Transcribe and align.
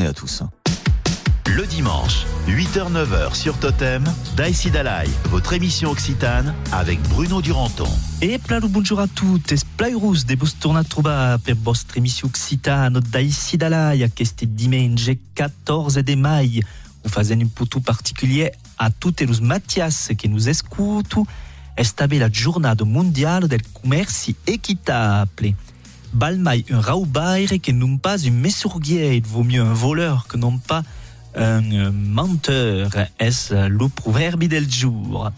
journée 0.00 0.06
à 0.06 0.12
tous. 0.12 0.42
Le 1.46 1.66
dimanche, 1.66 2.24
8h-9h 2.48 3.34
sur 3.34 3.58
Totem, 3.58 4.04
Daïsi 4.36 4.70
Dalai, 4.70 5.08
votre 5.24 5.52
émission 5.52 5.90
occitane 5.90 6.54
avec 6.72 7.00
Bruno 7.08 7.42
Duranton. 7.42 7.88
E 8.22 8.38
plalo 8.38 8.68
bonjour 8.68 9.00
a 9.00 9.08
tutti, 9.08 9.58
splairus 9.58 10.24
de 10.26 10.36
vos 10.36 10.54
tornat 10.58 10.84
trobar 10.84 11.38
per 11.40 11.54
vostra 11.56 11.98
émission 11.98 12.28
occitane 12.28 13.00
d'Aïssi 13.00 13.58
Dalai 13.58 14.02
aquest 14.02 14.44
diumenge 14.44 15.18
14 15.34 15.98
de 15.98 16.14
mai. 16.14 16.62
Ho 17.04 17.08
fazem 17.08 17.40
un 17.40 17.48
putu 17.48 17.80
particulier 17.80 18.52
a 18.78 18.90
tutti 18.90 19.26
los 19.26 19.40
Mattias 19.40 20.10
che 20.16 20.28
nous 20.28 20.48
escutu. 20.48 21.26
Esta 21.76 22.06
la 22.06 22.28
giornata 22.28 22.84
mondiale 22.84 23.48
del 23.48 23.62
commerci 23.72 24.36
équitable. 24.46 25.54
Val 26.12 26.38
mai 26.38 26.64
un 26.70 26.80
raubaire 26.80 27.60
que 27.62 27.72
non 27.72 27.96
pas 27.96 28.26
un 28.26 28.30
messurguier, 28.30 29.22
vaut 29.26 29.44
mieux 29.44 29.62
un 29.62 29.72
voleur 29.72 30.26
que 30.26 30.36
non 30.36 30.58
pas 30.58 30.82
un 31.34 31.90
menteur. 31.92 32.90
Est 33.18 33.52
le 33.52 33.88
proverbe 33.88 34.44
del 34.44 34.70
jour? 34.70 35.30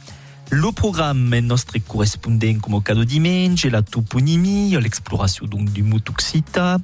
Le 0.51 0.73
programme 0.73 1.33
est 1.35 1.41
notre 1.41 1.79
correspondant 1.79 2.59
comme 2.61 2.75
au 2.75 2.81
cadeau 2.81 3.05
dimanche, 3.05 3.65
la 3.65 3.83
toponymie, 3.83 4.77
l'exploration 4.81 5.47
donc 5.47 5.71
du 5.73 5.83
Mutuxita. 5.83 6.79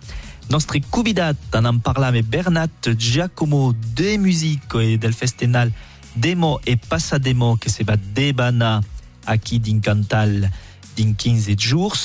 Notre 0.51 0.79
convidat 0.91 1.35
en 1.55 1.65
en 1.65 1.79
parlant 1.79 2.07
avec 2.07 2.27
Bernat 2.27 2.69
Giacomo 2.97 3.75
de 3.95 4.17
musique 4.17 4.75
et 4.81 4.97
del 4.97 5.13
festival 5.13 5.71
Demo 6.17 6.61
et 6.67 6.77
Passademo 6.77 7.57
que 7.57 7.71
se 7.71 7.85
va 7.85 7.97
debana 7.97 8.81
aquí 9.27 9.61
din 9.61 9.81
Cantal 9.81 10.51
din 10.97 11.13
15 11.13 11.55
jours. 11.59 11.97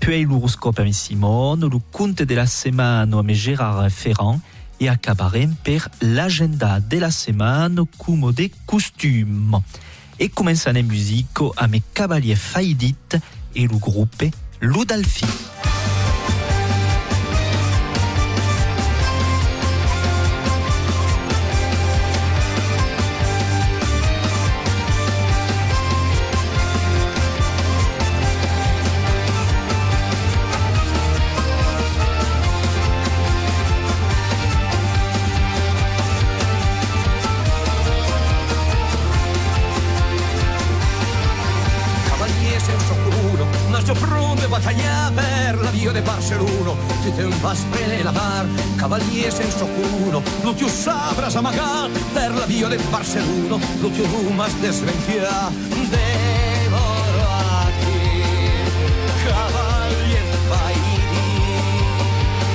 Puis 0.00 0.24
l'horoscope 0.24 0.78
avec 0.80 0.94
Simone, 0.94 1.68
le 1.68 1.78
conte 1.92 2.22
de 2.22 2.34
la 2.34 2.46
semaine 2.46 3.14
avec 3.14 3.36
Gérard 3.36 3.90
Ferrand 3.90 4.40
et 4.80 4.88
acabarem 4.88 5.54
per 5.64 5.88
l'agenda 6.00 6.80
de 6.80 6.98
la 6.98 7.10
semaine 7.10 7.80
comme 7.98 8.32
des 8.32 8.52
costumes. 8.66 9.60
Et 10.18 10.28
commençons 10.28 10.72
la 10.72 10.82
musique 10.82 11.38
avec 11.56 11.82
Cavalier 11.94 12.36
Faidit 12.36 12.94
et 13.54 13.66
le 13.66 13.76
groupe 13.76 14.24
Ludalfi. 14.60 15.26
L'avvio 46.18 46.36
de 46.36 46.48
Barceluno. 46.48 46.76
Ti 47.02 47.12
te 47.14 47.24
un 47.24 47.40
vas 47.40 47.58
prene 47.70 48.02
la 48.02 48.12
bar, 48.12 48.46
cavalier 48.76 49.32
senso 49.32 49.66
culo, 49.66 50.22
lo 50.42 50.54
tu 50.54 50.68
sabras 50.68 51.36
amagar 51.36 51.90
per 52.12 52.34
l'avvio 52.34 52.68
de 52.68 52.78
Barceluno, 52.90 53.58
lo 53.80 53.88
tu 53.90 54.04
rumas 54.06 54.52
desventia. 54.60 55.50
Devoro 55.90 57.24
aquí, 57.62 58.22
cavalier 59.24 60.26
faidi, 60.48 61.28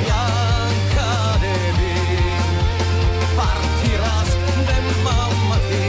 bianca 0.03 1.37
de 1.43 1.55
vin, 1.77 2.45
partiràs 3.37 4.29
de 4.67 4.77
mammatí, 5.03 5.85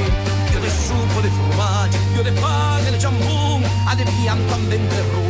io 0.53 0.61
de 0.61 0.71
supo 0.71 1.21
de 1.23 1.31
formatge, 1.31 1.99
io 2.17 2.23
de 2.23 2.33
pane 2.41 2.91
de 2.91 2.99
jambon, 3.01 3.63
a 3.87 3.95
de 3.95 4.05
pianta 4.05 4.55
amb 4.55 4.69
dente 4.71 5.03
ruge, 5.13 5.24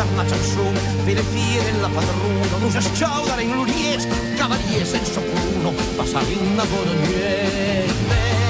lo 0.00 0.06
que 0.06 0.12
encarna 0.12 0.24
chanson, 0.24 0.72
per 1.04 1.14
le 1.14 1.22
fie 1.22 1.62
della 1.62 1.88
padrona, 1.88 2.56
non 2.58 2.70
si 2.70 2.80
sciaudare 2.80 3.42
in 3.42 3.52
l'uries, 3.52 4.06
cavalier 4.36 4.86
senso 4.86 5.20
cuno, 5.20 5.72
passare 5.96 6.30
in 6.30 6.52
una 6.52 6.64
godonier. 6.64 8.49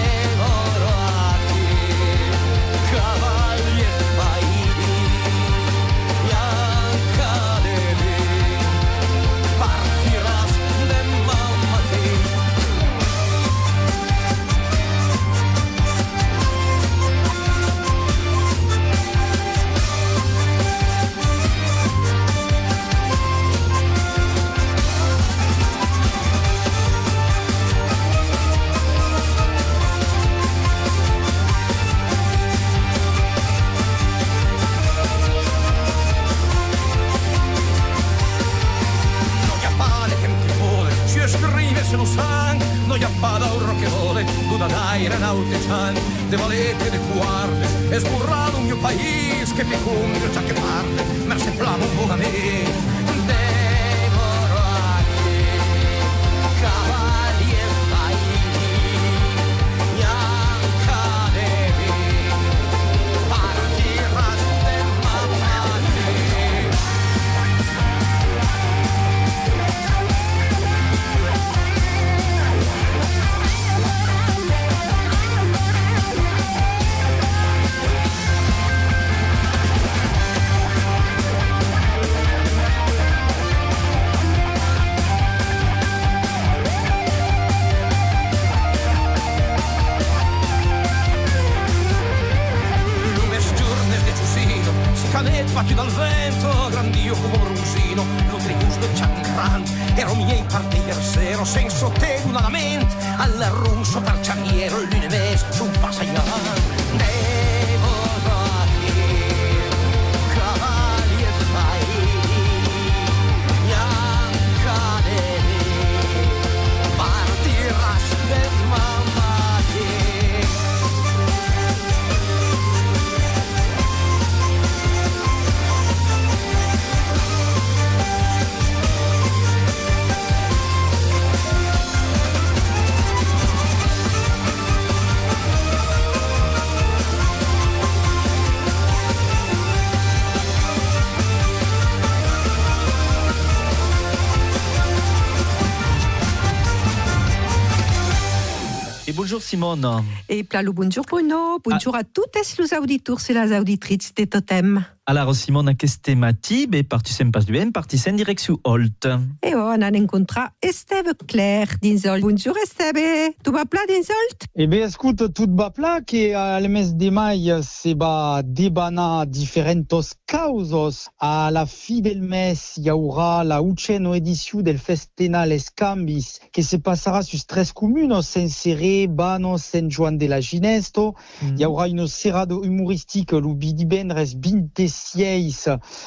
Simone. 149.60 150.02
Pla 150.48 150.62
le 150.62 150.72
bonjour 150.72 151.04
Bruno, 151.04 151.58
bonjour 151.62 151.94
à 151.94 152.02
toutes 152.02 152.34
les 152.34 152.78
auditeurs 152.78 153.18
et 153.28 153.34
les 153.34 153.58
auditrices 153.58 154.14
de 154.14 154.24
Totem. 154.24 154.82
Alors, 155.10 155.34
Simon, 155.34 155.66
a 155.66 155.74
queste 155.74 156.14
mati, 156.14 156.68
be 156.68 156.84
participem 156.84 157.32
pas 157.32 157.44
duen, 157.44 157.72
participem 157.72 158.14
direction 158.14 158.60
Holt. 158.62 159.08
Et 159.42 159.56
on 159.56 159.82
a 159.82 159.90
rencontré 159.90 160.42
Esteve 160.62 161.14
Claire 161.26 161.66
d'Insolt. 161.82 162.22
Bonjour 162.22 162.54
Esteve, 162.62 163.34
tu 163.42 163.50
vas 163.50 163.66
plat 163.66 163.84
d'Insolt? 163.88 164.46
Eh 164.54 164.68
bien, 164.68 164.86
écoute, 164.86 165.34
tout 165.34 165.50
va 165.50 165.70
plat, 165.72 166.00
que 166.00 166.32
al 166.32 166.68
mes 166.68 166.94
de 166.94 167.10
mai 167.10 167.50
se 167.60 167.92
va 167.94 168.42
debana 168.44 169.26
diferentos 169.26 170.14
causos. 170.28 171.08
A 171.18 171.50
la 171.50 171.66
fi 171.66 172.02
del 172.02 172.22
mes, 172.22 172.76
il 172.76 172.84
y 172.84 172.88
aura 172.88 173.42
la 173.42 173.62
uceno 173.62 174.14
edition 174.14 174.62
del 174.62 174.78
Festenal 174.78 175.50
Escambis, 175.50 176.38
que 176.52 176.62
se 176.62 176.78
passera 176.78 177.24
sur 177.24 177.44
tres 177.48 177.72
comunos, 177.72 178.36
en 178.36 178.48
Serré, 178.48 179.08
Banos, 179.08 179.62
San 179.62 179.90
Juan 179.90 180.18
de 180.18 180.28
la 180.28 180.40
Ginesto. 180.40 181.16
Il 181.42 181.60
y 181.60 181.64
aura 181.64 181.88
une 181.88 182.06
serrado 182.06 182.62
humoristique, 182.62 183.32
l'ubidi 183.32 183.86
benres 183.86 184.36
26 184.36 184.99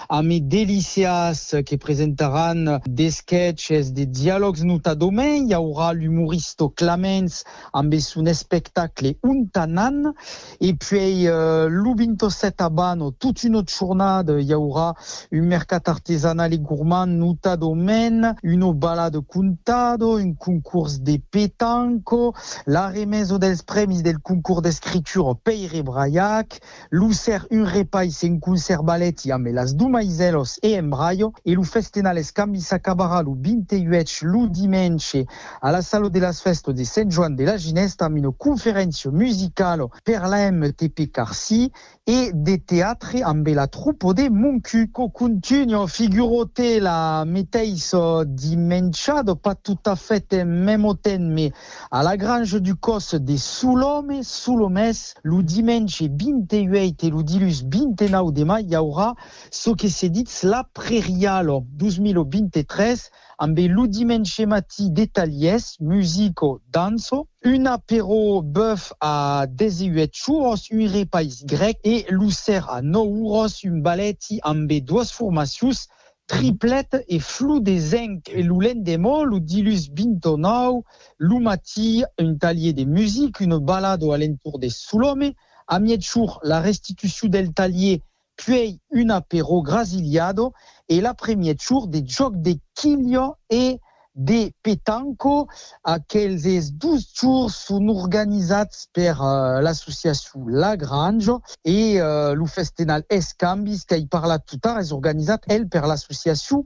a 0.10 0.22
me 0.22 0.40
delicias, 0.40 1.56
que 1.66 1.78
presentarán 1.78 2.82
des 2.88 3.12
sketches, 3.12 3.94
des 3.94 4.06
dialogues 4.06 4.64
nutadomen. 4.64 5.46
Il 5.46 5.52
y 5.52 5.56
aura 5.56 5.94
l'humoristo 5.94 6.70
Clemens, 6.70 7.44
amb 7.74 7.94
un 7.94 8.34
spectacle 8.34 9.16
untanan. 9.24 10.14
Et 10.60 10.74
puis, 10.74 11.28
euh, 11.28 11.68
l'ubinto 11.70 12.30
set 12.30 12.62
abano, 12.62 13.12
toute 13.12 13.44
une 13.44 13.56
autre 13.56 13.74
journée, 13.74 14.22
il 14.40 14.46
y 14.46 14.54
aura 14.54 14.96
un 15.32 15.42
mercat 15.42 15.82
artisanal 15.86 16.54
et 16.54 16.60
gourmand 16.60 17.08
nutadomen, 17.08 18.36
une 18.44 18.74
balade 18.74 19.20
contado, 19.22 20.18
un 20.18 20.34
concours 20.34 21.00
de 21.00 21.18
pétanco, 21.18 22.34
la 22.68 22.90
remise 22.90 23.34
des 23.34 23.64
premis 23.66 24.04
del 24.04 24.20
concours 24.20 24.62
d'écriture 24.62 25.36
Peire 25.44 25.84
Braillac, 25.84 26.60
l'user 26.92 27.40
un 27.52 27.66
repas 27.66 28.24
en 28.24 28.40
concert 28.40 28.83
balletti 28.84 29.32
amb 29.32 29.48
las 29.52 29.74
dumaizelos 29.74 30.60
e 30.62 30.76
embraio, 30.76 31.32
e 31.44 31.54
lu 31.54 31.64
festenales 31.64 32.32
cambi 32.32 32.60
s'acabarà 32.60 33.22
lu 33.22 33.36
28 33.40 34.26
lu 34.26 34.48
dimenche 34.48 35.26
a 35.62 35.72
la 35.72 35.82
sala 35.82 36.10
de 36.10 36.20
las 36.20 36.42
festes 36.42 36.74
de 36.74 36.86
Sant 36.86 37.10
Joan 37.10 37.36
de 37.36 37.46
la 37.46 37.58
Ginesta 37.58 38.06
amb 38.06 38.18
una 38.18 38.32
conferència 38.38 39.12
musical 39.12 39.88
per 40.04 40.22
la 40.28 40.52
MTP 40.52 41.10
Carsi 41.12 41.72
e 42.04 42.32
de 42.34 42.58
teatre 42.60 43.24
amb 43.24 43.48
la 43.56 43.68
troupe 43.68 44.14
de 44.14 44.30
Moncu. 44.30 44.90
Co 44.92 45.10
continuo 45.10 45.88
figurote 45.88 46.80
la 46.80 47.24
meteis 47.26 47.94
dimenchado, 48.28 49.36
pas 49.36 49.56
tout 49.56 49.80
à 49.86 49.96
fait 49.96 50.44
même 50.44 50.88
temps, 51.02 51.20
mais 51.20 51.52
à 51.92 52.04
la 52.04 52.18
grange 52.18 52.60
du 52.62 52.76
cos 52.76 53.16
de 53.16 53.38
Sulome, 53.38 54.24
Sulomes, 54.24 55.16
lu 55.24 55.44
dimenche 55.44 56.04
28 56.04 57.04
e 57.04 57.10
lu 57.10 57.24
dilus 57.24 57.64
29 57.64 58.32
de 58.34 58.44
mai, 58.44 58.73
hi 58.74 58.76
haurà 58.76 59.14
ce 59.52 59.70
que 59.70 59.88
se 59.88 60.08
dit 60.08 60.26
la 60.44 60.64
prairialo 60.74 61.64
2023 61.78 63.12
amb 63.38 63.60
lu 63.60 63.88
dimenche 63.88 64.46
mati 64.46 64.90
detalies, 64.90 65.78
musico, 65.80 66.62
danso, 66.72 67.28
un 67.46 67.66
apéro 67.66 68.42
bœuf 68.42 68.94
à 69.00 69.46
18 69.48 70.12
churros, 70.14 70.70
un 70.72 70.88
repais 70.88 71.46
grec 71.46 71.78
et 71.84 72.06
l'user 72.10 72.62
à 72.68 72.82
9 72.82 73.06
euros, 73.06 73.48
un 73.66 73.78
balletti 73.80 74.40
amb 74.44 74.68
dues 74.68 75.12
formacions 75.12 75.88
triplette 76.26 77.04
et 77.10 77.20
flou 77.20 77.60
des 77.60 77.96
enc 77.96 78.30
et 78.30 78.42
l'oulen 78.42 78.82
des 78.82 78.98
mots, 78.98 79.40
dilus 79.40 79.92
bintonau, 79.92 80.84
l'umati, 81.20 82.04
un 82.18 82.36
talier 82.36 82.74
de 82.74 82.86
musique, 82.86 83.40
une 83.40 83.60
balade 83.60 84.04
au 84.04 84.14
alentour 84.14 84.58
des 84.58 84.70
Soulome, 84.70 85.34
à 85.68 85.80
Mietchour, 85.80 86.40
la 86.44 86.60
restitution 86.60 87.28
del 87.28 87.54
talier, 87.54 88.02
puis 88.36 88.80
un 88.94 89.10
apéro 89.10 89.62
grasiliado, 89.62 90.54
et 90.90 91.02
l'après 91.02 91.38
jour 91.60 91.88
des 91.88 92.04
jocs 92.06 92.42
de 92.42 92.56
quilio 92.76 93.36
et 93.50 93.80
des 94.16 94.54
petanco, 94.62 95.48
aquells 95.84 96.72
12 96.72 97.14
jours 97.16 97.52
sont 97.52 97.88
organisats 97.88 98.88
per 98.94 99.16
uh, 99.20 99.62
l'association 99.62 100.46
Lagrange 100.48 101.32
et 101.66 101.96
uh, 101.96 102.36
lo 102.36 102.46
festival 102.46 103.04
Escambis, 103.10 103.86
qui 103.88 104.06
parla 104.06 104.38
tout 104.40 104.60
à 104.64 104.82
est 104.82 104.92
organisat, 104.92 105.40
elle, 105.48 105.68
per 105.68 105.88
l'association 105.88 106.64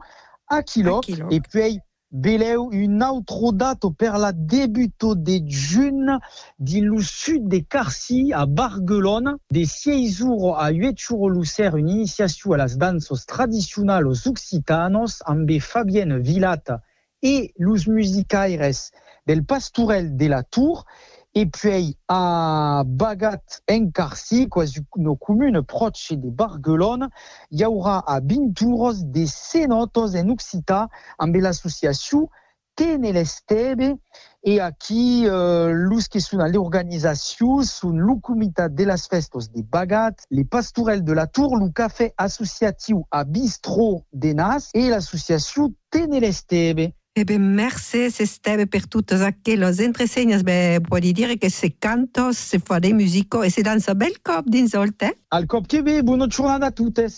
Aquilo. 0.49 1.01
et 1.29 1.39
puis 1.41 1.79
Beleu 2.11 2.69
autre 3.01 3.51
date 3.51 3.91
per 3.91 4.17
la 4.17 4.31
débuto 4.31 5.13
de 5.13 5.41
juin 5.45 6.21
din 6.57 6.85
sud 7.01 7.49
de 7.49 7.59
Carci 7.59 8.31
à 8.31 8.45
Bargelone, 8.45 9.35
de 9.51 9.65
6 9.65 10.13
jours 10.13 10.57
à 10.57 10.69
8 10.69 10.97
jours 10.97 11.29
lucer 11.29 11.75
une 11.75 11.89
initiation 11.89 12.53
à 12.53 12.57
las 12.57 12.77
dansos 12.77 13.25
tradicionales 13.25 14.25
occitanos 14.25 15.21
amb 15.25 15.49
Fabienne 15.59 16.17
Villata 16.17 16.81
et 17.23 17.53
los 17.57 17.87
musicaires 17.87 18.91
del 19.25 19.43
Pastorel 19.43 20.15
de 20.15 20.27
la 20.27 20.43
Tour, 20.43 20.85
et 21.33 21.45
puis 21.45 21.97
a 22.07 22.83
Bagat 22.85 23.43
en 23.69 23.89
Carci, 23.91 24.49
quasi 24.49 24.79
no 24.95 25.15
commune 25.15 25.61
proche 25.61 26.13
de 26.13 26.29
Bargelone, 26.29 27.09
il 27.51 27.59
y 27.59 27.65
aura 27.65 28.03
a 28.07 28.19
Binturos 28.21 29.05
de 29.05 29.25
Cenotos 29.25 30.15
en 30.15 30.29
Occita 30.29 30.89
amb 31.19 31.35
l'association 31.35 32.29
Tenelestebe 32.77 33.97
et 34.43 34.61
aquí 34.61 35.25
euh, 35.25 35.71
los 35.73 35.99
sont 35.99 36.37
l'organisation 36.37 37.63
sont 37.63 37.89
le 37.89 38.15
comité 38.21 38.69
de 38.69 38.83
las 38.83 39.07
festos 39.07 39.51
de 39.51 39.61
Bagat, 39.63 40.13
les 40.29 40.45
pastorels 40.45 41.03
de 41.03 41.11
la 41.11 41.25
Tour, 41.25 41.57
le 41.57 41.69
café 41.69 42.13
associatif 42.17 42.97
à 43.11 43.23
Bistro 43.25 44.05
de 44.13 44.33
Nas 44.33 44.69
et 44.75 44.89
l'association 44.89 45.73
Tenelestebe. 45.89 46.93
Eh 47.19 47.25
bien, 47.25 47.39
merci 47.39 48.13
Esteve 48.19 48.67
per 48.67 48.85
totes 48.85 49.23
aquelles 49.23 49.79
entresenyes. 49.79 50.43
Bé, 50.43 50.79
può 50.87 50.99
dire 50.99 51.39
que 51.39 51.49
se 51.49 51.71
cantos, 51.71 52.37
se 52.37 52.59
fa 52.59 52.79
de 52.79 52.93
musico 52.93 53.43
e 53.43 53.49
se 53.49 53.63
dansa 53.63 53.95
bel 53.95 54.21
cop 54.21 54.45
d'Insolt, 54.45 55.01
eh? 55.01 55.17
Al 55.29 55.47
cop 55.47 55.65
che 55.65 55.81
ve, 55.81 56.03
buona 56.03 56.27
giornata 56.27 56.67
a 56.67 56.71
tutte. 56.71 57.09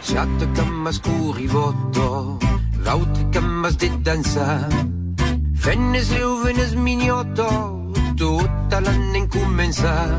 Chatte 0.00 0.50
cammas 0.54 1.00
curivotto, 1.00 2.38
l'autre 2.82 3.28
cammas 3.28 3.76
de 3.76 3.90
dansa. 4.00 4.66
Fennes 5.52 6.10
leuvenes 6.12 6.72
mignotto, 6.72 7.92
tutta 8.16 8.80
l'anno 8.80 9.16
incommensa. 9.16 10.18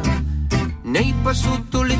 Nei 0.83 1.11
passuto 1.23 1.81
li 1.81 1.97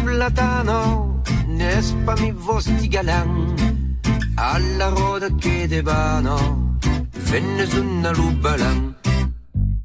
platano, 1.52 1.58
ne 1.58 1.82
spami 1.82 2.32
vosti 2.32 2.88
galan. 2.88 3.96
Alla 4.36 4.90
roda 4.90 5.28
che 5.36 5.68
devano, 5.68 6.78
una 7.76 8.12
lubalan. 8.12 8.96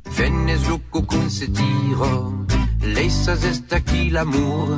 Fennes 0.08 0.66
lucco 0.66 1.04
con 1.04 1.28
se 1.28 1.50
tiro, 1.50 2.44
lei 2.80 3.10
sa 3.10 3.36
sta 3.52 3.78
chi 3.78 4.10
l'amour. 4.10 4.76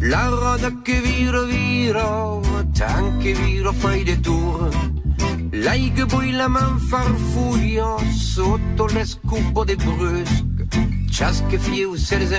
La 0.00 0.28
roda 0.28 0.82
che 0.82 1.00
viro 1.00 1.44
viro, 1.44 2.40
tanche 2.72 3.32
viro 3.32 3.72
fai 3.72 4.04
de 4.04 4.20
tour. 4.20 4.68
Lei 5.50 5.92
che 5.92 6.06
poi 6.06 6.32
la 6.32 6.48
man 6.48 6.78
farfuglio 6.78 7.98
sotto 8.12 8.86
de 9.64 9.76
brusque. 9.76 10.68
Ciasche 11.10 11.58
fiu 11.58 11.96
se 11.96 12.18
les 12.18 12.32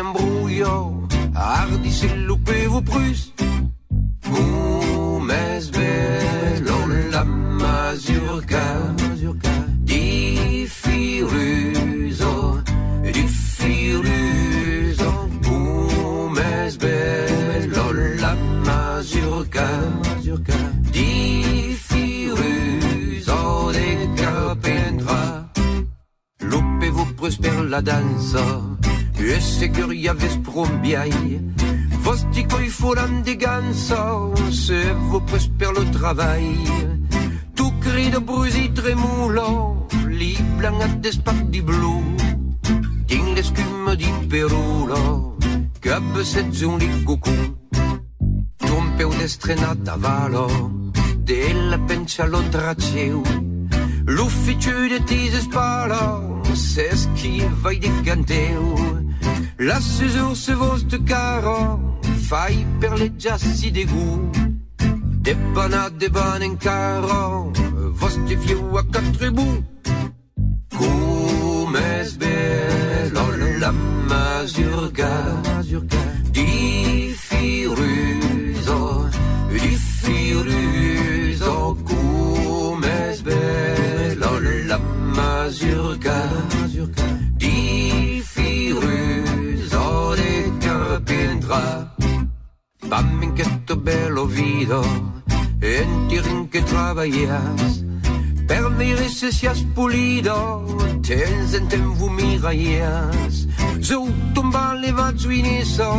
ardi 1.33 1.91
se 1.91 2.07
lupevo 2.15 2.81
prus. 2.81 3.33
Come 4.29 5.59
svelo 5.59 6.85
la 7.09 7.23
mazurka, 7.23 8.93
di 9.83 10.65
firuso, 10.67 12.61
di 13.01 13.27
firuso. 13.27 15.29
Come 15.43 16.69
svelo 16.69 17.91
la 18.19 18.35
mazurka, 18.63 19.67
di 20.91 21.77
firuso 21.87 23.71
de 23.71 24.09
carpentra. 24.15 25.49
Lupevo 26.39 27.05
prus 27.15 27.37
per 27.37 27.69
la 27.69 27.81
danza, 27.81 28.43
e 29.15 29.39
se 29.39 29.69
curiaves 29.69 30.37
prombiai. 30.37 31.55
Vosti 32.07 32.45
coi 32.47 32.69
foran 32.69 33.21
de 33.23 33.35
gansa, 33.35 33.99
se 34.49 34.93
vous 35.09 35.19
prus 35.27 35.49
per 35.59 35.73
le 35.73 35.83
travail. 35.91 36.55
Tu 37.53 37.65
cri 37.83 38.09
de 38.09 38.19
brusi 38.19 38.71
tremulo, 38.71 39.87
li 40.07 40.37
blanc 40.57 41.01
des 41.03 41.19
di 41.51 41.61
blu. 41.61 42.15
Din 43.07 43.33
l'escume 43.35 43.97
di 43.97 44.07
perulo, 44.29 45.35
cap 45.81 46.23
set 46.23 46.47
un 46.63 46.77
li 46.79 46.87
cucù. 47.03 47.35
Trompeu 48.55 49.09
d'estrenat 49.19 49.87
a 49.87 49.97
valo, 49.97 50.47
de 51.27 51.41
la 51.69 51.77
pencha 51.87 52.25
lo 52.25 52.41
traceu. 52.49 53.21
L'ufficio 54.05 54.87
de 54.87 55.03
tis 55.03 55.35
spalo, 55.43 56.41
se 56.53 56.87
schiva 56.95 57.73
di 57.73 57.91
canteu. 58.05 59.06
La 59.59 59.79
saison 59.81 60.35
se 60.35 60.53
vostre 60.53 60.97
caro, 61.03 61.79
fai 62.27 62.65
per 62.79 62.97
le 62.97 63.09
giassi 63.17 63.71
de 63.71 63.85
gu. 63.85 64.31
De 65.21 65.35
bana 65.53 65.89
de 65.89 66.09
ban 66.09 66.41
en 66.41 66.55
caro, 66.57 67.51
vostre 67.99 68.37
fiu 68.45 68.77
a 68.77 68.83
quatre 68.83 69.29
bouts. 69.31 69.63
Cum 70.77 71.75
es 71.75 72.17
bello 72.17 73.25
la 73.59 73.71
mazurka, 74.09 75.41
di 76.31 76.86
Bamminquetto 93.67 93.75
bello 93.75 94.25
vido, 94.25 94.81
entirin 95.61 96.47
que 96.47 96.61
traballas, 96.61 97.83
per 98.47 98.69
vire 98.77 99.09
se 99.09 99.31
sias 99.31 99.61
pulido, 99.75 100.65
tens 101.01 101.53
en 101.53 101.67
tem 101.67 101.81
vumiraillas, 101.81 103.47
zo 103.81 104.07
tomba 104.33 104.73
levat 104.73 105.17
zuineso, 105.17 105.91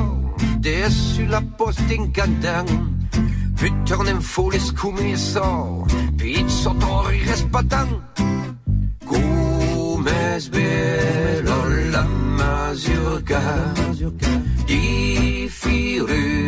dessu 0.60 1.26
la 1.26 1.42
post 1.58 1.90
encantant, 1.90 2.70
putornem 3.56 4.22
foles 4.22 4.72
cumeso, 4.72 5.84
pizzo 6.16 6.74
tori 6.74 7.20
respatant, 7.24 8.00
Come 9.04 10.38
bello 10.50 11.68
la 11.90 12.04
mazurka 12.04 13.40
di 14.64 15.48
firuso, 15.50 16.47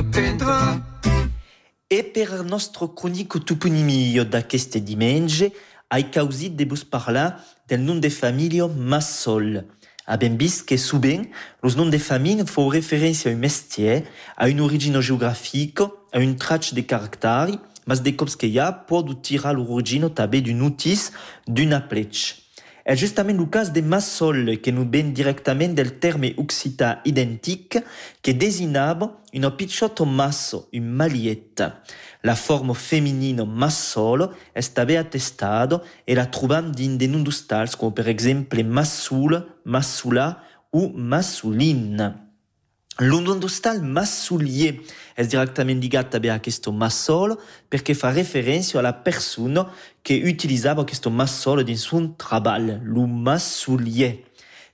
carpentra. 0.00 0.80
E 1.86 2.02
per 2.02 2.42
nostro 2.42 2.88
cronico 2.94 3.38
toponimio 3.38 4.24
da 4.24 4.42
queste 4.44 4.82
dimensie 4.82 5.52
ai 5.88 6.08
causit 6.08 6.54
de 6.54 6.64
bus 6.64 6.84
parlar 6.84 7.44
del 7.66 7.80
nom 7.80 7.98
de 7.98 8.08
família 8.08 8.66
Massol. 8.66 9.66
Abbiamo 10.06 10.36
visto 10.36 10.64
che 10.64 10.78
souvent 10.78 11.28
los 11.62 11.76
noms 11.76 11.90
de 11.90 11.98
famille 11.98 12.44
font 12.46 12.68
référence 12.68 13.26
à 13.26 13.30
un 13.30 13.36
mestier, 13.36 14.04
à 14.36 14.48
une 14.48 14.60
origine 14.60 15.00
géographique, 15.00 15.80
à 16.12 16.20
une 16.20 16.36
trace 16.36 16.72
de 16.72 16.80
caractère, 16.80 17.48
mas 17.86 18.02
de 18.02 18.10
cops 18.10 18.36
que 18.36 18.46
l'origine 19.52 20.08
també 20.10 20.40
d'un 20.40 20.54
notice 20.54 21.12
d'una 21.46 21.80
plech. 21.80 22.39
És 22.84 23.00
justament 23.00 23.38
el 23.38 23.48
cas 23.52 23.70
de 23.72 23.82
massol 23.82 24.56
que 24.62 24.72
nous 24.72 24.88
ven 24.88 25.12
directament 25.14 25.74
del 25.76 25.98
terme 25.98 26.32
occità 26.36 27.00
identique 27.04 27.82
que 28.22 28.34
designava 28.34 29.10
una 29.34 29.50
pitjot 29.56 30.00
masso, 30.06 30.68
un 30.72 30.88
malietta. 30.96 31.82
La 32.22 32.34
forma 32.34 32.74
feminina 32.74 33.44
massolo 33.44 34.32
est 34.54 34.74
també 34.76 34.98
attestada 35.00 35.80
e 36.04 36.14
la 36.14 36.26
trobam 36.26 36.72
din 36.72 36.98
de 36.98 37.08
noms 37.08 37.24
d'ostals, 37.24 37.76
com 37.76 37.92
per 37.92 38.08
exemple 38.08 38.64
massul, 38.64 39.38
massula 39.64 40.36
ou 40.72 40.92
massuline. 43.00 43.24
L'ondostal 43.24 43.82
massoulier 43.82 44.82
est 45.16 45.26
directement 45.26 45.80
ligat 45.80 46.10
també 46.12 46.28
a 46.28 46.38
questo 46.38 46.72
massol 46.72 47.36
perché 47.72 47.94
fa 47.94 48.12
referència 48.12 48.78
a 48.78 48.82
la 48.84 48.92
persona 48.92 49.66
que 50.04 50.20
utilitzava 50.24 50.84
questo 50.84 51.10
massol 51.10 51.64
dins 51.64 51.80
son 51.80 52.14
treball, 52.20 52.80
lo 52.84 53.06
massoulier. 53.06 54.18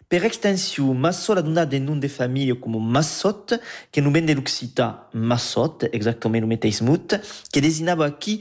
Per 0.06 0.20
extensió, 0.22 0.92
massol 0.94 1.40
a 1.40 1.42
donat 1.42 1.66
de 1.66 1.80
nom 1.82 1.98
de 1.98 2.06
família 2.06 2.54
com 2.54 2.76
massot, 2.78 3.56
que 3.90 4.00
nous 4.00 4.12
ven 4.14 4.22
de 4.22 4.36
l'occità 4.38 5.08
massot, 5.12 5.82
exactament 5.90 6.44
el 6.44 6.46
mateix 6.46 6.78
mot, 6.86 7.16
que 7.50 7.62
designava 7.64 8.06
aquí 8.06 8.36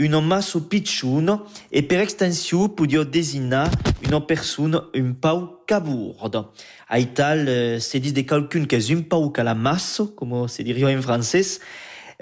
un 0.00 0.16
masso 0.24 0.62
pitxun 0.72 1.28
e 1.68 1.82
per 1.84 2.00
extensió 2.00 2.70
podia 2.72 3.04
designar 3.04 3.66
una 4.08 4.22
persona 4.24 4.80
un 4.96 5.12
pau 5.12 5.60
cabourde. 5.68 6.46
A 6.88 6.98
Ital, 6.98 7.44
euh, 7.48 7.80
se 7.80 7.98
dit 7.98 8.14
de 8.14 8.22
quelqu'un 8.22 8.64
qui 8.64 8.76
est 8.76 8.90
un 8.90 9.02
pau 9.02 9.28
calamasso, 9.28 10.06
comme 10.16 10.48
se 10.48 10.62
dirait 10.62 10.96
en 10.96 11.02
français, 11.02 11.60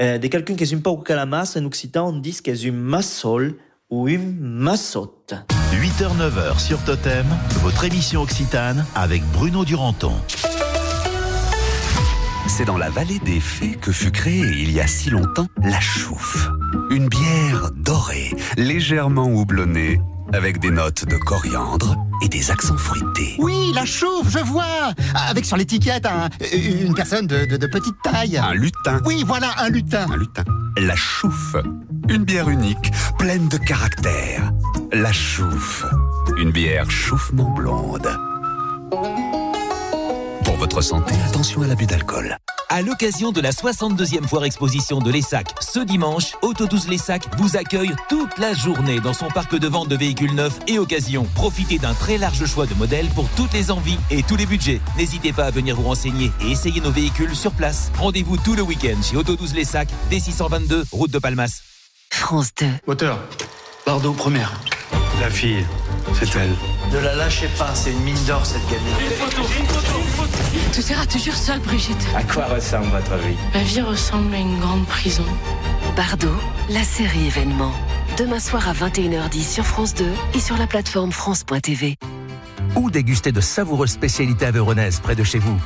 euh, 0.01 0.19
de 0.19 0.27
quelqu'un 0.27 0.57
qui 0.57 0.65
est 0.65 0.75
un 0.75 0.81
pau 0.81 0.97
calamasso, 0.99 1.61
en 1.61 1.67
occitan, 1.67 2.09
on 2.09 2.19
dit 2.19 2.43
que 2.43 2.51
est 2.51 2.69
un 2.69 2.73
massol 2.73 3.59
ou 3.91 4.09
un 4.09 4.19
massotte. 4.41 5.37
8h-9h 5.73 6.59
sur 6.59 6.79
Totem, 6.83 7.27
votre 7.63 7.85
émission 7.85 8.23
occitane 8.23 8.85
avec 8.95 9.23
Bruno 9.33 9.65
Duranton. 9.65 10.13
C'est 12.47 12.65
dans 12.65 12.79
la 12.79 12.89
vallée 12.91 13.19
des 13.21 13.39
Fées 13.41 13.77
que 13.81 13.93
fut 13.93 14.11
créée 14.11 14.43
il 14.57 14.73
y 14.73 14.81
a 14.81 14.87
si 14.87 15.11
longtemps 15.11 15.47
la 15.63 15.79
chouffe. 15.81 16.49
Une 16.91 17.09
bière 17.09 17.71
dorée, 17.77 18.33
légèrement 18.57 19.27
houblonnée, 19.29 20.01
avec 20.33 20.59
des 20.59 20.71
notes 20.71 21.05
de 21.05 21.17
coriandre 21.17 21.97
et 22.25 22.29
des 22.29 22.51
accents 22.51 22.77
fruités. 22.79 23.37
Oui, 23.39 23.71
la 23.75 23.85
chouffe, 23.85 24.29
je 24.31 24.39
vois 24.39 24.93
Avec 25.29 25.45
sur 25.45 25.57
l'étiquette 25.57 26.07
un- 26.07 26.29
une 26.53 26.95
personne 26.95 27.27
de, 27.27 27.45
de- 27.45 27.57
de 27.59 27.67
petite 27.67 27.95
taille. 28.03 28.39
Un 28.39 28.55
lutin. 28.55 29.01
Oui, 29.05 29.23
voilà, 29.27 29.53
un 29.59 29.69
lutin. 29.69 30.07
Un 30.11 30.17
lutin. 30.17 30.45
La 30.79 30.97
chouffe. 30.97 31.57
Une 32.09 32.25
bière 32.25 32.49
unique, 32.49 32.91
pleine 33.19 33.49
de 33.49 33.59
caractère. 33.59 34.51
La 34.93 35.13
chouffe. 35.13 35.85
Une 36.39 36.51
bière 36.51 36.91
chauffement 36.91 37.51
blonde. 37.51 38.09
Pour 40.45 40.57
votre 40.57 40.81
santé, 40.81 41.15
attention 41.27 41.61
à 41.63 41.67
l'abus 41.67 41.87
d'alcool. 41.87 42.39
À 42.71 42.81
l'occasion 42.81 43.31
de 43.31 43.41
la 43.43 43.51
62e 43.51 44.27
foire 44.27 44.45
exposition 44.45 45.01
de 45.01 45.11
l'ESSAC 45.11 45.49
ce 45.61 45.81
dimanche, 45.81 46.33
Auto 46.41 46.67
12 46.67 46.89
l'ESSAC 46.89 47.27
vous 47.37 47.57
accueille 47.57 47.93
toute 48.09 48.39
la 48.39 48.55
journée 48.55 49.01
dans 49.01 49.13
son 49.13 49.29
parc 49.29 49.59
de 49.59 49.69
vente 49.69 49.89
de 49.89 49.97
véhicules 49.97 50.35
neufs 50.35 50.59
et 50.69 50.79
occasions. 50.79 51.27
Profitez 51.35 51.79
d'un 51.79 51.95
très 51.95 52.17
large 52.17 52.47
choix 52.47 52.67
de 52.67 52.75
modèles 52.75 53.09
pour 53.09 53.29
toutes 53.31 53.53
les 53.53 53.71
envies 53.71 53.99
et 54.11 54.23
tous 54.23 54.37
les 54.37 54.47
budgets. 54.47 54.81
N'hésitez 54.97 55.35
pas 55.35 55.45
à 55.45 55.51
venir 55.51 55.77
vous 55.77 55.83
renseigner 55.83 56.33
et 56.41 56.53
essayer 56.53 56.81
nos 56.81 56.93
véhicules 56.93 57.37
sur 57.37 57.53
place. 57.53 57.91
Rendez-vous 57.99 58.39
tout 58.39 58.55
le 58.55 58.63
week-end 58.63 58.97
chez 59.03 59.17
Auto 59.17 59.37
12 59.37 59.55
l'ESSAC, 59.55 59.89
D622, 60.11 60.85
route 60.93 61.11
de 61.11 61.19
Palmas. 61.19 61.61
France 62.11 62.53
2. 62.59 62.67
Moteur. 62.87 63.19
Bardo, 63.85 64.13
première. 64.13 64.59
La 65.21 65.31
fille, 65.31 65.65
c'est 66.15 66.37
elle. 66.37 66.55
Ne 66.93 67.01
la 67.05 67.15
lâchez 67.17 67.49
pas, 67.59 67.75
c'est 67.75 67.91
une 67.91 68.01
mine 68.03 68.25
d'or 68.27 68.47
cette 68.47 68.63
gamine. 68.69 68.95
Tu 70.73 70.81
seras 70.83 71.07
toujours 71.07 71.35
seule, 71.35 71.59
Brigitte. 71.61 72.07
À 72.17 72.23
quoi 72.23 72.45
ressemble 72.47 72.87
votre 72.87 73.17
vie? 73.17 73.37
Ma 73.53 73.63
vie 73.63 73.81
ressemble 73.81 74.35
à 74.35 74.39
une 74.39 74.59
grande 74.61 74.87
prison. 74.87 75.25
Bardo, 75.97 76.31
la 76.71 76.85
série 76.85 77.27
événement. 77.27 77.73
Demain 78.17 78.39
soir 78.39 78.69
à 78.69 78.73
21h10 78.73 79.55
sur 79.55 79.65
France 79.65 79.95
2 79.95 80.07
et 80.35 80.41
sur 80.41 80.57
la 80.57 80.67
plateforme 80.67 81.11
France.tv. 81.11 81.97
Ou 82.77 82.91
déguster 82.91 83.33
de 83.33 83.41
savoureuses 83.41 83.91
spécialités 83.91 84.47
aveyronnaises 84.47 85.01
près 85.01 85.17
de 85.17 85.25
chez 85.25 85.39
vous. 85.39 85.59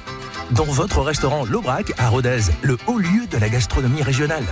Dans 0.52 0.64
votre 0.64 1.00
restaurant 1.02 1.44
L'Aubrac 1.44 1.92
à 1.98 2.08
Rodez, 2.08 2.40
le 2.62 2.78
haut 2.86 2.98
lieu 2.98 3.26
de 3.30 3.36
la 3.38 3.48
gastronomie 3.48 4.02
régionale. 4.02 4.44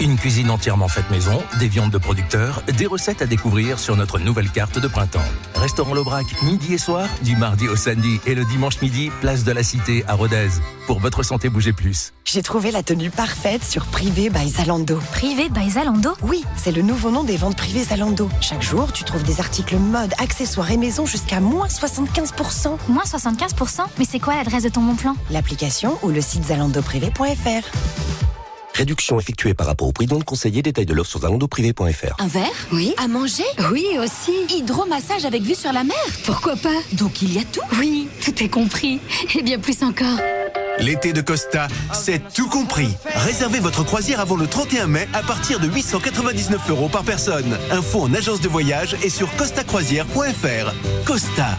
Une 0.00 0.16
cuisine 0.16 0.48
entièrement 0.50 0.86
faite 0.86 1.10
maison, 1.10 1.42
des 1.58 1.66
viandes 1.66 1.90
de 1.90 1.98
producteurs, 1.98 2.62
des 2.76 2.86
recettes 2.86 3.20
à 3.20 3.26
découvrir 3.26 3.80
sur 3.80 3.96
notre 3.96 4.20
nouvelle 4.20 4.48
carte 4.48 4.78
de 4.78 4.86
printemps. 4.86 5.18
Restaurant 5.56 5.92
L'Aubrac, 5.92 6.24
midi 6.44 6.74
et 6.74 6.78
soir, 6.78 7.08
du 7.24 7.34
mardi 7.34 7.66
au 7.66 7.74
samedi 7.74 8.20
et 8.24 8.36
le 8.36 8.44
dimanche 8.44 8.80
midi, 8.80 9.10
place 9.20 9.42
de 9.42 9.50
la 9.50 9.64
Cité 9.64 10.04
à 10.06 10.14
Rodez. 10.14 10.50
Pour 10.86 11.00
votre 11.00 11.24
santé, 11.24 11.48
bougez 11.48 11.72
plus. 11.72 12.12
J'ai 12.24 12.44
trouvé 12.44 12.70
la 12.70 12.84
tenue 12.84 13.10
parfaite 13.10 13.64
sur 13.64 13.86
Privé 13.86 14.30
by 14.30 14.48
Zalando. 14.48 15.00
Privé 15.10 15.48
by 15.48 15.68
Zalando 15.68 16.12
Oui, 16.22 16.44
c'est 16.56 16.70
le 16.70 16.82
nouveau 16.82 17.10
nom 17.10 17.24
des 17.24 17.36
ventes 17.36 17.56
privées 17.56 17.82
Zalando. 17.82 18.30
Chaque 18.40 18.62
jour, 18.62 18.92
tu 18.92 19.02
trouves 19.02 19.24
des 19.24 19.40
articles 19.40 19.78
mode, 19.78 20.14
accessoires 20.18 20.70
et 20.70 20.76
maison 20.76 21.06
jusqu'à 21.06 21.40
moins 21.40 21.66
75%. 21.66 22.76
Moins 22.88 23.02
75% 23.02 23.80
Mais 23.98 24.04
c'est 24.08 24.20
quoi 24.20 24.36
l'adresse 24.36 24.62
de 24.62 24.68
ton 24.68 24.82
bon 24.82 24.94
plan? 24.94 25.16
L'application 25.30 25.98
ou 26.04 26.10
le 26.10 26.20
site 26.20 26.44
zalandoprivé.fr. 26.44 28.37
Réduction 28.78 29.18
effectuée 29.18 29.54
par 29.54 29.66
rapport 29.66 29.88
au 29.88 29.92
prix 29.92 30.06
non 30.06 30.20
conseillé. 30.20 30.62
Détail 30.62 30.86
de 30.86 30.94
l'offre 30.94 31.10
sur 31.10 31.20
zalandoprivé.fr. 31.22 32.14
Un 32.22 32.28
verre 32.28 32.44
Oui. 32.72 32.94
À 32.96 33.08
manger 33.08 33.42
Oui, 33.72 33.84
aussi. 33.98 34.32
Hydromassage 34.56 35.24
avec 35.24 35.42
vue 35.42 35.56
sur 35.56 35.72
la 35.72 35.82
mer 35.82 35.96
Pourquoi 36.24 36.54
pas? 36.54 36.76
Donc 36.92 37.20
il 37.20 37.34
y 37.34 37.38
a 37.40 37.42
tout 37.52 37.60
Oui, 37.80 38.06
tout 38.24 38.40
est 38.40 38.48
compris. 38.48 39.00
Et 39.36 39.42
bien 39.42 39.58
plus 39.58 39.82
encore. 39.82 40.20
L'été 40.78 41.12
de 41.12 41.20
Costa, 41.22 41.66
c'est 41.92 42.22
tout 42.32 42.48
compris. 42.48 42.90
Réservez 43.16 43.58
votre 43.58 43.82
croisière 43.82 44.20
avant 44.20 44.36
le 44.36 44.46
31 44.46 44.86
mai 44.86 45.08
à 45.12 45.24
partir 45.24 45.58
de 45.58 45.66
899 45.66 46.70
euros 46.70 46.88
par 46.88 47.02
personne. 47.02 47.58
Info 47.72 48.02
en 48.02 48.14
agence 48.14 48.40
de 48.40 48.48
voyage 48.48 48.94
et 49.02 49.10
sur 49.10 49.28
costacroisière.fr. 49.34 50.72
Costa. 51.04 51.58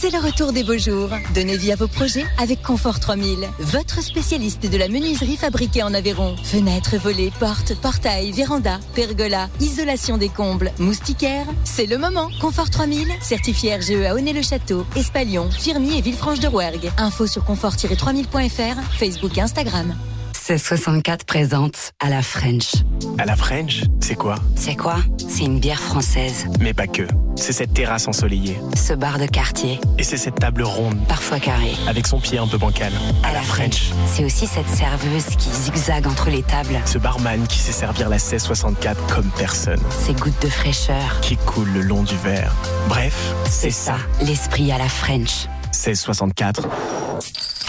C'est 0.00 0.08
le 0.08 0.18
retour 0.18 0.54
des 0.54 0.64
beaux 0.64 0.78
jours. 0.78 1.10
Donnez 1.34 1.58
vie 1.58 1.72
à 1.72 1.76
vos 1.76 1.86
projets 1.86 2.24
avec 2.38 2.62
Confort 2.62 3.00
3000, 3.00 3.46
votre 3.58 4.02
spécialiste 4.02 4.62
de 4.62 4.78
la 4.78 4.88
menuiserie 4.88 5.36
fabriquée 5.36 5.82
en 5.82 5.92
Aveyron. 5.92 6.36
Fenêtres, 6.42 6.96
volets, 6.96 7.30
portes, 7.38 7.78
portails, 7.78 8.32
vérandas, 8.32 8.80
pergola, 8.94 9.50
isolation 9.60 10.16
des 10.16 10.30
combles, 10.30 10.72
moustiquaires. 10.78 11.44
C'est 11.64 11.84
le 11.84 11.98
moment. 11.98 12.30
Confort 12.40 12.70
3000, 12.70 13.08
certifié 13.20 13.76
RGE 13.76 14.06
à 14.06 14.14
Honnay-le-Château, 14.14 14.86
Espalion, 14.96 15.50
Firmy 15.50 15.98
et 15.98 16.00
Villefranche-de-Rouergue. 16.00 16.90
Info 16.96 17.26
sur 17.26 17.44
confort-3000.fr, 17.44 18.80
Facebook 18.98 19.36
et 19.36 19.42
Instagram. 19.42 19.94
1664 20.40 21.26
présente 21.26 21.92
à 22.00 22.08
la 22.08 22.22
French. 22.22 22.72
À 23.18 23.26
la 23.26 23.36
French, 23.36 23.82
c'est 24.00 24.14
quoi? 24.14 24.36
C'est 24.56 24.74
quoi? 24.74 24.96
C'est 25.28 25.44
une 25.44 25.60
bière 25.60 25.78
française. 25.78 26.46
Mais 26.60 26.72
pas 26.72 26.86
que. 26.86 27.02
C'est 27.36 27.52
cette 27.52 27.74
terrasse 27.74 28.08
ensoleillée. 28.08 28.58
Ce 28.74 28.94
bar 28.94 29.18
de 29.18 29.26
quartier. 29.26 29.78
Et 29.98 30.02
c'est 30.02 30.16
cette 30.16 30.36
table 30.36 30.62
ronde. 30.62 30.98
Parfois 31.06 31.40
carrée. 31.40 31.74
Avec 31.86 32.06
son 32.06 32.18
pied 32.18 32.38
un 32.38 32.46
peu 32.46 32.56
bancal. 32.56 32.90
À, 33.22 33.34
la 33.34 33.42
French. 33.42 33.90
C'est 34.06 34.24
aussi 34.24 34.46
cette 34.46 34.68
serveuse 34.68 35.36
qui 35.36 35.50
zigzague 35.50 36.06
entre 36.06 36.30
les 36.30 36.42
tables. 36.42 36.80
Ce 36.86 36.96
barman 36.96 37.46
qui 37.46 37.58
sait 37.58 37.72
servir 37.72 38.08
la 38.08 38.16
1664 38.16 39.14
comme 39.14 39.30
personne. 39.36 39.80
Ces 39.90 40.14
gouttes 40.14 40.40
de 40.42 40.48
fraîcheur. 40.48 41.20
Qui 41.20 41.36
coulent 41.36 41.72
le 41.72 41.82
long 41.82 42.02
du 42.02 42.16
verre. 42.16 42.52
Bref, 42.88 43.34
c'est 43.44 43.70
ça. 43.70 43.98
L'esprit 44.22 44.72
à 44.72 44.78
la 44.78 44.88
French. 44.88 45.48
1664 45.74 46.66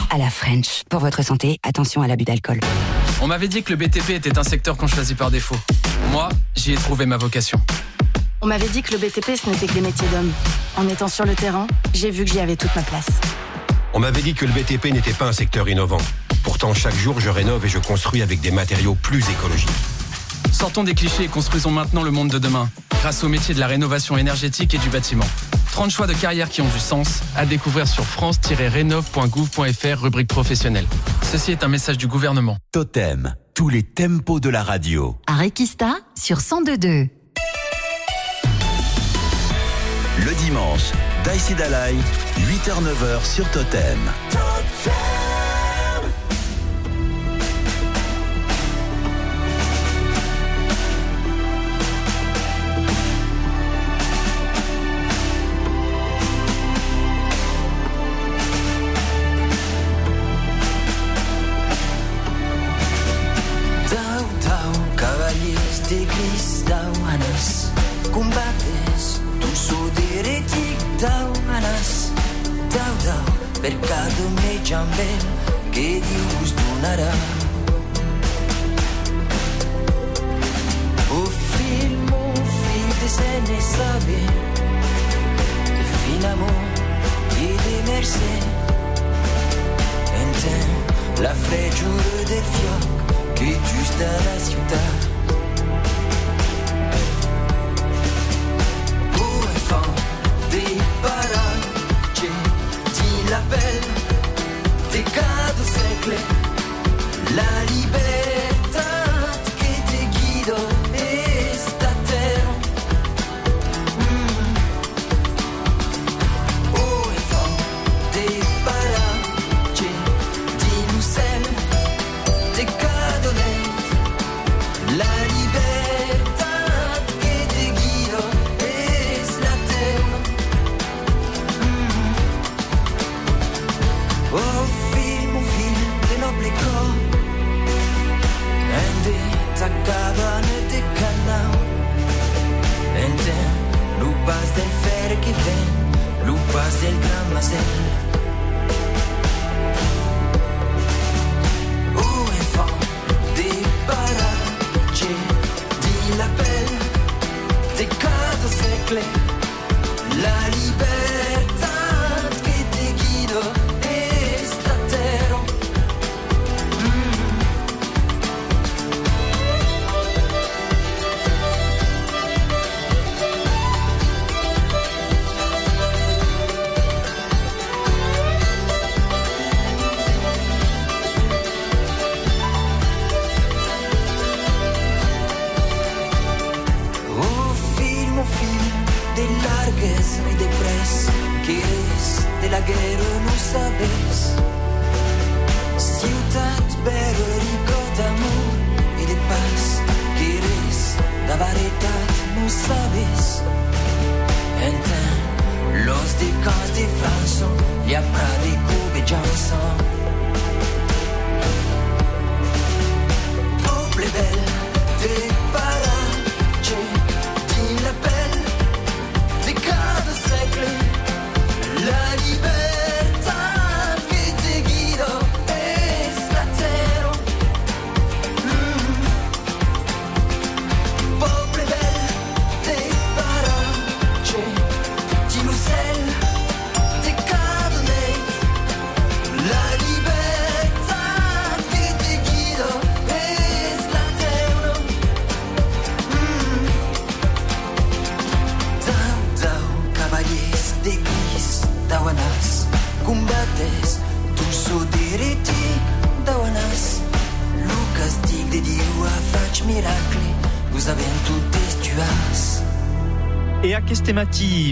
à 0.09 0.17
la 0.17 0.29
French. 0.29 0.83
Pour 0.89 0.99
votre 0.99 1.23
santé, 1.23 1.59
attention 1.63 2.01
à 2.01 2.07
l'abus 2.07 2.25
d'alcool. 2.25 2.59
On 3.21 3.27
m'avait 3.27 3.47
dit 3.47 3.63
que 3.63 3.71
le 3.71 3.75
BTP 3.75 4.11
était 4.11 4.37
un 4.37 4.43
secteur 4.43 4.77
qu'on 4.77 4.87
choisit 4.87 5.17
par 5.17 5.31
défaut. 5.31 5.57
Moi, 6.11 6.29
j'y 6.55 6.73
ai 6.73 6.75
trouvé 6.75 7.05
ma 7.05 7.17
vocation. 7.17 7.61
On 8.41 8.47
m'avait 8.47 8.69
dit 8.69 8.81
que 8.81 8.91
le 8.91 8.97
BTP, 8.97 9.35
ce 9.35 9.49
n'était 9.49 9.67
que 9.67 9.73
des 9.73 9.81
métiers 9.81 10.07
d'hommes. 10.07 10.31
En 10.75 10.87
étant 10.87 11.07
sur 11.07 11.25
le 11.25 11.35
terrain, 11.35 11.67
j'ai 11.93 12.09
vu 12.09 12.25
que 12.25 12.31
j'y 12.31 12.39
avais 12.39 12.55
toute 12.55 12.75
ma 12.75 12.81
place. 12.81 13.07
On 13.93 13.99
m'avait 13.99 14.21
dit 14.21 14.33
que 14.33 14.45
le 14.45 14.51
BTP 14.51 14.85
n'était 14.85 15.13
pas 15.13 15.27
un 15.27 15.33
secteur 15.33 15.69
innovant. 15.69 16.01
Pourtant, 16.43 16.73
chaque 16.73 16.95
jour, 16.95 17.19
je 17.19 17.29
rénove 17.29 17.65
et 17.65 17.69
je 17.69 17.77
construis 17.77 18.21
avec 18.21 18.41
des 18.41 18.51
matériaux 18.51 18.95
plus 18.95 19.23
écologiques. 19.29 19.69
Sortons 20.51 20.83
des 20.83 20.95
clichés 20.95 21.25
et 21.25 21.27
construisons 21.27 21.71
maintenant 21.71 22.03
le 22.03 22.11
monde 22.11 22.29
de 22.29 22.39
demain, 22.39 22.69
grâce 23.01 23.23
au 23.23 23.29
métier 23.29 23.53
de 23.53 23.59
la 23.59 23.67
rénovation 23.67 24.17
énergétique 24.17 24.73
et 24.73 24.77
du 24.79 24.89
bâtiment. 24.89 25.25
30 25.71 25.89
choix 25.89 26.07
de 26.07 26.13
carrière 26.13 26.49
qui 26.49 26.61
ont 26.61 26.67
du 26.67 26.79
sens, 26.79 27.21
à 27.35 27.45
découvrir 27.45 27.87
sur 27.87 28.03
france-rénov.gouv.fr, 28.05 30.01
rubrique 30.01 30.27
professionnelle. 30.27 30.85
Ceci 31.23 31.51
est 31.51 31.63
un 31.63 31.69
message 31.69 31.97
du 31.97 32.07
gouvernement. 32.07 32.57
Totem, 32.71 33.35
tous 33.53 33.69
les 33.69 33.83
tempos 33.83 34.39
de 34.39 34.49
la 34.49 34.63
radio. 34.63 35.15
À 35.27 35.35
Requista, 35.37 35.95
sur 36.15 36.39
102.2. 36.39 37.09
Le 40.23 40.35
dimanche, 40.35 40.91
Daïsi 41.23 41.55
Dalai, 41.55 41.95
8h-9h 42.37 43.25
sur 43.25 43.49
Totem. 43.49 43.97
Totem. 44.29 45.40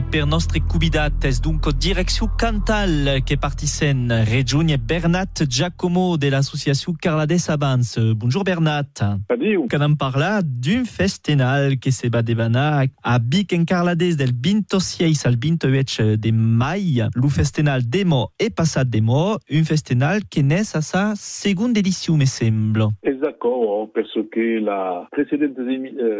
Per 0.09 0.25
nostre 0.25 0.63
cubidates 0.63 1.39
dunque 1.39 1.73
direzione 1.77 2.33
Cantal 2.35 3.21
che 3.23 3.37
partisen 3.37 4.23
Regione 4.25 4.79
Bernat 4.79 5.45
Giacomo 5.45 6.17
de 6.17 6.29
l'association 6.29 6.95
Carlades 6.97 7.47
Abans. 7.49 7.99
Bonjour 8.15 8.43
Bernat. 8.43 9.19
Adieu. 9.49 9.65
Canam 9.67 9.95
parla 9.97 10.41
d'un 10.43 10.85
festenal 10.85 11.79
che 11.79 11.91
se 11.91 12.09
va 12.09 12.21
devana 12.21 12.85
a 13.01 13.19
Bic 13.19 13.53
en 13.53 13.65
Carlades 13.65 14.15
del 14.15 14.33
26 14.33 15.25
al 15.25 15.37
28 15.37 16.17
de 16.17 16.31
mai. 16.31 17.01
Lu 17.15 17.29
festenal 17.29 17.81
demo 17.81 18.31
e 18.37 18.51
passat 18.51 18.87
demo, 18.87 19.37
un 19.49 19.63
festenal 19.63 20.27
che 20.29 20.43
nes 20.43 20.75
a 20.75 20.81
sa 20.81 21.13
seconda 21.15 21.79
edition 21.79 22.17
me 22.17 22.27
sembla. 22.27 22.89
Esatto, 23.01 23.89
penso 23.91 24.27
che 24.29 24.59
la 24.59 25.07
precedente 25.09 25.61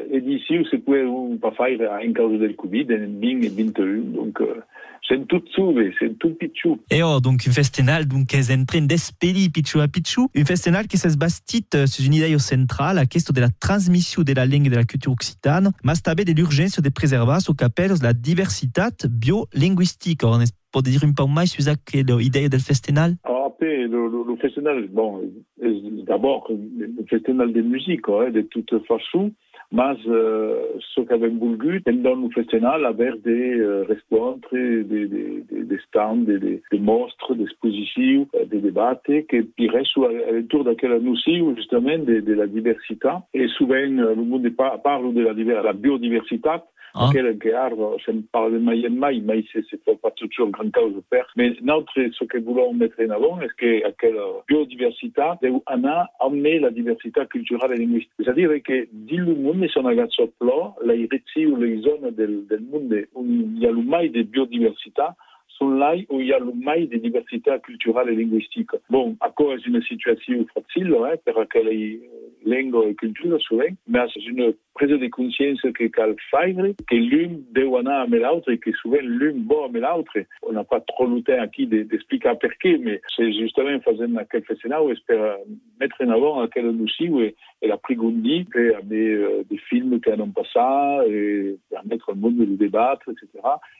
edition 0.10 0.66
se 0.66 0.80
può 0.80 0.96
pas 1.40 1.54
faire 1.56 1.88
en 2.02 2.14
causa 2.14 2.38
del 2.38 2.56
Covid 2.56 2.90
en 2.90 3.20
2021, 3.20 4.12
donc 4.16 4.42
euh, 4.42 4.64
c'est 5.08 5.28
tout 5.28 5.42
sauvé, 5.56 5.94
c'est 6.00 6.18
tout 6.20 6.36
pichou. 6.36 6.80
Et 6.92 7.04
oh, 7.04 7.20
donc 7.20 7.48
un 7.48 7.52
festenal 7.52 8.06
donc 8.06 8.34
es 8.34 8.52
en 8.54 8.66
train 8.66 8.82
d'esperi 8.82 9.50
pichou 9.50 9.80
a 9.80 9.88
pichou, 9.88 10.30
un 10.36 10.46
festenal 10.46 10.88
qui 10.88 10.98
s'est 10.98 11.16
bastit 11.18 11.66
euh, 11.76 11.88
sur 11.88 12.06
une 12.06 12.14
idée 12.14 12.38
centrale 12.40 12.98
à 12.98 13.06
question 13.06 13.34
de 13.34 13.42
la 13.42 13.50
transmission 13.50 14.24
de 14.24 14.34
la 14.34 14.46
langue 14.46 14.68
et 14.68 14.70
de 14.70 14.76
la 14.76 14.84
culture 14.84 15.12
occitane, 15.12 15.72
mas 15.84 16.02
també 16.02 16.26
de 16.26 16.34
l'urgence 16.34 16.82
de 16.82 16.90
preservar 16.90 17.42
so 17.42 17.54
capelles 17.54 18.02
la 18.02 18.14
diversité 18.14 18.82
biolinguistique. 19.10 20.24
On 20.24 20.40
peut 20.72 20.82
dire 20.82 21.04
un 21.04 21.14
peu 21.14 21.26
mai 21.26 21.48
sur 21.48 21.64
l'idée 22.20 22.50
del 22.50 22.60
festenal? 22.60 23.16
Alors 23.24 23.46
après, 23.48 23.88
le, 23.88 24.08
le, 24.08 24.24
le 24.28 24.36
festenal, 24.38 24.88
bon, 24.88 25.22
d'abord 26.08 26.48
le 26.50 27.06
festenal 27.10 27.52
de 27.52 27.62
musique, 27.62 28.08
hein, 28.08 28.30
de 28.32 28.42
toute 28.42 28.72
façon, 28.88 29.32
mas 29.72 29.98
euh, 30.08 30.64
ce 30.96 31.02
qu'avem 31.02 31.38
volgut 31.38 31.84
dans 31.86 32.16
le 32.16 32.30
festival 32.32 32.86
avec 32.86 33.22
des 33.22 33.60
euh, 33.60 33.86
rencontres, 34.12 34.50
des, 34.56 34.84
des, 34.84 35.08
des, 35.08 35.64
des 35.64 35.78
stands, 35.88 36.18
des, 36.18 36.40
des, 36.40 36.62
des 36.72 36.80
mostres, 36.80 37.36
des 37.36 37.44
expositions, 37.44 38.28
euh, 38.36 38.46
des 38.46 38.60
débats 38.60 39.00
qui 39.06 39.68
restent 39.68 39.98
autour 39.98 40.64
de 40.64 40.70
laquelle 40.72 41.00
nous 41.02 41.14
aussi, 41.14 41.44
justement, 41.56 41.98
de, 42.00 42.20
de 42.20 42.34
la 42.34 42.48
diversité. 42.48 43.10
Et 43.34 43.48
souvent, 43.50 43.76
le 43.76 44.16
monde 44.16 44.50
parle 44.84 45.14
de 45.14 45.22
la, 45.22 45.62
la 45.62 45.74
biodiversité, 45.74 46.50
ah. 46.96 47.10
Quel 47.12 47.56
arbre, 47.56 47.98
je 48.06 48.12
ne 48.12 48.22
parle 48.22 48.54
de 48.54 48.58
mai 48.60 48.86
en 48.88 48.92
mai, 48.92 49.22
mais 49.24 49.44
c'est 49.54 50.02
pas 50.02 50.12
toujours 50.12 50.48
un 50.48 50.70
grand 50.70 50.88
de 50.88 51.04
faire. 51.10 51.28
Mais 51.36 51.54
notre, 51.62 51.94
ce 51.94 52.24
que 52.26 52.38
voulons 52.38 52.74
mettre 52.74 52.96
en 53.02 53.10
avant, 53.10 53.40
est-ce 53.42 53.54
que 53.54 53.92
quelle 54.00 54.20
biodiversité, 54.48 55.22
on 55.44 55.88
a 55.88 56.08
amené 56.20 56.60
la 56.60 56.72
diversité 56.72 57.22
culturelle 57.30 57.74
et 57.74 57.78
linguistique? 57.78 58.12
C'est-à-dire 58.20 58.52
que, 58.64 58.88
dit 58.92 59.18
le 59.18 59.36
monde, 59.36 59.66
si 59.72 59.78
on 59.78 59.86
a 59.86 59.96
gagné 59.96 60.10
ce 60.12 60.24
plan, 60.40 60.76
la 60.84 60.96
iritzi 60.96 61.46
ou 61.46 61.56
les 61.58 61.82
zones 61.82 62.12
del, 62.12 62.48
del 62.48 62.62
monde 62.62 62.96
où 63.16 63.26
il 63.26 63.60
y 63.60 63.68
a 63.68 63.72
le 63.72 63.82
mai 63.82 64.10
de 64.10 64.24
biodiversité, 64.24 65.04
sont 65.60 65.70
là 65.70 65.94
où 66.10 66.20
il 66.20 66.28
y 66.28 66.34
a 66.34 66.40
le 66.40 66.54
mai 66.54 66.88
de 66.88 66.98
diversité 66.98 67.52
culturelle 67.64 68.10
et 68.10 68.16
linguistique. 68.16 68.72
Bon, 68.90 69.16
à 69.20 69.30
cause 69.30 69.62
d'une 69.62 69.82
situation 69.84 70.46
facile, 70.54 70.96
hein, 71.04 71.16
per 71.26 71.34
quelle 71.52 72.00
langue 72.46 72.88
et 72.88 72.96
culture, 72.96 73.40
souvent, 73.42 73.64
mais 73.88 74.00
c'est 74.14 74.26
une 74.26 74.54
prise 74.74 74.90
de 74.90 75.08
conscience 75.08 75.62
que 75.62 75.88
cal 75.88 76.16
faire, 76.32 76.56
que 76.90 76.96
l'une 76.96 77.44
doit 77.52 77.80
anar 77.80 78.04
amb 78.04 78.16
l'autre 78.16 78.52
et 78.52 78.58
que 78.58 78.72
souvent 78.74 79.04
l'une 79.04 79.46
va 79.46 79.66
amb 79.66 79.76
l'autre. 79.76 80.18
On 80.44 80.54
n'a 80.54 80.64
pas 80.64 80.80
trop 80.80 81.06
le 81.06 81.22
temps 81.22 81.42
aquí 81.42 81.68
d'expliquer 81.68 82.32
pourquoi, 82.40 82.78
mais 82.80 83.02
c'est 83.16 83.32
justement 83.34 83.78
aquel 84.18 84.44
festival 84.44 84.82
où 84.82 84.92
espère 84.92 85.38
mettre 85.80 85.98
en 86.02 86.10
avant 86.10 86.42
aquel 86.42 86.68
aussi 86.82 87.10
où 87.10 87.22
elle 87.62 87.72
a 87.72 87.78
pris 87.78 87.96
Gundi, 87.96 88.46
et 88.56 88.58
euh, 88.58 89.44
des 89.50 89.58
films 89.58 90.00
qui 90.00 90.12
en 90.12 90.20
ont 90.22 90.32
passé, 90.32 91.10
et 91.10 91.58
permettre 91.70 92.10
au 92.12 92.16
monde 92.16 92.38
de 92.38 92.46
débattre, 92.46 93.10
etc. 93.10 93.28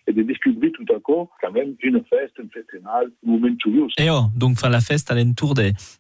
Et 0.08 0.14
de 0.14 0.22
découvrir 0.22 0.72
tout 0.74 0.94
à 0.94 1.00
coup, 1.00 1.30
quand 1.42 1.52
même, 1.52 1.69
une 1.84 2.04
fête, 2.10 2.32
un 2.40 2.90
un 2.90 3.04
moment 3.24 3.56
curieux. 3.62 3.88
Et 3.98 4.10
oh, 4.10 4.24
donc, 4.36 4.60
faire 4.60 4.70
la 4.70 4.82
fête 4.82 5.10
à 5.10 5.16
l'entour 5.16 5.54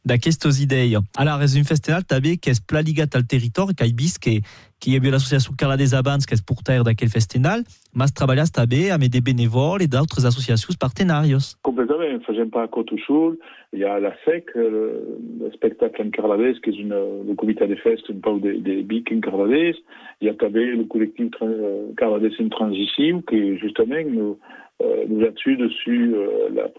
d'aquestes 0.05 0.60
idées. 0.60 0.95
Alors, 1.17 1.39
c'est 1.45 1.60
un 1.60 1.63
festival, 1.63 2.03
t'avais, 2.05 2.38
qui 2.38 2.49
est 2.49 2.65
plaligat 2.65 3.08
al 3.13 3.25
territoire, 3.25 3.69
qui 3.75 3.84
est 3.84 4.19
qui 4.19 4.41
qui 4.79 4.95
est 4.95 5.12
l'association 5.12 5.53
Carla 5.58 5.77
des 5.77 5.93
Abans, 5.93 6.17
qui 6.17 6.34
est 6.34 6.45
pour 6.45 6.63
terre 6.63 6.84
d'aquel 6.84 7.10
festival, 7.10 7.63
mas 7.93 8.13
trabalhas 8.13 8.49
també 8.49 8.91
avec 8.91 9.10
des 9.10 9.21
bénévoles 9.21 9.82
et 9.82 9.88
d'autres 9.88 10.25
associations 10.25 10.73
partenarios. 10.79 11.58
Complètement, 11.62 12.19
faisons 12.25 12.49
pas 12.49 12.63
à 12.63 12.67
toujours. 12.67 13.34
Il 13.73 13.79
y 13.79 13.84
a 13.84 13.99
la 13.99 14.13
SEC, 14.25 14.45
le, 14.55 15.19
le 15.41 15.51
spectacle 15.51 16.01
en 16.01 16.10
Carlades, 16.10 16.60
qui 16.62 16.69
est 16.69 16.79
une, 16.79 16.95
le 17.27 17.36
comité 17.36 17.67
de 17.67 17.75
fest, 17.75 18.08
une 18.10 18.21
part 18.21 18.38
des, 18.38 18.58
des 18.58 18.84
BIC 18.84 19.12
en 19.12 19.19
Carlades. 19.19 19.75
Il 20.21 20.27
y 20.27 20.29
a 20.29 20.34
també 20.34 20.65
le 20.65 20.86
collectif 20.86 21.32
euh, 21.41 21.91
Carlades 21.97 22.32
en 22.39 22.49
transition, 22.49 23.21
qui 23.21 23.58
justement 23.58 24.03
nous, 24.08 24.39
euh, 24.81 25.05
nous 25.07 25.19
là-dessus, 25.19 25.57
dessus, 25.57 26.13
euh, 26.15 26.49
la, 26.53 26.69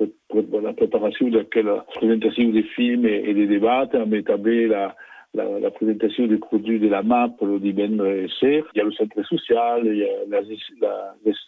la, 0.63 0.73
préparation 0.73 1.29
de 1.29 1.39
la 1.39 1.85
présentation 1.95 2.49
des 2.49 2.63
films 2.63 3.07
et, 3.07 3.35
des 3.35 3.47
débats, 3.47 3.89
mais 4.07 4.23
també 4.23 4.67
la, 4.67 4.97
la, 5.35 5.61
la, 5.61 5.71
présentation 5.71 6.27
des 6.27 6.39
produits 6.39 6.81
de 6.81 6.89
la 6.89 7.03
MAP, 7.03 7.41
le 7.41 8.29
ser. 8.41 8.65
Il 8.75 8.79
y 8.79 8.81
a 8.81 8.85
le 8.85 8.93
centre 8.93 9.23
social, 9.23 9.83
il 9.85 9.99
y 9.99 10.05
a 10.05 10.41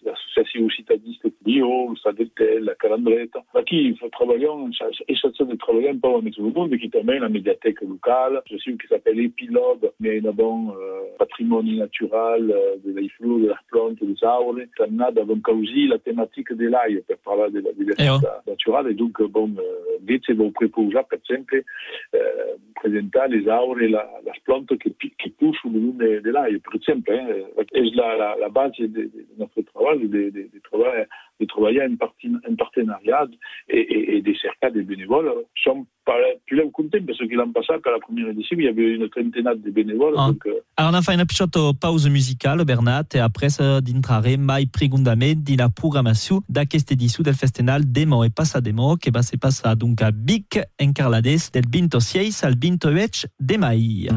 l'association 0.05 0.69
citaniste 0.71 1.27
Bio, 1.45 1.91
le 1.91 1.97
stade 1.97 2.29
tel, 2.37 2.65
la 2.65 2.75
calandrette. 2.75 3.35
Qui 3.67 3.99
travaillons, 4.13 4.71
essaient 5.09 5.45
de 5.45 5.57
travailler 5.57 5.91
un 5.91 5.99
peu 5.99 6.15
avec 6.15 6.35
tout 6.35 6.45
le 6.45 6.53
monde, 6.53 6.77
qui 6.77 6.91
termine 6.91 7.21
la 7.21 7.29
médiathèque 7.29 7.81
locale, 7.83 8.43
je 8.51 8.57
sais 8.59 8.73
qui 8.73 8.87
s'appelle 8.89 9.19
Épilogue, 9.21 9.91
mais 10.01 10.21
bon 10.21 10.71
euh, 10.71 11.03
patrimoine 11.19 11.77
naturel, 11.77 12.51
euh, 12.51 12.77
de 12.85 12.99
l'aiflou, 12.99 13.41
de 13.41 13.49
la 13.49 13.59
plante, 13.69 14.03
des 14.03 14.25
arbres. 14.25 14.61
Ça 14.77 14.87
n'a 14.89 15.11
d'avant 15.11 15.39
aussi 15.49 15.87
la 15.87 15.99
thématique 15.99 16.53
de 16.53 16.69
l'ail, 16.69 17.03
pour 17.09 17.37
parler 17.37 17.53
de 17.53 17.61
la 17.61 17.73
diversité 17.73 18.11
oh. 18.11 18.51
naturelle. 18.51 18.89
Et 18.91 18.95
donc, 18.95 19.21
bon, 19.23 19.51
euh, 19.59 19.99
vite, 20.03 20.23
c'est 20.27 20.35
bon 20.35 20.51
préposé, 20.51 20.93
par 20.93 21.07
exemple, 21.13 21.63
euh, 22.15 22.19
présenter 22.75 23.19
les 23.29 23.49
arbres 23.49 23.72
et 23.81 23.89
la, 23.89 24.09
las 24.25 24.39
plantes 24.45 24.77
qui, 24.79 24.95
qui 25.19 25.31
poussent 25.31 25.65
au 25.65 25.71
long 25.71 25.95
de, 25.95 26.31
l'ail, 26.31 26.59
par 26.59 26.75
exemple. 26.75 27.13
Hein. 27.13 27.27
Et 27.73 27.91
la, 27.91 28.49
base 28.49 28.73
de, 28.79 29.11
notre 29.39 29.63
travail, 29.63 30.09
de, 30.09 30.31
de, 30.31 30.61
travailler, 30.63 31.05
de 31.43 31.47
travailler 31.47 31.83
en 31.83 32.55
partenariat 32.57 33.27
et, 33.69 33.79
et, 33.79 34.17
et 34.17 34.23
des 34.23 34.37
cercles 34.37 34.73
des 34.73 34.83
bénévoles 34.83 35.31
sont 35.63 35.87
plus 36.47 36.71
contents 36.73 36.99
parce 37.07 37.19
que 37.19 37.35
l'an 37.35 37.53
passé, 37.53 37.73
qu'à 37.83 37.91
la 37.91 37.99
première 37.99 38.29
édition, 38.29 38.57
il 38.59 38.65
y 38.65 38.69
avait 38.69 38.95
une 38.95 39.09
trentaine 39.09 39.63
de 39.63 39.71
bénévoles. 39.71 40.15
Ah. 40.17 40.29
Donc, 40.29 40.47
euh... 40.47 40.61
Alors, 40.77 40.93
on 40.93 40.95
a 40.95 41.03
fait 41.03 41.15
une 41.15 41.25
petite 41.25 41.81
pause 41.81 42.09
musicale, 42.09 42.65
Bernat, 42.65 43.05
et 43.15 43.19
après, 43.19 43.49
ça, 43.51 43.81
d'intrare 43.81 44.39
mai 44.39 44.67
pregundament 44.67 45.43
di 45.45 45.57
la 45.57 45.69
programmació 45.69 46.43
d'aquesta 46.49 46.95
edició 46.95 47.25
del 47.25 47.37
Festival 47.39 47.85
Demo 47.87 48.23
e 48.25 48.31
Passa 48.31 48.61
Demo, 48.61 48.97
que 48.97 49.11
va 49.11 49.23
ser 49.23 49.39
passar 49.39 49.77
donc 49.77 50.03
a 50.03 50.11
Vic, 50.13 50.61
en 50.79 50.93
Carlades, 50.93 51.51
del 51.53 51.69
26 51.69 52.45
al 52.45 52.57
28 52.57 53.27
de 53.39 53.59
mai. 53.59 54.09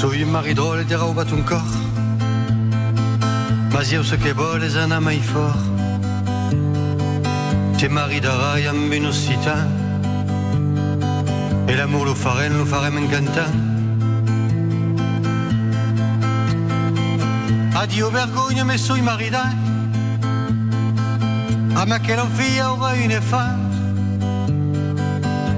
Soy 0.00 0.22
un 0.22 0.32
maridol 0.32 0.86
de 0.88 0.96
raubat 0.96 1.30
un 1.30 1.42
cor 1.42 1.60
Mas 3.70 3.92
eu 3.92 4.02
ce 4.02 4.16
que 4.16 4.32
vol 4.32 4.62
és 4.64 4.76
anar 4.80 5.00
mai 5.04 5.20
fort. 5.20 5.60
Te 7.76 7.88
maridarà 7.92 8.54
amb 8.70 8.94
un 8.96 9.10
occità 9.10 9.58
E 11.68 11.76
l'amour 11.76 12.06
lo 12.06 12.14
farem, 12.14 12.56
lo 12.56 12.64
farem 12.64 12.96
encantant 12.96 13.52
Addio 17.76 18.08
vergogna, 18.10 18.64
me 18.64 18.78
soy 18.78 19.02
maridat 19.02 19.52
Amb 21.76 21.92
aquella 21.92 22.24
filla 22.40 22.72
aurà 22.72 22.94
una 23.04 23.20
fat 23.20 23.60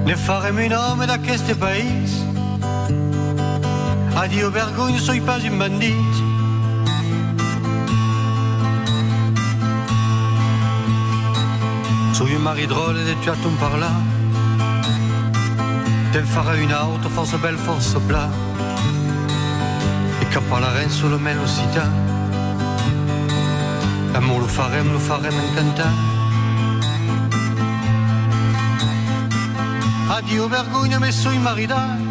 Ne 0.03 0.19
farem 0.27 0.59
un 0.67 0.77
home 0.81 1.07
d'aquest 1.07 1.55
país 1.63 2.22
Addio 4.15 4.51
vergogna, 4.51 4.99
soy 4.99 5.19
pas 5.21 5.39
un 5.43 5.57
bandit 5.57 5.95
Soy 12.13 12.35
un 12.35 12.39
mari 12.39 12.67
drôle 12.67 12.97
et 12.97 13.15
tu 13.23 13.29
attends 13.29 13.57
par 13.59 13.77
là. 13.77 13.91
Te'n 16.13 16.25
farà 16.25 16.55
une 16.57 16.71
auto, 16.71 17.09
force 17.09 17.35
belle, 17.41 17.57
force 17.57 17.97
plat. 18.07 18.29
E 20.21 20.25
cap 20.31 20.43
a 20.53 20.59
la 20.59 20.69
reine 20.69 20.91
sur 20.91 21.09
le 21.09 21.17
mel 21.17 21.37
occità 21.39 21.85
L'amour 24.13 24.39
lo 24.41 24.47
farem, 24.47 24.93
lo 24.93 24.99
farem 24.99 25.33
encantant 25.33 25.95
Addio 30.15 30.47
vergogna, 30.47 30.99
me 30.99 31.11
soy 31.11 31.39
maridat 31.39 32.02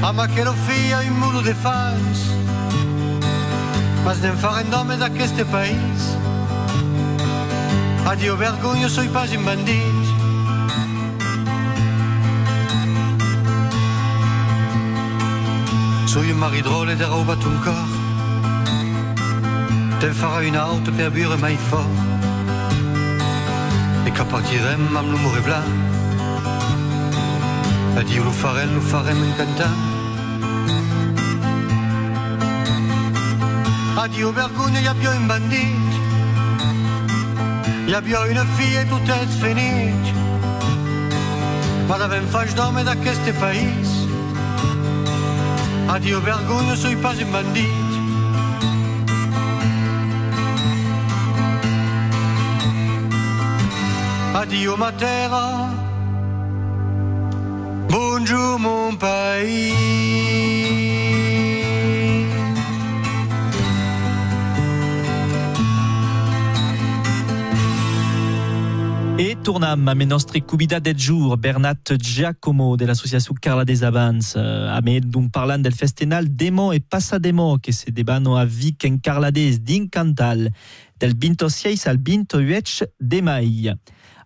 a 0.00 0.10
un 0.10 1.18
muro 1.18 1.42
de 1.42 1.54
fans 1.54 2.18
Mas 4.04 4.20
nem 4.20 4.36
faren 4.36 4.70
nome 4.70 4.96
d'aqueste 4.96 5.44
país. 5.44 6.16
Adio 8.06 8.36
vergogno, 8.36 8.88
soi 8.88 9.08
pas 9.08 9.32
in 9.32 9.42
bandits 9.42 10.08
Soi 16.06 16.30
un 16.30 16.38
mari 16.38 16.62
drôle 16.62 16.92
ed 16.92 17.02
ha 17.02 17.08
rubato 17.08 17.48
un 17.48 17.58
cor. 17.60 17.88
Te'n 20.00 20.14
farà 20.14 20.46
una 20.48 20.62
auto 20.62 20.90
per 20.92 21.10
bere 21.10 21.36
mai 21.36 21.58
fort. 21.68 21.98
E 24.06 24.10
capartirem 24.12 24.96
amb 24.96 25.10
l'umore 25.10 25.42
blanc. 25.42 25.68
A 27.98 28.02
dir 28.02 28.24
lo 28.24 28.30
farem, 28.30 28.74
lo 28.74 28.80
farem 28.80 29.22
en 29.22 29.36
cantant 29.36 29.87
Adieu 34.08 34.32
vergogna, 34.32 34.78
havia 34.88 35.10
un 35.10 35.26
bandit 35.28 35.90
Hi 37.88 37.94
havia 37.94 38.20
una 38.30 38.44
filla 38.56 38.84
i 38.86 38.88
tot 38.88 39.10
és 39.12 39.34
finit 39.42 40.08
Ma 41.90 41.98
devem 42.00 42.28
faig 42.32 42.54
d'home 42.56 42.84
d'aquest 42.88 43.28
país 43.42 43.92
Adieu 45.92 46.22
vergogna, 46.24 46.76
soy 46.76 46.96
pas 47.04 47.20
un 47.20 47.36
bandit 47.36 47.84
Addio 54.40 54.76
ma 54.76 54.92
terra, 54.92 55.68
bonjour 57.90 58.58
mon 58.60 58.96
pays. 58.96 60.27
E 69.48 69.50
tornam 69.50 69.88
a 69.88 69.94
me 69.94 70.04
nostre 70.04 70.42
cubida 70.42 70.78
del 70.78 70.94
jour, 70.94 71.38
Bernat 71.38 71.96
Giacomo 71.96 72.76
de 72.76 72.84
l'associazione 72.84 73.38
Carla 73.40 73.64
des 73.64 73.82
Avans, 73.82 74.34
uh, 74.34 74.68
a 74.76 74.80
me 74.82 75.00
donc 75.00 75.30
parlant 75.32 75.62
del 75.62 75.72
festival 75.72 76.26
Demo 76.26 76.70
e 76.70 76.82
Passademo 76.86 77.56
che 77.58 77.72
se 77.72 77.90
debano 77.90 78.36
a 78.36 78.44
Vic 78.44 78.84
en 78.84 79.00
Carlades 79.00 79.62
din 79.62 79.88
Cantal, 79.88 80.50
del 80.98 81.14
26 81.16 81.86
al 81.86 81.96
28 81.96 82.92
de 82.98 83.22
mai. 83.22 83.72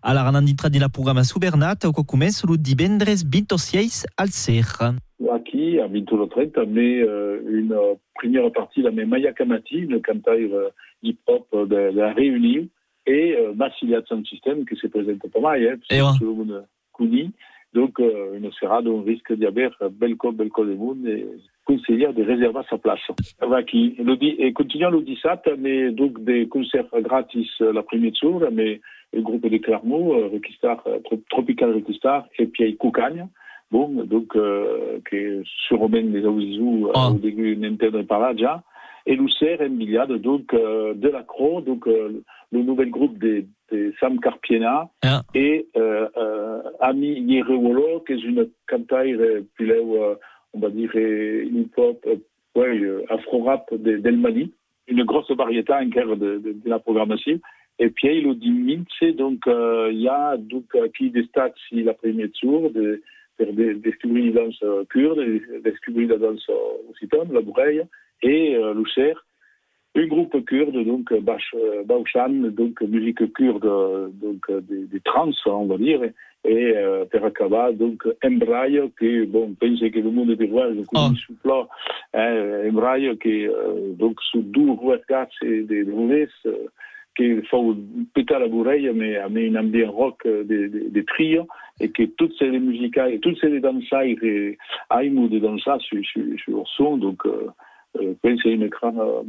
Alors, 0.00 0.26
on 0.26 0.44
entra 0.48 0.68
di 0.68 0.80
la 0.80 0.88
programmazione 0.88 1.46
Bernat, 1.46 1.84
o 1.84 2.04
comença 2.04 2.44
lo 2.48 2.56
divendres 2.56 3.22
26 3.22 4.06
al 4.16 4.30
Ser. 4.30 4.66
A 4.80 5.88
21h30, 5.88 6.66
mais 6.66 7.00
euh, 7.00 7.40
une 7.48 7.76
première 8.14 8.50
partie 8.50 8.82
la 8.82 8.90
Maya 8.90 9.32
Kamati, 9.32 9.86
le 9.86 10.00
cantaire 10.00 10.50
euh, 10.52 10.70
hip-hop 11.02 11.46
de 11.68 11.92
la 11.94 12.12
Réunion, 12.12 12.66
et 13.06 13.36
euh, 13.36 13.52
Massilia 13.54 14.00
Sound 14.06 14.26
System, 14.26 14.64
qui 14.66 14.76
se 14.76 14.86
présente 14.86 15.18
pas 15.32 15.40
mal, 15.40 15.66
hein, 15.66 15.76
Et 15.90 16.00
ouais. 16.02 16.08
tout 16.18 16.24
le 16.24 16.32
monde 16.32 16.64
connaît. 16.92 17.28
Donc, 17.74 17.98
euh, 18.00 18.36
une 18.36 18.52
serrade, 18.52 18.86
on 18.86 19.02
risque 19.02 19.32
d'y 19.32 19.46
avoir 19.46 19.70
bel 19.92 20.14
cop, 20.16 20.34
bel 20.36 20.50
col 20.50 20.68
de 20.68 20.74
monde, 20.74 21.06
et 21.06 21.26
conseiller 21.64 22.12
de 22.12 22.22
réserver 22.22 22.60
sa 22.68 22.76
place. 22.76 23.00
Le 23.40 24.14
di- 24.16 24.36
et 24.38 24.52
continuons 24.52 24.90
le 24.90 25.00
17, 25.02 25.40
mais 25.58 25.90
donc 25.90 26.22
des 26.22 26.46
concerts 26.48 26.88
gratis 27.00 27.48
euh, 27.62 27.72
la 27.72 27.82
première 27.82 28.14
jour, 28.14 28.42
mais 28.52 28.80
le 29.14 29.22
groupe 29.22 29.46
de 29.48 29.56
Clermont, 29.58 30.12
euh, 30.14 30.26
Requistar, 30.28 30.82
euh, 30.86 30.98
Trop- 31.04 31.22
Tropical 31.30 31.72
Requistar, 31.74 32.26
et 32.38 32.46
puis 32.46 32.76
Coucagne. 32.76 33.26
Bon, 33.70 33.88
donc, 34.04 34.36
euh, 34.36 34.98
que 35.06 35.42
sûrement 35.66 35.88
les 35.92 36.26
Aouzizou, 36.26 36.88
euh, 36.88 37.10
au 37.14 37.18
début, 37.18 37.56
n'entendent 37.56 38.06
pas 38.06 38.18
là 38.18 38.34
déjà. 38.34 38.62
Et 39.06 39.16
Lucer, 39.16 39.56
Mbillade, 39.68 40.12
donc, 40.20 40.52
euh, 40.54 40.94
de 40.94 41.08
la 41.08 41.24
donc, 41.66 41.86
euh, 41.86 42.22
le 42.52 42.62
nouvel 42.62 42.90
groupe 42.90 43.18
des, 43.18 43.46
des 43.70 43.92
Sam 43.98 44.20
Carpiena, 44.20 44.88
et 45.34 45.66
euh, 45.76 46.08
euh, 46.16 46.60
Ami 46.80 47.20
Yerewolo, 47.20 48.00
qui 48.00 48.12
est 48.12 48.22
une 48.22 48.48
cantaire, 48.68 49.16
euh, 49.18 49.40
puis 49.54 49.66
là, 49.66 49.76
on 50.54 50.58
va 50.58 50.68
dire, 50.70 50.94
hip-hop, 50.94 52.06
ouais, 52.54 52.80
afro-rap 53.08 53.72
de- 53.74 53.96
del 53.98 54.18
Mali, 54.18 54.52
une 54.86 55.04
grosse 55.04 55.30
variété 55.30 55.72
encore 55.72 56.16
de, 56.16 56.38
de, 56.38 56.52
de 56.52 56.68
la 56.68 56.78
programmation. 56.78 57.40
Et 57.78 57.88
puis, 57.88 58.18
il 58.18 58.28
a 58.28 58.34
dit 58.34 58.50
Mince, 58.50 59.16
donc, 59.16 59.40
il 59.46 60.00
y 60.00 60.08
a 60.08 60.36
donc, 60.36 60.64
qui 60.96 61.10
des 61.10 61.24
stats, 61.24 61.54
si 61.68 61.82
la 61.82 61.94
première 61.94 62.28
tour, 62.38 62.70
de, 62.70 63.02
faire 63.38 63.52
des, 63.52 63.74
découvrir 63.74 64.34
la 64.34 64.42
danse 64.44 64.62
kurde, 64.90 65.18
de- 65.18 65.62
la 66.08 66.18
danse 66.18 66.46
occitane, 66.90 67.32
la 67.32 67.40
Boureille, 67.40 67.82
et 68.22 68.56
euh, 68.56 68.74
Lucer. 68.74 69.14
Un 69.94 70.06
groupe 70.06 70.42
kurde, 70.46 70.84
donc 70.84 71.12
euh, 71.12 71.20
euh, 71.54 71.82
Baushan, 71.84 72.50
donc 72.50 72.80
musique 72.80 73.30
kurde, 73.34 74.10
donc 74.22 74.50
des, 74.50 74.86
des 74.86 75.00
trans, 75.00 75.30
on 75.44 75.66
va 75.66 75.76
dire, 75.76 76.00
et 76.44 76.72
euh, 76.76 77.04
Perakaba, 77.04 77.72
donc 77.72 78.04
Embraille, 78.24 78.82
qui, 78.98 79.26
bon, 79.26 79.54
pense 79.60 79.80
que 79.80 79.98
le 79.98 80.10
monde 80.10 80.32
des 80.32 80.46
rois, 80.46 80.68
je 80.74 80.82
connais 80.82 81.16
sous 81.16 81.34
plat, 81.34 81.68
hein, 82.14 82.68
Embraille, 82.68 83.16
qui, 83.18 83.46
euh, 83.46 83.92
donc, 83.94 84.20
sous 84.22 84.42
12 84.42 84.78
rois 84.78 84.96
et 85.42 85.62
des 85.62 85.82
roulettes, 85.84 86.30
euh, 86.46 86.66
qui 87.16 87.42
font 87.42 87.76
péter 88.14 88.38
la 88.38 88.48
boureille, 88.48 88.90
mais 88.94 89.16
avec 89.16 89.44
une 89.44 89.58
ambiance 89.58 89.94
rock 89.94 90.26
des, 90.26 90.68
des, 90.68 90.88
des 90.88 91.04
trios, 91.04 91.46
et 91.78 91.90
que 91.90 92.04
toutes 92.04 92.36
ces 92.38 92.50
musiques, 92.50 92.98
toutes 93.20 93.38
ces 93.38 93.60
dansailles, 93.60 94.18
et 94.22 94.58
Aïmou 94.90 95.28
de 95.28 95.38
dansa 95.38 95.78
sur, 95.78 96.04
sur, 96.04 96.22
sur 96.42 96.56
le 96.56 96.64
son, 96.76 96.96
donc, 96.96 97.24
euh, 97.26 97.48
pense 97.92 98.42
que 98.42 98.42
c'est 98.42 98.52
une 98.52 98.68
grande, 98.68 99.26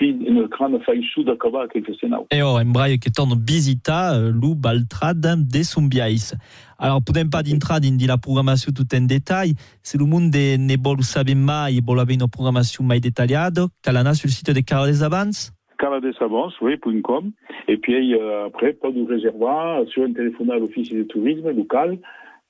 une 0.00 0.46
grande 0.46 0.82
faillissou 0.82 1.22
d'acaba 1.24 1.68
quelque 1.68 1.92
chose. 1.92 2.26
E 2.30 2.42
o, 2.42 2.58
embraio 2.60 2.96
che 2.98 3.10
torno 3.10 3.36
visita 3.38 4.14
eh, 4.14 4.30
lu 4.30 4.54
Baltrad 4.54 5.34
de 5.34 5.62
Sumbiais. 5.62 6.34
Alors, 6.78 7.02
podem 7.02 7.28
pas 7.30 7.42
dintra 7.42 7.78
din 7.78 7.96
di 7.96 8.06
la 8.06 8.18
programmazione 8.18 8.76
tutta 8.76 8.96
in 8.96 9.06
dettagli, 9.06 9.52
se 9.80 9.96
lo 9.96 10.06
mondo 10.06 10.36
ne 10.36 10.76
vuole 10.76 11.02
sapere 11.02 11.36
mai 11.36 11.78
e 11.78 11.80
vuole 11.82 12.00
avere 12.00 12.18
una 12.18 12.28
programmazione 12.28 12.88
mai 12.88 12.98
dettagliata, 12.98 13.66
calana 13.80 14.12
sul 14.12 14.30
sito 14.30 14.52
di 14.52 14.62
Carla 14.64 14.86
des 14.86 15.02
Avans? 15.02 15.52
Caladesavance, 15.76 16.56
oui, 16.60 16.76
point 16.76 17.00
.com. 17.02 17.32
Et 17.68 17.76
puis 17.78 18.14
euh, 18.14 18.46
après, 18.46 18.72
pas 18.72 18.90
de 18.90 19.02
réservoir 19.02 19.86
sur 19.88 20.04
un 20.04 20.12
téléphone 20.12 20.50
à 20.50 20.56
l'office 20.56 20.90
de 20.90 21.02
tourisme 21.02 21.50
local 21.50 21.98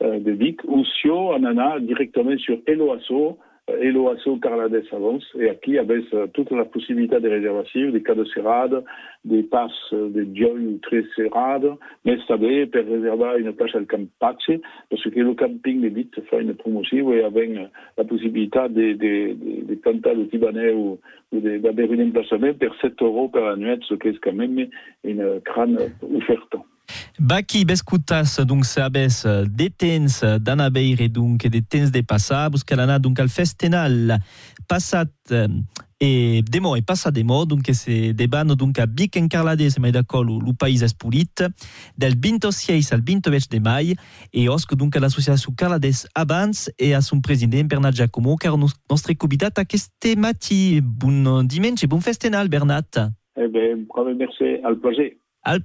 euh, 0.02 0.20
de 0.20 0.32
Vic 0.32 0.60
ou 0.64 0.84
sur 0.84 1.32
Anana 1.32 1.80
directement 1.80 2.36
sur 2.38 2.58
Eloasso, 2.66 3.38
euh, 3.70 3.78
Eloasso 3.80 4.36
Carlades 4.36 4.84
Avance. 4.92 5.24
Et 5.38 5.48
aquí 5.48 5.78
avec 5.78 6.04
euh, 6.12 6.26
toute 6.28 6.50
la 6.50 6.64
possibilité 6.64 7.18
de 7.20 7.28
réservation, 7.28 7.90
des 7.90 8.02
cas 8.02 8.14
de 8.14 8.24
serrade, 8.26 8.84
des 9.24 9.42
passes 9.42 9.72
euh, 9.92 10.10
de 10.10 10.26
joy 10.34 10.78
très 10.82 11.04
serrades, 11.16 11.72
mais 12.04 12.18
savez, 12.26 12.66
pour 12.66 12.82
réserver 12.84 13.40
une 13.40 13.52
place 13.52 13.74
al 13.74 13.86
Campace, 13.86 14.60
parce 14.90 15.02
que 15.02 15.20
le 15.20 15.34
camping 15.34 15.86
Vic 15.88 16.14
fait 16.28 16.42
une 16.42 16.54
promotion 16.54 17.12
et 17.12 17.22
avec 17.22 17.50
la 17.96 18.04
possibilité 18.04 18.60
de, 18.68 18.92
de, 18.92 19.34
de, 19.34 19.74
de 19.74 20.14
de 20.14 20.24
Tibanais 20.24 20.72
ou, 20.72 20.98
ou 21.32 21.40
d'avoir 21.40 21.90
un 21.90 22.08
emplacement 22.08 22.54
pour 22.54 22.76
7 22.80 23.02
euros 23.02 23.28
par 23.28 23.56
nuit, 23.56 23.78
ce 23.88 23.94
qui 23.94 24.08
est 24.08 24.18
quand 24.18 24.32
même 24.32 24.68
une 25.04 25.40
grande 25.44 25.78
offerte. 26.14 26.56
Baki 27.18 27.64
bescutas 27.64 28.40
donc 28.44 28.64
se 28.64 28.80
abes 28.80 29.24
de 29.24 29.68
temps 29.68 30.38
d'anabeire 30.40 31.08
donc 31.08 31.46
de 31.46 31.60
temps 31.60 31.90
de 31.90 32.00
passar 32.02 32.50
buscalana 32.50 32.98
donc 32.98 33.20
al 33.20 33.28
festenal 33.28 34.20
passat 34.66 35.10
e 36.00 36.42
demo 36.42 36.76
e 36.76 36.82
passa 36.82 37.10
demo 37.10 37.46
donc 37.46 37.72
se 37.72 38.12
debano 38.12 38.54
donc 38.54 38.78
a 38.78 38.86
Bic 38.86 39.16
en 39.16 39.28
Carlades 39.28 39.78
mai 39.78 39.92
d'accordo 39.92 40.38
lo 40.40 40.52
país 40.54 40.82
espolit 40.82 41.44
del 41.96 42.16
26 42.16 42.92
al 42.92 43.00
28 43.00 43.48
de 43.48 43.60
mai 43.60 43.94
e 44.32 44.48
osc 44.48 44.74
donc 44.74 44.96
l'associazione 44.96 45.56
Carlades 45.56 46.06
Abans 46.14 46.70
e 46.78 46.94
a 46.94 47.00
son 47.00 47.20
president 47.20 47.68
Bernat 47.68 47.94
Giacomo 47.94 48.36
car 48.36 48.58
nos, 48.58 48.74
nostre 48.90 49.14
convidat 49.14 49.58
a 49.58 49.64
queste 49.64 50.16
mati 50.16 50.80
bon 50.82 51.44
dimanche 51.44 51.86
bon 51.86 52.00
festenal 52.00 52.48
Bernat 52.48 53.12
Eh 53.36 53.48
bravo, 53.48 54.14
merci, 54.14 54.60
al 54.62 54.78
plaisir. 54.78 55.16
Al 55.44 55.64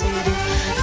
so 0.00 0.06
di 0.06 0.22
tuzzero, 0.22 0.79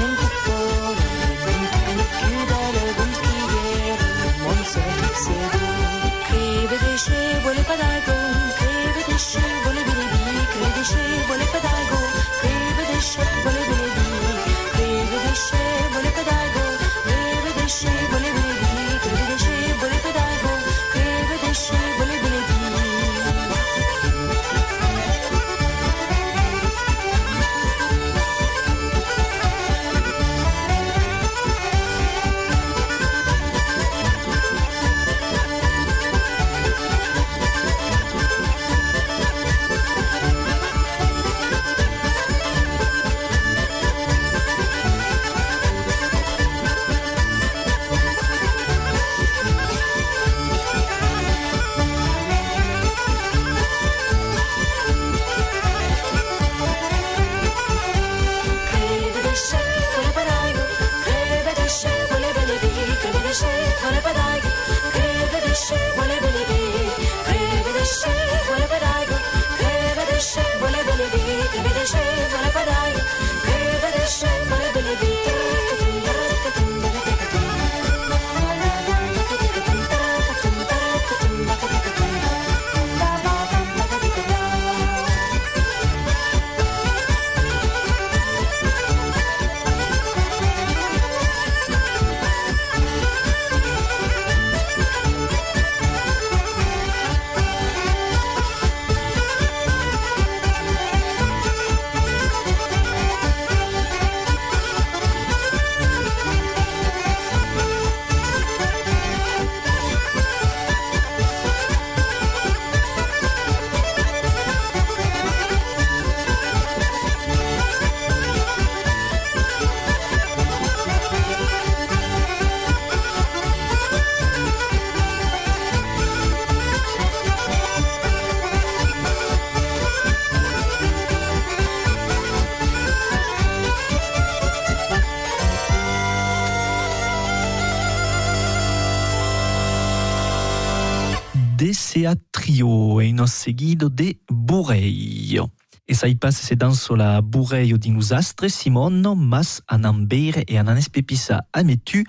Trio 142.47 143.01
e 143.01 143.09
uno 143.11 143.27
seguido 143.27 143.89
de 143.89 144.21
Bureio. 144.31 145.51
E 145.85 145.93
sai 145.93 146.15
passe 146.15 146.43
se 146.43 146.55
danso 146.55 146.95
la 146.95 147.21
Bureio 147.21 147.77
di 147.77 147.91
Nusastre, 147.91 148.47
Simono, 148.47 149.15
mas 149.15 149.61
anan 149.65 150.05
beire 150.05 150.45
e 150.47 150.57
anan 150.57 150.77
espepissa 150.77 151.45
a 151.51 151.61
metu, 151.61 152.01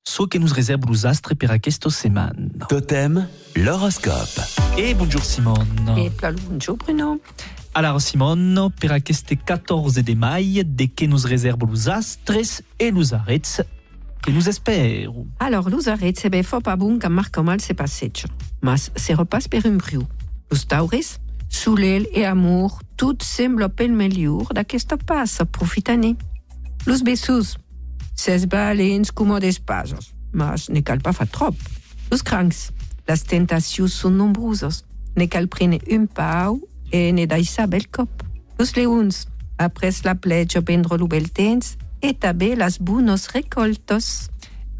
so 0.00 0.28
che 0.28 0.38
nous 0.38 0.52
réserve 0.52 0.86
l'usastre 0.86 1.34
per 1.34 1.50
aquesta 1.50 1.90
semana. 1.90 2.66
Totem, 2.68 3.28
l'horoscope. 3.54 4.46
E 4.76 4.94
bonjour 4.94 5.24
Simone. 5.24 5.98
Et 5.98 6.12
bonjour 6.46 6.76
Bruno. 6.76 7.20
Alors 7.74 8.00
Simone, 8.00 8.70
per 8.78 8.92
aquesta 8.92 9.34
14 9.34 10.00
de 10.04 10.14
mai, 10.14 10.62
de 10.64 10.86
che 10.94 11.08
nous 11.08 11.24
réserve 11.24 11.66
l'usastres 11.66 12.62
e 12.78 12.90
l'usarets 12.90 13.64
que 14.22 14.30
nous 14.30 14.48
espero. 14.48 15.26
Alors, 15.38 15.68
l'usaret 15.68 16.14
se 16.16 16.30
be 16.30 16.42
fo 16.46 16.60
pa 16.62 16.76
bun 16.76 16.98
que 16.98 17.08
marca 17.10 17.42
mal 17.42 17.60
se 17.60 17.74
passeggio, 17.74 18.30
mas 18.62 18.90
se 18.96 19.14
repasse 19.14 19.48
per 19.48 19.66
un 19.66 19.76
briu. 19.76 20.06
Los 20.50 20.64
tauris, 20.66 21.18
soleil 21.48 22.06
e 22.14 22.24
amor, 22.24 22.78
tot 22.96 23.24
sembla 23.26 23.68
pel 23.68 23.92
mellor 23.92 24.54
d'aquesta 24.54 24.96
passa, 24.96 25.44
profitane. 25.44 26.14
Los 26.86 27.02
bessos, 27.02 27.58
ses 28.14 28.46
balents 28.46 29.10
comodes 29.10 29.58
pasos, 29.58 30.14
mas 30.32 30.68
ne 30.70 30.82
cal 30.82 31.02
pas 31.02 31.16
fa 31.16 31.26
trop. 31.26 31.56
Los 32.10 32.22
crancs, 32.22 32.70
les 33.08 33.26
tentacions 33.26 33.90
són 33.90 34.16
nombroses, 34.16 34.84
ne 35.18 35.26
cal 35.26 35.50
prene 35.50 35.82
un 35.90 36.06
pau 36.06 36.60
e 36.94 37.10
ne 37.10 37.26
daissa 37.26 37.66
bel 37.66 37.88
cop. 37.90 38.22
Los 38.58 38.76
leons, 38.76 39.26
après 39.58 40.04
la 40.04 40.14
pletja 40.14 40.62
prendre 40.62 40.96
lo 40.96 41.08
bel 41.08 41.30
temps, 41.30 41.76
e 42.02 42.12
també 42.12 42.56
las 42.56 42.78
bunos 42.78 43.28
recoltos. 43.32 44.28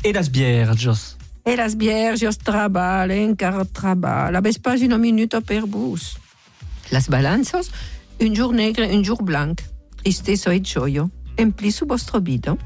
E 0.03 0.13
las 0.13 0.29
bierges. 0.29 1.17
E 1.47 1.57
las 1.57 1.77
bierges 1.77 2.39
traballen, 2.39 3.31
encara 3.31 3.65
treballa, 3.65 4.43
ves 4.43 4.59
pas 4.59 4.83
una 4.83 4.99
minuta 4.99 5.41
per 5.41 5.67
bus. 5.67 6.19
Las 6.91 7.09
balanzas, 7.09 7.71
un 8.21 8.35
jour 8.35 8.53
negre, 8.53 8.91
un 8.93 9.05
jour 9.05 9.23
blanc. 9.23 9.63
Tristesa 10.03 10.53
e 10.53 10.61
gioio, 10.61 11.11
empli 11.37 11.71
su 11.71 11.87
vostro 11.87 12.21
vida. 12.21 12.57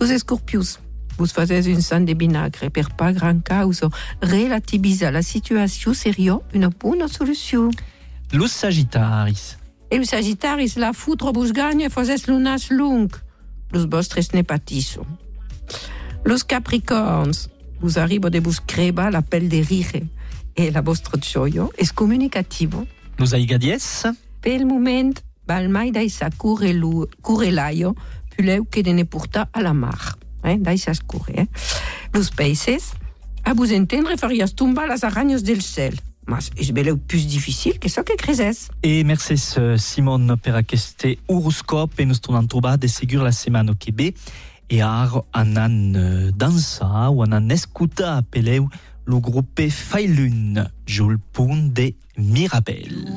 Los 0.00 0.10
escorpius, 0.10 0.78
vos 1.18 1.32
faces 1.32 1.66
un 1.66 1.82
sang 1.82 2.06
de 2.06 2.14
vinagre 2.14 2.70
per 2.70 2.88
pas 2.96 3.12
gran 3.14 3.40
causa, 3.40 3.90
relativisa 4.20 5.10
la 5.12 5.22
situació 5.22 5.92
seria 5.94 6.38
una 6.54 6.70
bona 6.70 7.08
solució. 7.08 7.70
Los 8.32 8.52
sagittaris. 8.52 9.58
E 9.90 9.96
el 9.96 10.06
sagittaris 10.06 10.78
la 10.78 10.94
foudre 10.94 11.32
vos 11.32 11.52
gagne 11.52 11.90
faces 11.90 12.26
lunas 12.26 12.70
lung. 12.70 13.12
Los 13.72 13.88
vostres 13.88 14.32
ne 14.32 14.44
patisso. 14.44 15.06
Los 16.24 16.44
capricorns, 16.44 17.50
vos 17.80 17.96
arriba 17.96 18.30
de 18.30 18.40
vos 18.40 18.60
creba 18.60 19.10
la 19.10 19.22
de 19.22 19.62
rire 19.62 20.08
e 20.54 20.70
la 20.70 20.82
vostro 20.82 21.18
gioio 21.18 21.70
es 21.76 21.92
comunicativo. 21.92 22.86
Los 23.18 23.32
aigadies? 23.32 24.04
Pel 24.40 24.66
moment, 24.66 25.20
val 25.46 25.68
mai 25.68 25.90
daisa 25.90 26.30
curelu, 26.30 27.08
curelaio, 27.20 27.94
puleu 28.36 28.64
que 28.64 28.82
de 28.82 28.92
ne 28.92 29.04
porta 29.04 29.48
a 29.52 29.62
la 29.62 29.72
mar. 29.72 30.18
Eh? 30.44 30.58
Daisa. 30.58 30.92
Eh? 31.28 31.46
Los 32.12 32.30
peixes, 32.30 32.92
a 33.44 33.54
vos 33.54 33.70
entendre 33.70 34.16
farias 34.16 34.54
tumbar 34.54 34.88
las 34.88 35.04
aranyes 35.04 35.44
del 35.44 35.62
cel. 35.62 36.00
Mas 36.26 36.50
es 36.56 36.70
beleu 36.70 36.96
plus 36.96 37.26
difficile 37.26 37.78
que 37.78 37.88
ça 37.88 38.04
que 38.04 38.16
crezes. 38.16 38.70
E 38.82 39.02
merces 39.04 39.56
eh, 39.56 39.76
Simon 39.78 40.36
per 40.38 40.54
aquest 40.54 41.18
horoscop 41.26 41.98
e 41.98 42.06
nos 42.06 42.20
tornem 42.20 42.46
trobar 42.46 42.76
de 42.78 42.88
segur 42.88 43.22
la 43.22 43.32
setmana 43.32 43.74
que 43.74 43.90
ve 43.90 44.14
e 44.70 44.80
ar 44.80 45.24
anan 45.32 45.94
eh, 45.96 46.30
dansa 46.32 47.10
ou 47.10 47.22
anan 47.22 47.50
escuta 47.50 48.22
peleu 48.30 48.70
lo 49.04 49.20
grupe 49.20 49.68
Failun. 49.68 50.70
Le 50.86 51.18
punt 51.32 51.72
de 51.72 51.94
Mirabel, 52.16 53.08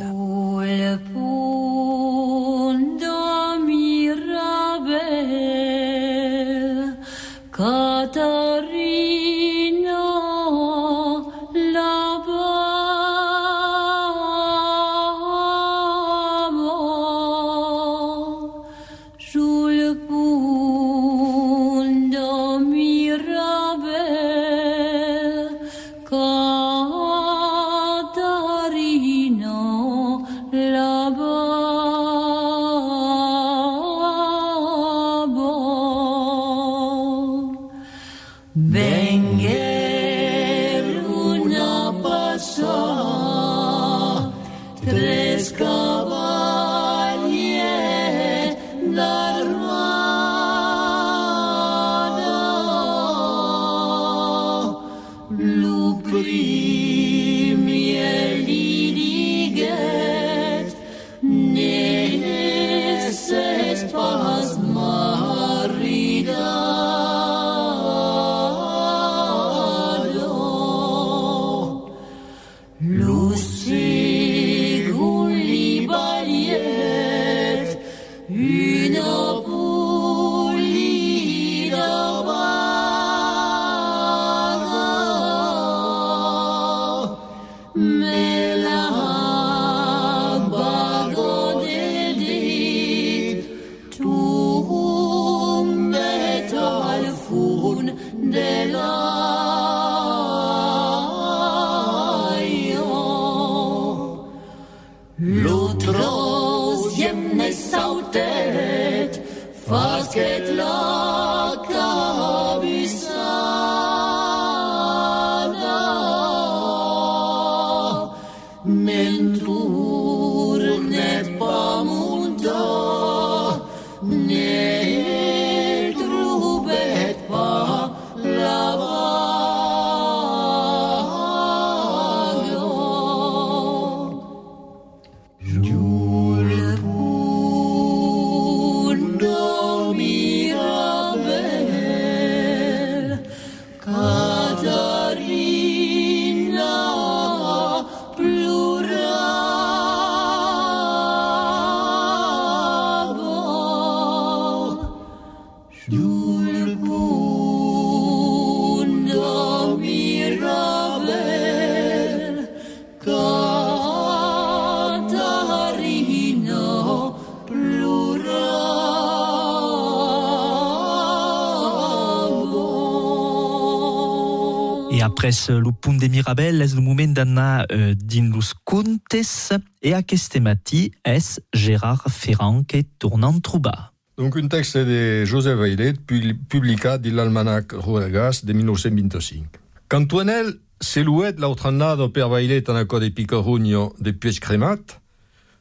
ce 175.31 175.51
le 175.51 175.71
punt 175.71 175.93
de 175.97 176.07
Mirabel, 176.07 176.61
es 176.61 176.75
le 176.75 176.81
moment 176.81 177.07
d'anar 177.13 177.65
euh, 177.71 177.93
din 177.95 178.29
los 178.33 178.53
contes 178.63 179.51
et 179.81 179.93
aquest 179.93 180.39
matí 180.39 180.91
es 181.03 181.39
Gérard 181.53 182.03
Ferrand 182.09 182.63
qui 182.63 182.83
tourne 182.99 183.23
en 183.23 183.39
trobar. 183.39 183.93
Donc 184.17 184.37
un 184.37 184.47
texte 184.47 184.77
de 184.77 185.25
Joseph 185.25 185.57
Vailet, 185.57 185.93
pu- 185.93 186.35
publicat 186.49 186.97
dans 186.97 187.13
l'almanach 187.15 187.73
Rodegas 187.73 188.41
de 188.45 188.53
1925. 188.53 189.43
Cantuanel 189.89 190.53
s'eluet 190.81 191.35
l'autre 191.37 191.65
annada 191.67 192.07
per 192.09 192.27
Vailet 192.29 192.69
en 192.69 192.75
accord 192.75 193.01
de 193.01 193.09
Picorugno 193.09 193.93
de 193.99 194.11
Piech 194.11 194.39
Cremat, 194.39 194.99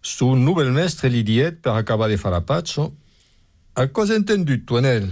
son 0.02 0.36
nouvel 0.36 0.70
mestre 0.72 1.08
li 1.08 1.22
diet 1.24 1.60
per 1.62 1.74
acabar 1.76 2.08
de 2.08 2.16
far 2.16 2.34
a 2.34 2.40
pazzo, 2.42 2.92
a 3.74 3.86
cosa 3.88 4.14
entendut, 4.14 4.64
Tuanel? 4.66 5.08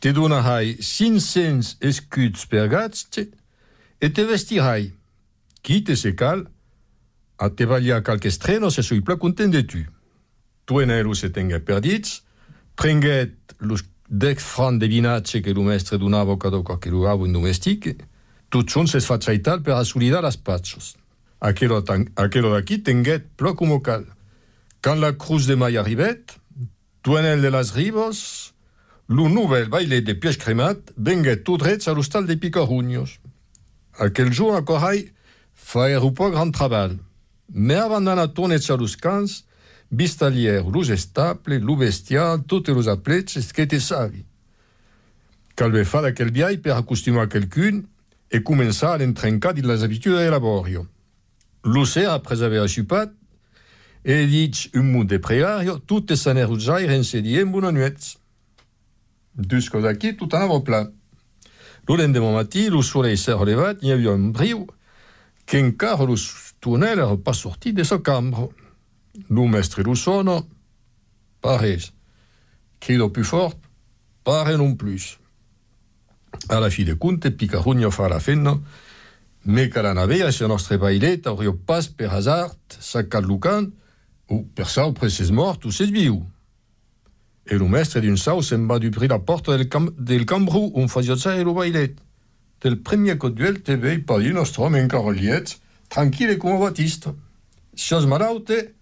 Te 0.00 0.12
donahai 0.14 0.76
500 0.80 1.76
escuts 1.82 2.46
per 2.46 2.68
gazze 2.70 3.26
e 4.00 4.10
te 4.10 4.24
vestirai. 4.24 4.92
Quite 5.62 5.96
se 5.96 6.14
cal, 6.14 6.46
a 7.38 7.50
te 7.50 7.66
valia 7.66 8.02
calques 8.02 8.38
trenos 8.38 8.78
e 8.78 8.82
soi 8.82 9.00
pla 9.00 9.16
content 9.16 9.52
de 9.52 9.62
tu. 9.62 9.84
Tuen 10.64 10.90
elu 10.90 11.14
se 11.14 11.30
tenga 11.30 11.60
perdits, 11.60 12.22
prenguet 12.74 13.34
los 13.58 13.84
dec 14.08 14.40
fran 14.40 14.78
de 14.78 14.88
vinatge 14.88 15.42
que 15.42 15.54
lo 15.54 15.62
mestre 15.62 15.98
donava 15.98 16.38
cada 16.38 16.62
cadoca 16.62 16.78
que 16.80 16.90
lo 16.90 17.02
gavo 17.02 17.26
in 17.26 17.32
domestic, 17.32 17.96
tot 18.48 18.70
son 18.70 18.86
se 18.86 18.98
i 19.32 19.38
tal 19.42 19.62
per 19.62 19.74
assolidar 19.74 20.22
las 20.22 20.36
patxos. 20.36 20.96
Aquelo, 21.40 21.84
tan, 21.84 22.08
aquelo 22.16 22.54
d'aquí 22.54 22.78
tenguet 22.78 23.24
plo 23.36 23.54
como 23.54 23.82
cal. 23.82 24.06
Quand 24.80 25.00
la 25.00 25.12
cruz 25.12 25.46
de 25.46 25.56
mai 25.56 25.76
arribet, 25.76 26.38
tuen 27.02 27.24
el 27.24 27.42
de 27.42 27.50
las 27.50 27.74
ribos, 27.74 28.54
lo 29.08 29.28
nouvel 29.28 29.68
baile 29.68 30.00
de 30.02 30.14
pièges 30.14 30.38
cremat 30.38 30.78
venguet 30.96 31.44
tout 31.44 31.58
drets 31.58 31.88
a 31.88 31.94
l'hostal 31.94 32.26
de 32.26 32.36
Picaruños, 32.36 33.20
Aquel 33.98 34.32
jour 34.32 34.54
a 34.54 34.62
Corai 34.62 35.10
faer 35.54 36.04
un 36.04 36.12
po 36.12 36.30
grand 36.30 36.52
treball. 36.52 36.96
Me 37.52 37.74
avant 37.74 38.28
tornets 38.32 38.70
a 38.70 38.76
los 38.76 38.96
camps, 38.96 39.44
vistalier 39.90 40.62
los 40.62 40.90
estable, 40.90 41.58
lo 41.58 41.76
bestial, 41.76 42.44
totes 42.44 42.74
los 42.74 42.88
apletges 42.88 43.52
que 43.52 43.66
te 43.66 43.80
savi. 43.80 44.24
Calve 45.56 45.84
fa 45.84 46.02
d'aquel 46.04 46.30
viai 46.30 46.58
per 46.62 46.76
acostumar 46.76 47.26
quelqu'un 47.26 47.82
e 48.30 48.38
començar 48.44 48.94
a 48.94 48.98
l'entrencar 48.98 49.54
de 49.54 49.62
les 49.66 49.82
habitudes 49.82 50.22
de 50.22 50.30
laborio. 50.30 50.86
L'océ, 51.64 52.04
après 52.04 52.42
haver 52.42 52.62
assupat, 52.62 53.10
e 54.04 54.26
dit 54.26 54.70
un 54.74 54.86
munt 54.92 55.04
de 55.04 55.18
pregario, 55.18 55.78
tutte 55.78 56.14
s'anerutzaire 56.14 57.02
se 57.02 57.18
diem 57.20 57.50
bona 57.50 57.72
nuets. 57.72 58.16
Dus 59.34 59.68
cos 59.70 59.84
aquí, 59.84 60.14
tot 60.14 60.34
anava 60.34 60.60
pla. 60.62 60.86
Lo 61.88 61.96
lendemain 61.96 62.34
matí, 62.34 62.68
lo 62.68 62.82
soleil 62.82 63.16
s'est 63.16 63.32
relevat, 63.32 63.78
il 63.80 63.88
y 63.88 63.92
avait 63.92 64.08
un 64.08 64.30
briu, 64.30 64.66
qu'encara 65.46 66.04
lo 66.04 66.16
tunnel 66.60 67.00
pas 67.24 67.32
sorti 67.32 67.72
de 67.72 67.82
sa 67.82 67.98
cambra. 67.98 68.46
Lo 69.30 69.46
mestre 69.46 69.82
lo 69.82 69.94
sono, 69.94 70.46
pares. 71.40 71.92
Crido 72.78 73.10
più 73.10 73.24
fort, 73.24 73.56
pare 74.22 74.56
non 74.56 74.76
plus. 74.76 75.18
A 76.48 76.60
la 76.60 76.68
fi 76.68 76.84
de 76.84 76.94
compte, 76.98 77.30
Picarugno 77.30 77.90
fa 77.90 78.06
la 78.08 78.20
fenna, 78.20 78.60
me 79.44 79.68
que 79.68 79.82
la 79.82 79.94
navea 79.94 80.30
se 80.30 80.46
nostre 80.46 80.76
bailet 80.76 81.26
hauria 81.26 81.54
pas 81.66 81.88
per 81.88 82.12
hasard 82.12 82.58
sacat 82.78 83.24
lucan, 83.24 83.72
ou 84.28 84.44
per 84.54 84.68
sau 84.68 84.92
preses 84.92 85.30
mort 85.32 85.64
ou 85.64 85.72
ses 85.72 85.90
viu. 85.90 86.20
E 87.48 87.56
lo 87.56 87.66
mestre 87.66 88.02
d'un 88.04 88.18
sau 88.20 88.42
se'n 88.44 88.66
va 88.68 88.76
d'uprir 88.78 89.08
la 89.08 89.18
porta 89.18 89.54
del, 89.56 89.68
cam 89.72 89.88
del 89.96 90.26
cambru 90.28 90.66
on 90.76 90.90
fasiotza 90.92 91.32
e 91.34 91.42
lo 91.42 91.54
bailet. 91.56 91.96
Del 92.60 92.76
premier 92.84 93.16
coduel 93.16 93.62
te 93.64 93.78
vei 93.80 94.02
pa 94.04 94.18
di 94.20 94.32
nostre 94.32 94.62
home 94.62 94.82
encara 94.82 95.14
liet, 95.16 95.56
tranquille 95.88 96.36
come 96.36 96.58
Batista. 96.58 97.14
Sios 97.74 98.04
malaute, 98.04 98.74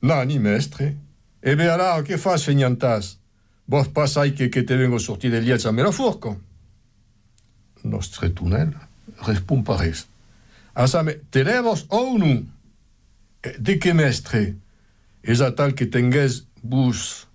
nani 0.00 0.38
mestre. 0.38 0.96
E 1.40 1.54
be 1.54 1.70
ala, 1.70 2.02
che 2.02 2.18
fas 2.18 2.42
feniantas? 2.42 3.18
Vos 3.66 3.86
passai 3.88 4.32
che, 4.32 4.48
che 4.48 4.64
te 4.64 4.76
vengo 4.76 4.98
sortir 4.98 5.30
de 5.30 5.40
liet 5.40 5.64
a 5.64 5.70
me 5.70 5.82
la 5.82 5.92
furco. 5.92 6.40
Nostre 7.84 8.32
tunnel 8.32 8.74
respon 9.26 9.62
pares. 9.62 10.06
Asame, 10.74 11.18
te 11.30 11.44
levos 11.44 11.86
ou 11.88 12.18
nu? 12.18 12.46
E 13.42 13.58
De 13.58 13.78
que 13.78 13.94
mestre? 13.94 14.56
És 15.22 15.40
a 15.40 15.50
tal 15.54 15.74
que 15.74 15.86
tengués 15.86 16.44
vos 16.62 17.27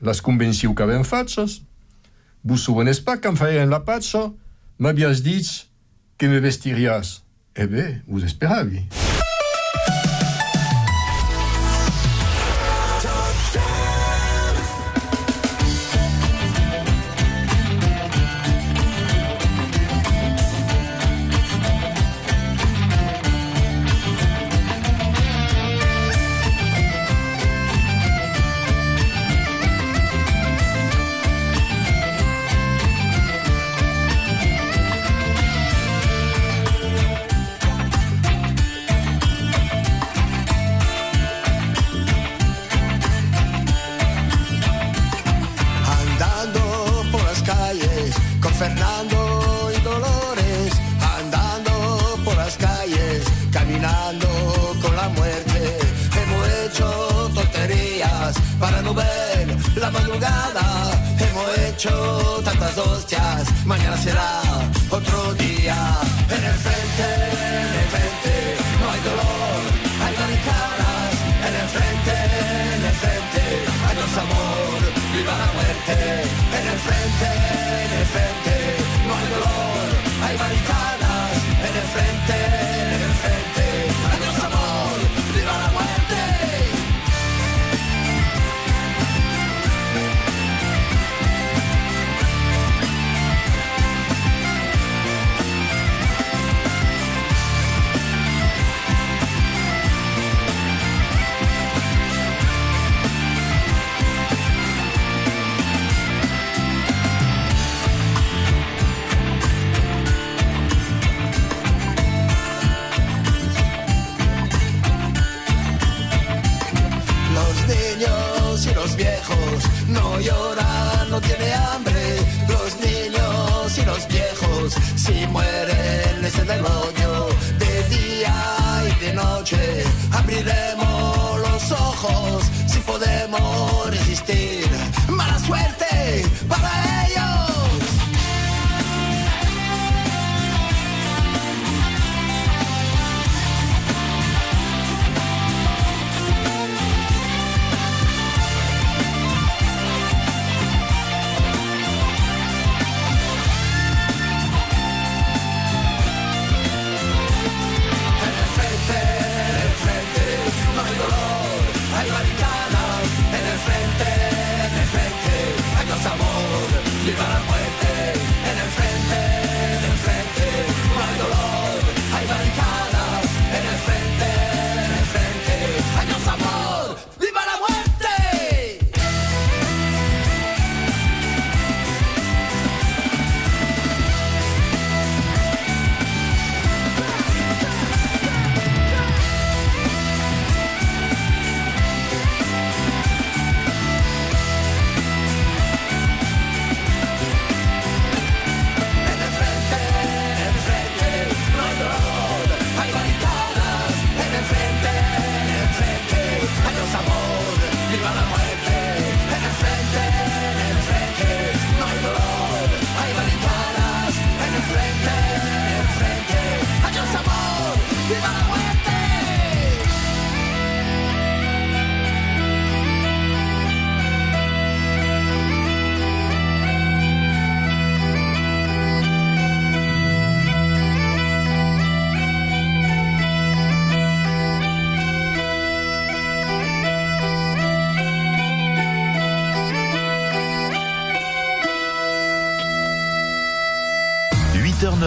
las 0.00 0.22
convenciu 0.22 0.74
que 0.74 0.86
ben 0.86 1.04
fatsos? 1.04 1.62
Vos 2.42 2.62
souvenes 2.64 3.00
pas 3.00 3.18
qu'en 3.18 3.36
feien 3.36 3.68
la 3.68 3.80
patso? 3.80 4.36
M'havies 4.78 5.22
dit 5.22 5.68
que 6.16 6.26
me 6.26 6.40
vestirias. 6.40 7.22
Eh 7.54 7.66
bé, 7.66 8.02
vos 8.06 8.24
esperavi. 8.24 8.86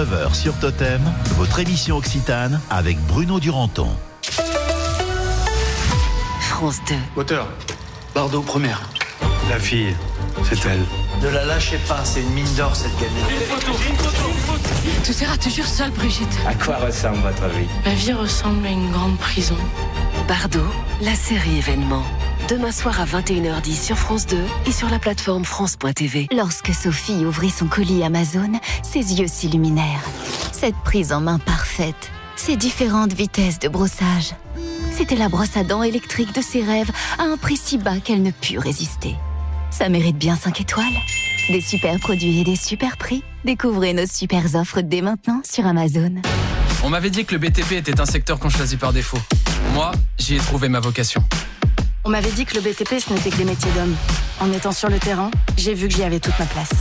8h-9h 0.04 0.34
sur 0.34 0.54
Totem, 0.60 1.02
votre 1.38 1.60
émission 1.60 1.98
Occitane 1.98 2.60
avec 2.70 2.98
Bruno 3.06 3.40
Duranton. 3.40 3.88
France 6.42 6.80
2. 6.88 6.96
Moteur. 7.16 7.48
Bardot, 8.14 8.42
première. 8.42 8.82
La 9.50 9.60
fille, 9.60 9.96
c'est 10.44 10.66
elle. 10.66 10.84
Ne 11.22 11.30
la 11.30 11.46
lâchez 11.46 11.78
pas, 11.88 12.02
c'est 12.04 12.22
une 12.22 12.30
mine 12.32 12.54
d'or 12.56 12.76
cette 12.76 12.96
gamine. 13.00 13.24
Tout 15.06 15.24
ira 15.24 15.38
toujours 15.38 15.66
seule, 15.66 15.92
Brigitte. 15.92 16.38
À 16.48 16.54
quoi 16.54 16.78
ressemble 16.78 17.18
votre 17.20 17.48
vie? 17.56 17.68
Ma 17.86 17.94
vie 17.94 18.14
ressemble 18.14 18.66
à 18.66 18.70
une 18.70 18.92
grande 18.92 19.18
prison. 19.18 19.58
Bardot, 20.28 20.60
la 21.02 21.16
série 21.16 21.58
événement. 21.58 22.04
Demain 22.54 22.72
soir 22.72 23.02
à 23.02 23.06
21h10 23.06 23.84
sur 23.84 23.98
France 23.98 24.28
2 24.28 24.38
et 24.68 24.72
sur 24.72 24.88
la 24.88 25.00
plateforme 25.00 25.44
France.tv. 25.44 26.28
Lorsque 26.32 26.72
Sophie 26.72 27.26
ouvrit 27.26 27.50
son 27.50 27.66
colis 27.66 28.04
Amazon, 28.04 28.52
ses 28.84 29.16
yeux 29.16 29.26
s'illuminèrent. 29.26 30.04
Cette 30.52 30.76
prise 30.86 31.14
en 31.14 31.20
main 31.20 31.40
parfaite, 31.40 32.12
ces 32.36 32.56
différentes 32.56 33.14
vitesses 33.14 33.58
de 33.58 33.70
brossage. 33.70 34.36
C'était 34.92 35.16
la 35.16 35.30
brosse 35.30 35.58
à 35.58 35.64
dents 35.64 35.82
électrique 35.82 36.32
de 36.36 36.44
ses 36.44 36.62
rêves 36.62 36.92
à 37.18 37.24
un 37.24 37.38
prix 37.38 37.58
si 37.58 37.80
bas 37.80 37.98
qu'elle 37.98 38.22
ne 38.22 38.30
put 38.30 38.60
résister. 38.60 39.16
Ça 39.72 39.90
mérite 39.90 40.20
bien 40.20 40.36
5 40.36 40.62
étoiles. 40.62 40.86
Des 41.50 41.62
super 41.62 42.00
produits 42.00 42.42
et 42.42 42.44
des 42.44 42.56
super 42.56 42.98
prix. 42.98 43.24
Découvrez 43.46 43.94
nos 43.94 44.06
super 44.06 44.54
offres 44.54 44.82
dès 44.82 45.02
maintenant 45.02 45.42
sur 45.44 45.66
Amazon. 45.66 46.22
On 46.84 46.92
m'avait 46.92 47.10
dit 47.10 47.26
que 47.26 47.34
le 47.34 47.40
BTP 47.40 47.72
était 47.72 48.00
un 48.00 48.06
secteur 48.06 48.38
qu'on 48.38 48.50
choisit 48.50 48.78
par 48.78 48.94
défaut. 48.94 49.18
Moi, 49.74 49.92
j'y 50.20 50.36
ai 50.36 50.38
trouvé 50.38 50.70
ma 50.70 50.80
vocation. 50.80 51.24
On 52.06 52.10
m'avait 52.10 52.32
dit 52.32 52.44
que 52.46 52.56
le 52.56 52.62
BTP, 52.62 53.00
ce 53.00 53.14
n'était 53.14 53.30
que 53.30 53.38
des 53.38 53.46
métiers 53.46 53.72
d'hommes. 53.72 53.96
En 54.42 54.52
étant 54.52 54.74
sur 54.74 54.90
le 54.90 55.00
terrain, 55.00 55.32
j'ai 55.56 55.74
vu 55.74 55.88
que 55.88 55.94
j'y 55.94 56.04
avais 56.04 56.20
toute 56.20 56.38
ma 56.38 56.46
place. 56.46 56.72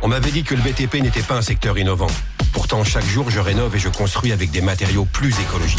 On 0.00 0.08
m'avait 0.08 0.30
dit 0.30 0.42
que 0.42 0.54
le 0.54 0.62
BTP 0.62 1.02
n'était 1.02 1.20
pas 1.22 1.36
un 1.36 1.42
secteur 1.42 1.76
innovant. 1.76 2.06
Pourtant, 2.54 2.82
chaque 2.82 3.04
jour, 3.04 3.28
je 3.28 3.40
rénove 3.40 3.76
et 3.76 3.78
je 3.78 3.90
construis 3.90 4.32
avec 4.32 4.50
des 4.50 4.62
matériaux 4.62 5.06
plus 5.12 5.38
écologiques. 5.38 5.78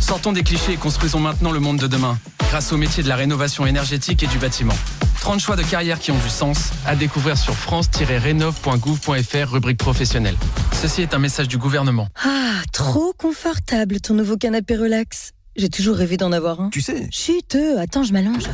Sortons 0.00 0.32
des 0.32 0.42
clichés 0.42 0.72
et 0.72 0.76
construisons 0.76 1.20
maintenant 1.20 1.52
le 1.52 1.60
monde 1.60 1.78
de 1.78 1.86
demain, 1.86 2.18
grâce 2.48 2.72
au 2.72 2.76
métier 2.76 3.04
de 3.04 3.08
la 3.08 3.14
rénovation 3.14 3.66
énergétique 3.66 4.24
et 4.24 4.26
du 4.26 4.38
bâtiment. 4.38 4.74
30 5.20 5.38
choix 5.38 5.54
de 5.54 5.62
carrière 5.62 6.00
qui 6.00 6.10
ont 6.10 6.18
du 6.18 6.28
sens, 6.28 6.70
à 6.86 6.96
découvrir 6.96 7.38
sur 7.38 7.54
france-rénov.gouv.fr, 7.54 9.52
rubrique 9.52 9.78
professionnelle. 9.78 10.36
Ceci 10.72 11.02
est 11.02 11.14
un 11.14 11.18
message 11.18 11.46
du 11.48 11.58
gouvernement. 11.58 12.08
Ah, 12.24 12.62
trop 12.72 13.12
confortable 13.12 14.00
ton 14.00 14.14
nouveau 14.14 14.36
canapé 14.36 14.76
relax. 14.76 15.32
J'ai 15.56 15.68
toujours 15.70 15.96
rêvé 15.96 16.16
d'en 16.16 16.32
avoir 16.32 16.60
un. 16.60 16.70
Tu 16.70 16.80
sais. 16.80 17.08
Chut, 17.10 17.56
attends, 17.78 18.02
je 18.02 18.12
m'allonge. 18.12 18.44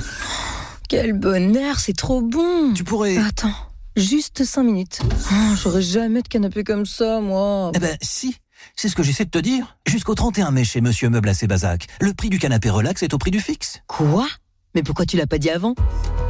Quel 0.89 1.15
bonheur, 1.15 1.81
c'est 1.81 1.97
trop 1.97 2.21
bon. 2.23 2.73
Tu 2.75 2.85
pourrais. 2.85 3.17
Attends, 3.17 3.55
juste 3.97 4.45
5 4.45 4.63
minutes. 4.63 5.01
Oh, 5.33 5.55
J'aurais 5.63 5.83
jamais 5.83 6.23
de 6.23 6.29
canapé 6.29 6.65
comme 6.65 6.87
ça, 6.87 7.21
moi. 7.21 7.73
Eh 7.75 7.79
ben, 7.79 7.97
si. 8.03 8.37
C'est 8.77 8.89
ce 8.89 8.95
que 8.95 9.03
j'essaie 9.03 9.25
de 9.25 9.31
te 9.31 9.39
dire. 9.39 9.77
Jusqu'au 9.89 10.15
31 10.15 10.53
mai 10.53 10.65
chez 10.65 10.81
Monsieur 10.81 11.09
Meuble 11.09 11.29
à 11.29 11.35
Sébazac, 11.35 11.89
le 12.01 12.15
prix 12.15 12.31
du 12.31 12.39
canapé 12.39 12.71
relax 12.71 13.03
est 13.03 13.13
au 13.13 13.19
prix 13.19 13.33
du 13.33 13.41
fixe. 13.41 13.81
Quoi? 13.89 14.29
Mais 14.75 14.83
pourquoi 14.83 15.05
tu 15.05 15.19
l'as 15.19 15.27
pas 15.27 15.37
dit 15.37 15.51
avant? 15.51 15.75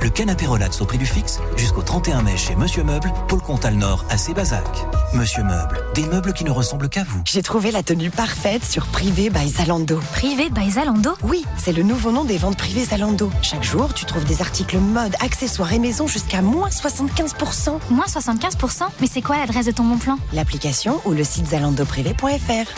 Le 0.01 0.11
canapé 0.11 0.47
relax 0.47 0.80
au 0.80 0.84
prix 0.84 0.99
du 0.99 1.07
fixe 1.07 1.38
jusqu'au 1.57 1.82
31 1.82 2.22
mai 2.22 2.36
chez 2.36 2.57
Monsieur 2.57 2.82
Meuble, 2.82 3.12
Paul 3.28 3.40
Comtal 3.40 3.74
Nord 3.74 4.05
à 4.11 4.18
Sébazac. 4.18 4.66
Monsieur 5.14 5.45
Meuble, 5.45 5.80
des 5.95 6.05
meubles 6.07 6.32
qui 6.32 6.43
ne 6.43 6.51
ressemblent 6.51 6.88
qu'à 6.88 7.05
vous. 7.05 7.22
J'ai 7.24 7.43
trouvé 7.43 7.70
la 7.70 7.84
tenue 7.84 8.11
parfaite 8.11 8.64
sur 8.64 8.86
Privé 8.86 9.30
by 9.30 9.49
Zalando. 9.49 10.01
Privé 10.12 10.51
by 10.51 10.72
Zalando? 10.72 11.12
Oui, 11.22 11.45
c'est 11.57 11.72
le 11.72 11.84
nouveau 11.84 12.11
nom 12.11 12.24
des 12.24 12.36
ventes 12.36 12.57
privées 12.57 12.84
Zalando. 12.84 13.30
Chaque 13.43 13.62
jour, 13.62 13.95
tu 13.95 14.07
trouves 14.07 14.24
des 14.24 14.40
articles 14.40 14.78
mode, 14.78 15.14
accessoires 15.20 15.72
et 15.72 15.78
maison 15.78 16.09
jusqu'à 16.09 16.43
moins 16.43 16.68
75%. 16.68 17.78
Moins 17.90 18.07
75% 18.07 18.86
Mais 19.01 19.07
c'est 19.07 19.22
quoi 19.22 19.36
l'adresse 19.36 19.66
de 19.66 19.70
ton 19.70 19.84
bon 19.84 19.99
plan? 19.99 20.18
L'application 20.32 21.01
ou 21.05 21.12
le 21.12 21.22
site 21.22 21.47
zalandoprivé.fr. 21.47 22.72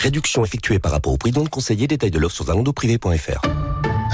Réduction 0.00 0.42
effectuée 0.42 0.78
par 0.78 0.92
rapport 0.92 1.12
au 1.12 1.18
prix 1.18 1.32
donc 1.32 1.50
conseillé, 1.50 1.86
détail 1.86 2.10
de 2.10 2.18
l'offre 2.18 2.36
sur 2.36 2.46
zalandoprivé.fr. 2.46 3.42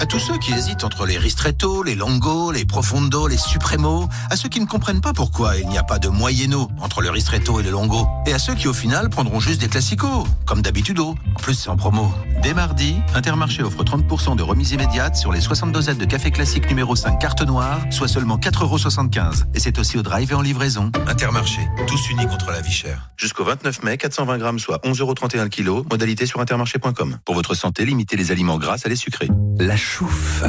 À 0.01 0.07
tous 0.07 0.19
ceux 0.19 0.39
qui 0.39 0.55
hésitent 0.55 0.83
entre 0.85 1.05
les 1.05 1.19
ristretto, 1.19 1.83
les 1.83 1.95
longo, 1.95 2.53
les 2.53 2.65
profondo, 2.65 3.29
les 3.29 3.37
supremo, 3.37 4.09
à 4.31 4.37
ceux 4.37 4.49
qui 4.49 4.59
ne 4.59 4.65
comprennent 4.65 5.03
pas 5.03 5.13
pourquoi 5.13 5.59
il 5.59 5.69
n'y 5.69 5.77
a 5.77 5.83
pas 5.83 5.99
de 5.99 6.09
moyeno 6.09 6.71
entre 6.81 7.03
le 7.03 7.11
ristretto 7.11 7.61
et 7.61 7.63
le 7.63 7.71
longo, 7.71 8.07
et 8.27 8.33
à 8.33 8.39
ceux 8.39 8.55
qui 8.55 8.67
au 8.67 8.73
final 8.73 9.11
prendront 9.11 9.41
juste 9.41 9.61
des 9.61 9.69
classicos, 9.69 10.27
comme 10.47 10.63
d'habitude. 10.63 11.01
En 11.01 11.15
plus, 11.43 11.53
c'est 11.53 11.69
en 11.69 11.77
promo. 11.77 12.11
Dès 12.43 12.55
mardi, 12.55 12.97
Intermarché 13.15 13.63
offre 13.63 13.85
30% 13.85 14.37
de 14.37 14.43
remise 14.43 14.73
immédiate 14.73 15.17
sur 15.17 15.33
les 15.33 15.41
60 15.43 15.71
dosettes 15.71 15.99
de 15.99 16.07
café 16.07 16.31
classique 16.31 16.67
numéro 16.69 16.97
5 16.97 17.19
carte 17.19 17.43
noire, 17.43 17.81
soit 17.91 18.09
seulement 18.09 18.39
4,75€. 18.39 19.45
Et 19.55 19.61
c'est 19.61 19.79
aussi 19.79 19.99
au 19.99 20.03
drive 20.03 20.33
et 20.33 20.35
en 20.35 20.41
livraison. 20.41 20.91
Intermarché, 21.09 21.61
tous 21.87 22.11
unis 22.11 22.27
contre 22.27 22.51
la 22.51 22.63
vie 22.63 22.73
chère. 22.73 23.11
Jusqu'au 23.19 23.45
29 23.45 23.83
mai, 23.83 23.99
420 23.99 24.39
grammes, 24.39 24.59
soit 24.59 24.83
11,31€ 24.87 25.43
le 25.43 25.49
kilo. 25.51 25.85
Modalité 25.91 26.25
sur 26.25 26.41
intermarché.com. 26.41 27.19
Pour 27.27 27.35
votre 27.35 27.55
santé, 27.55 27.85
limitez 27.85 28.17
les 28.17 28.31
aliments 28.31 28.57
gras 28.57 28.79
à 28.83 28.89
les 28.89 28.97
sucrés. 28.97 29.29
La 29.59 29.77
chouffe. 29.91 30.45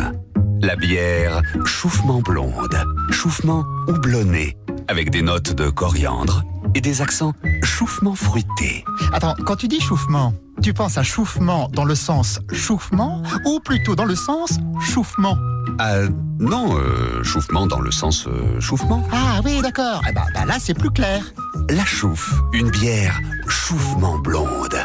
La 0.62 0.76
bière 0.76 1.42
chauffement 1.66 2.22
blonde, 2.22 2.78
chauffement 3.10 3.66
houblonné, 3.88 4.56
avec 4.88 5.10
des 5.10 5.24
notes 5.24 5.54
de 5.56 5.70
coriandre 5.70 6.44
et 6.76 6.82
des 6.82 7.02
accents 7.02 7.34
chauffement 7.64 8.14
fruités. 8.14 8.86
Attends, 9.12 9.34
quand 9.46 9.56
tu 9.56 9.68
dis 9.68 9.82
chauffement, 9.82 10.34
Tu 10.62 10.74
penses 10.76 11.00
à 11.00 11.02
chauffement 11.02 11.70
dans 11.74 11.86
le 11.86 11.96
sens 11.96 12.40
chauffement 12.54 13.24
ou 13.48 13.60
plutôt 13.60 13.96
dans 13.96 14.06
le 14.06 14.14
sens 14.14 14.60
chauffement 14.80 15.36
Ah 15.80 16.02
non, 16.40 16.78
euh, 16.78 17.24
chauffement 17.24 17.66
dans 17.66 17.80
le 17.80 17.90
sens 17.90 18.28
euh, 18.28 18.60
chauffement. 18.60 19.04
Ah 19.12 19.42
oui, 19.44 19.60
d'accord. 19.64 20.04
Eh 20.08 20.14
ben, 20.14 20.26
ben 20.36 20.46
là, 20.46 20.58
c'est 20.60 20.76
plus 20.76 20.92
clair. 20.92 21.24
La 21.68 21.84
chouffe, 21.84 22.36
une 22.54 22.70
bière 22.70 23.20
chauffement 23.48 24.20
blonde. 24.20 24.78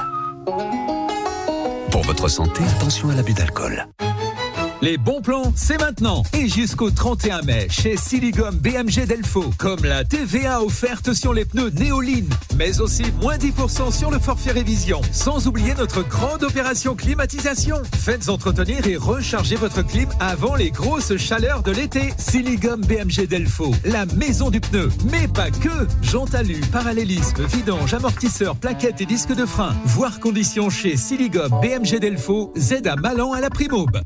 Pour 1.90 2.02
votre 2.04 2.28
santé, 2.28 2.62
attention 2.78 3.10
à 3.10 3.14
l'abus 3.14 3.34
d'alcool. 3.34 3.86
Les 4.82 4.98
bons 4.98 5.22
plans, 5.22 5.52
c'est 5.56 5.80
maintenant 5.80 6.22
et 6.34 6.48
jusqu'au 6.48 6.90
31 6.90 7.42
mai 7.42 7.66
chez 7.70 7.96
Siligum 7.96 8.54
BMG 8.56 9.06
Delfo, 9.06 9.50
comme 9.56 9.82
la 9.84 10.04
TVA 10.04 10.62
offerte 10.62 11.14
sur 11.14 11.32
les 11.32 11.46
pneus 11.46 11.70
Néoline, 11.70 12.28
mais 12.58 12.80
aussi 12.80 13.04
moins 13.22 13.38
10% 13.38 13.90
sur 13.90 14.10
le 14.10 14.18
forfait 14.18 14.52
révision, 14.52 15.00
sans 15.12 15.46
oublier 15.46 15.72
notre 15.74 16.02
grande 16.02 16.42
opération 16.42 16.94
climatisation. 16.94 17.78
Faites 17.98 18.28
entretenir 18.28 18.86
et 18.86 18.96
recharger 18.96 19.56
votre 19.56 19.80
clim 19.80 20.08
avant 20.20 20.54
les 20.54 20.70
grosses 20.70 21.16
chaleurs 21.16 21.62
de 21.62 21.72
l'été. 21.72 22.12
Siligum 22.18 22.82
BMG 22.82 23.26
Delfo, 23.26 23.74
la 23.84 24.04
maison 24.04 24.50
du 24.50 24.60
pneu, 24.60 24.90
mais 25.10 25.26
pas 25.26 25.50
que. 25.50 25.86
Jante 26.02 26.34
alu, 26.34 26.60
parallélisme, 26.70 27.46
vidange, 27.46 27.94
amortisseur, 27.94 28.56
plaquettes 28.56 29.00
et 29.00 29.06
disques 29.06 29.34
de 29.34 29.46
frein. 29.46 29.74
Voir 29.86 30.20
conditions 30.20 30.68
chez 30.68 30.98
Siligum 30.98 31.48
BMG 31.62 31.98
Delfo, 31.98 32.52
Z 32.58 32.86
à 32.86 32.96
Malan 32.96 33.32
à 33.32 33.40
la 33.40 33.48
Primaube. 33.48 34.02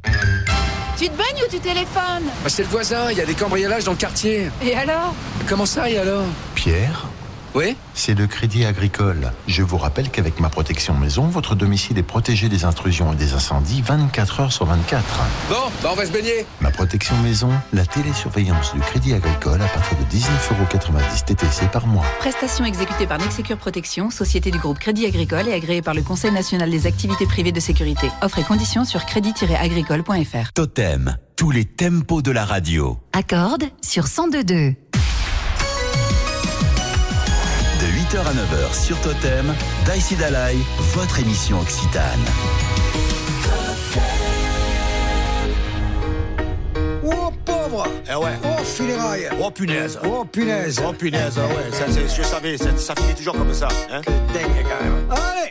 Tu 1.01 1.09
te 1.09 1.17
baignes 1.17 1.43
ou 1.47 1.51
tu 1.51 1.59
téléphones 1.61 2.27
Bah, 2.45 2.51
c'est 2.51 2.63
le 2.63 2.69
voisin, 2.69 3.11
il 3.11 3.17
y 3.17 3.23
a 3.23 3.25
des 3.25 3.33
cambriolages 3.33 3.85
dans 3.85 3.93
le 3.93 3.97
quartier. 3.97 4.51
Et 4.63 4.75
alors? 4.75 5.15
Comment 5.49 5.65
ça, 5.65 5.89
et 5.89 5.97
alors? 5.97 6.27
Pierre? 6.55 7.07
Oui 7.55 7.77
C'est 7.95 8.15
le 8.15 8.27
Crédit 8.27 8.65
Agricole. 8.65 9.33
Je 9.47 9.63
vous 9.63 9.77
rappelle 9.77 10.11
qu'avec 10.11 10.39
ma 10.39 10.49
protection 10.49 10.95
maison, 10.95 11.27
votre 11.27 11.55
domicile 11.55 11.99
est 11.99 12.05
protégé 12.05 12.49
des 12.49 12.65
intrusions 12.65 13.13
et 13.13 13.17
des 13.17 13.33
incendies 13.33 13.83
24 13.83 14.41
heures 14.41 14.53
sur 14.53 14.67
24. 14.67 15.05
Bon, 15.49 15.57
bah 15.83 15.91
on 15.93 15.97
va 15.97 16.07
se 16.07 16.13
baigner. 16.13 16.47
Ma 16.61 16.71
protection 16.71 17.17
maison, 17.19 17.51
la 17.73 17.85
télésurveillance 17.85 18.73
du 18.73 18.81
Crédit 18.81 19.15
Agricole 19.15 19.61
à 19.61 19.67
partir 19.67 19.99
de 19.99 20.05
19,90€ 20.05 21.25
TTC 21.25 21.67
par 21.73 21.87
mois. 21.87 22.05
Prestation 22.21 22.65
exécutée 22.65 23.07
par 23.07 23.19
Nexecure 23.19 23.57
Protection, 23.59 24.11
société 24.11 24.51
du 24.51 24.59
groupe 24.59 24.79
Crédit 24.79 25.07
Agricole 25.07 25.49
et 25.49 25.53
agréée 25.53 25.83
par 25.83 25.95
le 25.95 26.03
Conseil 26.03 26.33
national 26.33 26.71
des 26.71 26.87
activités 26.87 27.27
privées 27.27 27.53
de 27.53 27.61
sécurité. 27.61 28.11
Offre 28.23 28.39
et 28.39 28.45
conditions 28.45 28.85
sur 28.85 29.05
crédit-agricole.fr. 29.07 30.53
Totem, 30.55 31.17
tous 31.37 31.51
les 31.51 31.65
tempos 31.65 32.23
de 32.23 32.31
la 32.31 32.45
radio. 32.45 32.99
Accorde 33.13 33.65
sur 33.83 34.05
102.2. 34.05 34.77
8h 38.13 38.19
à 38.19 38.33
9h 38.33 38.75
sur 38.85 39.01
Totem, 39.01 39.55
Daïsi 39.87 40.17
Dalai, 40.17 40.57
votre 40.95 41.19
émission 41.21 41.61
Occitane. 41.61 42.19
Oh 47.05 47.31
pauvre 47.45 47.87
Eh 48.11 48.15
ouais. 48.17 48.39
Oh 48.45 48.63
funérailles 48.65 49.29
Oh 49.41 49.51
punaise. 49.51 49.99
Oh 50.05 50.25
punaise 50.25 50.81
Oh 50.87 50.93
punaise, 50.93 51.39
ah 51.39 51.47
ouais. 51.47 51.71
Ça, 51.73 51.85
c'est- 51.93 52.15
je 52.17 52.23
savais, 52.23 52.57
ça, 52.59 52.77
ça 52.77 52.95
finit 52.97 53.15
toujours 53.15 53.35
comme 53.35 53.55
ça. 53.55 53.69
Hein 53.93 54.01
Dingue 54.35 54.65
quand 54.65 54.85
même 54.85 55.09
Allez 55.11 55.51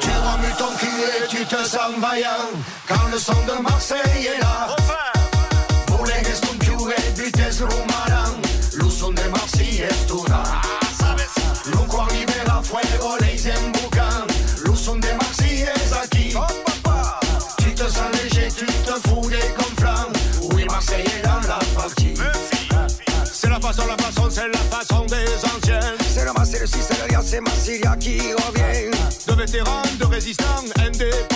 Tu 0.00 0.08
remues 0.08 0.54
ton 0.58 0.76
cul 0.78 0.86
et 0.86 1.26
tu 1.28 1.44
te 1.44 1.56
sens 1.56 1.92
vaillant 2.00 2.48
Quand 2.88 3.08
le 3.12 3.18
son 3.18 3.32
de 3.46 3.62
Marseille 3.62 4.26
est 4.36 4.40
là 4.40 4.74
vétérans, 30.20 30.62
de 30.98 31.29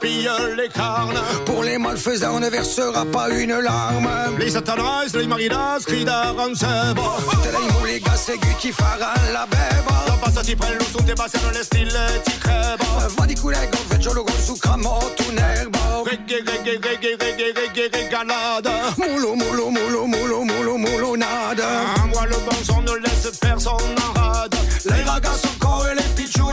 rase 0.00 0.56
les 0.56 0.62
les 0.62 0.68
carnes. 0.68 1.20
Pour 1.44 1.62
les 1.62 1.78
malfaisants, 1.78 2.36
on 2.36 2.40
ne 2.40 2.48
versera 2.48 3.04
pas 3.06 3.28
une 3.30 3.58
larme. 3.58 4.08
Les 4.38 4.50
satanas, 4.50 5.14
les 5.14 5.26
marinas, 5.26 5.84
crient 5.86 6.04
la 6.04 6.32
imou, 6.32 7.84
les 7.86 8.00
gars, 8.00 8.16
c'est 8.16 8.38
qui 8.58 8.72
faran 8.72 9.14
la 9.32 9.46
beba 9.46 9.96
Non 10.08 10.18
passati 10.18 10.56
per 10.56 10.76
lo 10.78 10.84
sun 10.84 11.04
te 11.04 11.12
passano 11.12 11.50
le 11.50 11.62
stille 11.62 12.20
ti 12.24 12.32
crebo 12.38 12.84
Va 13.16 13.26
di 13.26 13.34
culego, 13.34 13.76
veggio 13.88 14.12
lo 14.12 14.22
gol 14.22 14.40
su 14.40 14.56
cramoto 14.56 15.24
nervo 15.32 16.04
Reggae, 16.04 16.42
reggae, 16.44 16.78
reggae, 16.80 17.16
reggae, 17.18 17.52
reggae, 17.52 17.88
regalade 17.92 18.70
Moulou, 18.96 19.34
moulou, 19.34 19.70
moulou, 19.70 20.06
moulou, 20.06 20.44
moulou, 20.44 20.78
moulou, 20.78 21.16
nada 21.16 21.68
Ah, 21.96 22.06
moi 22.06 22.24
le 22.26 22.36
bon 22.46 22.64
son 22.64 22.80
ne 22.82 22.96
laisse 23.04 23.38
personne 23.38 23.94
en 24.06 24.20
rade. 24.20 24.56
Les 24.86 25.02
ragas 25.02 25.38
sont 25.42 25.58
corps 25.58 25.86
et 25.90 25.94
les 25.94 26.22
pichous 26.22 26.50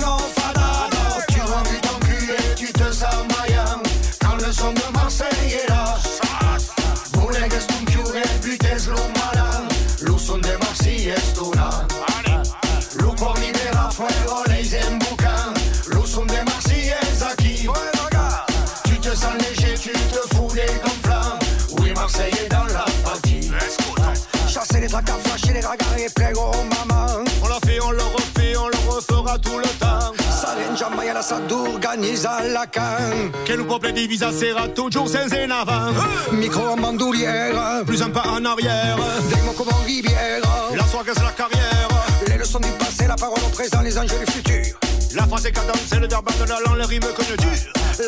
les 25.53 25.61
ragas 25.61 25.85
et 25.97 26.33
maman. 26.33 27.23
On 27.43 27.47
l'a 27.47 27.59
fait, 27.65 27.79
on 27.81 27.91
le 27.91 28.03
refait, 28.03 28.55
on 28.57 28.67
le 28.67 28.77
refera 28.89 29.37
tout 29.39 29.57
le 29.57 29.67
temps. 29.79 30.13
Salenja 30.41 30.89
Mayana 30.89 31.21
s'organisa 31.21 32.41
la 32.53 32.65
can 32.65 33.31
Che 33.45 33.55
le 33.55 33.65
peuple 33.65 33.91
divisa 33.91 34.31
sera 34.31 34.67
toujours 34.69 35.07
sans 35.07 35.27
en 35.27 35.51
avant. 35.51 35.91
Micro 36.31 36.67
en 36.67 36.77
bandoulière. 36.77 37.83
Plus 37.85 38.01
un 38.01 38.09
pas 38.09 38.23
en 38.27 38.43
arrière. 38.45 38.97
Des 39.29 39.41
mots 39.41 39.53
comme 39.57 39.69
en 39.69 39.85
rivière. 39.85 40.41
La 40.75 40.85
soirée 40.85 41.11
c'est 41.13 41.23
la 41.23 41.31
carrière. 41.31 41.89
Les 42.27 42.37
leçons 42.37 42.59
du 42.59 42.71
passé, 42.79 43.07
la 43.07 43.15
parole 43.15 43.39
au 43.45 43.49
présent, 43.49 43.81
les 43.81 43.97
enjeux 43.97 44.19
du 44.25 44.31
futur 44.31 44.80
La 45.15 45.27
phrase 45.27 45.45
est 45.45 45.51
cadencée, 45.51 45.99
le 45.99 46.07
verbe 46.07 46.29
de 46.39 46.49
la 46.49 46.59
langue, 46.61 46.77
les 46.77 46.85
rimes 46.85 47.01
que 47.01 47.23
dure 47.23 47.51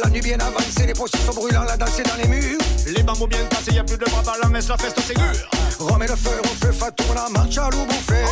La 0.04 0.10
nuit 0.10 0.22
bien 0.22 0.38
avancée, 0.39 0.86
les 0.88 0.93
processions 0.93 1.34
brûlants, 1.34 1.64
la 1.64 1.76
danse 1.76 1.99
est 1.99 2.04
dans 2.04 2.16
les 2.16 2.28
murs. 2.28 2.60
Les 2.88 3.04
bambous 3.04 3.28
bien 3.28 3.43
cassés, 3.45 3.74
y 3.74 3.80
a 3.80 3.84
plus 3.84 3.97
de 3.97 4.06
bras 4.06 4.22
ballants, 4.22 4.54
laisse 4.54 4.70
la 4.70 4.78
feste 4.78 4.99
sécure 5.01 5.26
Remets 5.80 6.08
le 6.08 6.16
feu 6.16 6.39
au 6.43 6.66
feu, 6.66 6.72
fatour 6.72 7.14
la 7.14 7.28
marche 7.30 7.58
à 7.58 7.70
l'eau 7.72 7.86
bouffée 7.86 8.24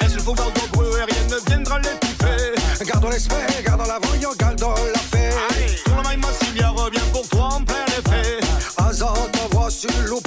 Laisse 0.00 0.14
le 0.14 0.22
pouvoir 0.22 0.50
de 0.52 0.72
brûler, 0.72 1.04
rien 1.04 1.36
ne 1.36 1.50
viendra 1.50 1.78
l'étouffer. 1.80 2.84
Gardons 2.86 3.10
l'esprit, 3.10 3.36
gardons 3.64 3.84
la 3.84 3.98
voyant, 4.06 4.30
gardons 4.38 4.74
la 4.92 5.00
fée 5.00 5.30
Tout 5.84 5.92
le 5.96 6.02
maïma 6.02 6.28
Sylvia 6.40 6.68
revient 6.68 7.00
pour 7.12 7.28
toi 7.28 7.48
en 7.54 7.64
plein 7.64 7.84
effet. 7.86 8.38
Te 9.32 9.54
voit 9.54 9.70
sur 9.70 9.90
le 10.04 10.20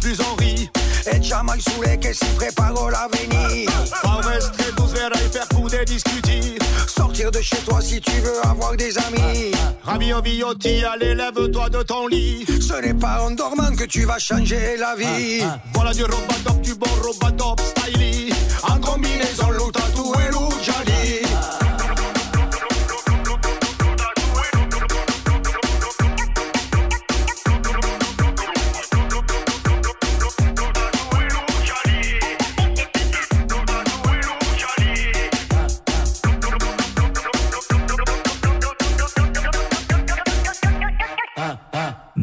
plus 0.00 0.18
on 0.20 0.34
rit 0.36 0.68
Et 1.12 1.22
jamais 1.22 1.60
saoulé 1.60 1.98
que 1.98 2.12
si 2.12 2.24
prépare 2.36 2.72
l'avenir? 2.90 3.70
Pas 4.02 4.20
rester 4.28 4.72
tous 4.76 4.92
vers 4.92 5.10
faire 5.30 5.46
pour 5.48 5.68
des 5.68 5.84
discuter 5.84 6.58
Sortir 6.86 7.30
de 7.30 7.40
chez 7.40 7.58
toi 7.58 7.80
si 7.80 8.00
tu 8.00 8.12
veux 8.20 8.46
avoir 8.46 8.76
des 8.76 8.96
amis. 8.98 9.52
Rabio 9.84 10.20
Viotti, 10.22 10.84
allez, 10.84 11.14
lève-toi 11.14 11.68
de 11.68 11.82
ton 11.82 12.06
lit. 12.06 12.44
Ce 12.60 12.80
n'est 12.80 12.94
pas 12.94 13.22
en 13.22 13.30
dormant 13.30 13.74
que 13.76 13.84
tu 13.84 14.04
vas 14.04 14.18
changer 14.18 14.76
la 14.78 14.94
vie. 14.96 15.42
Voilà 15.74 15.92
du 15.92 16.02
robadop, 16.02 16.60
du 16.62 16.74
bon 16.74 16.90
robadop 17.02 17.60
styly. 17.60 18.32
En 18.62 18.78
combinaison, 18.78 19.50
loup 19.50 19.70
tatoué, 19.70 20.30
loup 20.32 20.50
jali. 20.62 21.22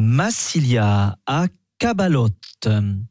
Massilia 0.00 1.18
a 1.24 1.48
Cabalotte. 1.76 3.08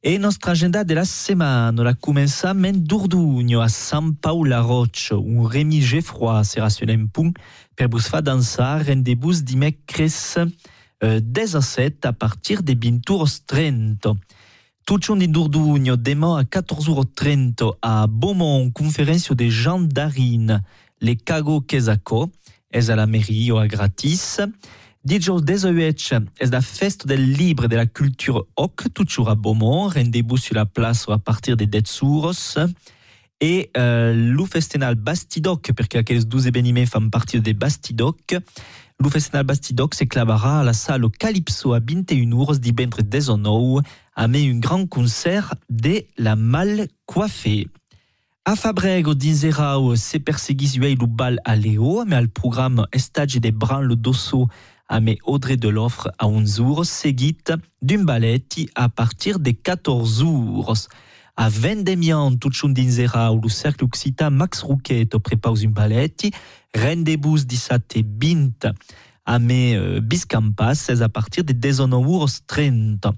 E 0.00 0.18
nostra 0.18 0.52
agenda 0.52 0.84
della 0.84 1.04
settimana 1.04 1.82
la 1.82 1.96
començam 1.96 2.64
en 2.64 2.78
Durdugno 2.78 3.60
a 3.60 3.66
San 3.66 4.14
Paula 4.14 4.60
Roche, 4.60 5.14
un 5.14 5.48
Remi 5.48 5.80
Geffroy 5.82 6.44
sera 6.44 6.70
sur 6.70 6.88
un 6.88 7.08
punt 7.08 7.36
per 7.74 7.88
vos 7.88 8.06
fa 8.06 8.20
dansar 8.20 8.88
en 8.88 9.02
debus 9.02 9.42
dimecres 9.42 10.38
eh, 11.00 11.20
17 11.20 12.06
a 12.06 12.12
partir 12.12 12.62
de 12.62 12.76
20h30. 12.76 14.14
Tutto 14.84 15.14
di 15.16 15.28
Durdugno 15.28 15.96
demà 15.96 16.38
a 16.38 16.46
14h30 16.46 17.78
a 17.80 18.06
Beaumont, 18.06 18.70
conferenza 18.72 19.34
de 19.34 19.48
Jean 19.48 19.88
Darin, 19.88 20.62
le 21.00 21.16
cago 21.16 21.64
Quesaco, 21.66 22.30
es 22.70 22.88
a 22.90 22.94
la 22.94 23.06
mairie 23.06 23.50
o 23.50 23.58
a 23.58 23.66
gratis. 23.66 24.38
Dijous 25.04 25.42
18 25.42 26.12
és 26.40 26.50
la 26.50 26.60
festa 26.60 27.06
del 27.06 27.32
libre 27.32 27.68
de 27.68 27.76
la 27.76 27.86
culture 27.86 28.46
OC, 28.56 28.92
toujours 28.92 29.30
à 29.30 29.36
Beaumont, 29.36 29.88
rendez-vous 29.88 30.36
sur 30.36 30.56
la 30.56 30.66
place 30.66 31.08
à 31.08 31.18
partir 31.18 31.56
des 31.56 31.66
10 31.66 31.86
suros. 31.86 32.58
Et 33.40 33.70
euh, 33.76 34.12
lo 34.12 34.44
festival 34.44 34.96
Bastidoc, 34.96 35.72
perché 35.72 35.98
aquells 35.98 36.26
12 36.26 36.48
événements 36.48 36.86
fan 36.86 37.10
partie 37.10 37.40
des 37.40 37.54
Bastidoc. 37.54 38.36
Lo 38.98 39.08
festival 39.08 39.44
Bastidoc 39.44 39.94
s'éclavera 39.94 40.60
à 40.60 40.64
la 40.64 40.72
salle 40.72 41.08
Calypso 41.08 41.74
à 41.74 41.78
21 41.78 42.32
hours 42.32 42.58
divendres 42.58 43.04
19 43.04 43.84
avec 44.16 44.50
un 44.50 44.58
grand 44.58 44.86
concert 44.86 45.54
de 45.70 46.02
La 46.16 46.34
Mal 46.34 46.88
Coiffée. 47.06 47.68
A 48.44 48.56
Fabrego 48.56 49.14
d'inserau 49.14 49.94
se 49.94 50.18
perseguis 50.18 50.78
uei 50.80 50.96
lo 50.96 51.06
bal 51.06 51.38
a 51.44 51.54
Leo, 51.54 52.04
mais 52.06 52.16
al 52.16 52.28
programme 52.28 52.86
Estage 52.92 53.40
de 53.40 53.50
Branle 53.50 53.94
d'Osso 53.94 54.48
a 54.88 55.00
me 55.00 55.16
Audrey 55.24 55.56
de 55.56 55.68
l'offre 55.68 56.10
a 56.18 56.26
11 56.26 56.56
jours, 56.56 56.84
seguit 56.84 57.44
d'un 57.82 58.04
balletti 58.04 58.68
à 58.74 58.88
partir 58.88 59.38
de 59.38 59.50
14 59.50 60.20
jours. 60.20 60.74
A 61.36 61.48
vendemian 61.48 62.34
tutun 62.34 62.74
d'inserau 62.74 63.38
lo 63.38 63.48
cercle 63.48 63.84
occitan 63.84 64.30
Max 64.30 64.62
Rouquet 64.62 65.06
prepaus 65.22 65.62
un 65.62 65.70
balletti, 65.70 66.32
rendezvous 66.74 67.44
17 67.46 68.02
20 68.02 68.66
a 69.24 69.38
me 69.38 69.76
uh, 69.76 70.00
Biscampas 70.00 70.90
a 70.90 71.08
partir 71.08 71.44
de 71.44 71.52
19 71.52 72.02
jours 72.02 72.40
30. 72.46 73.14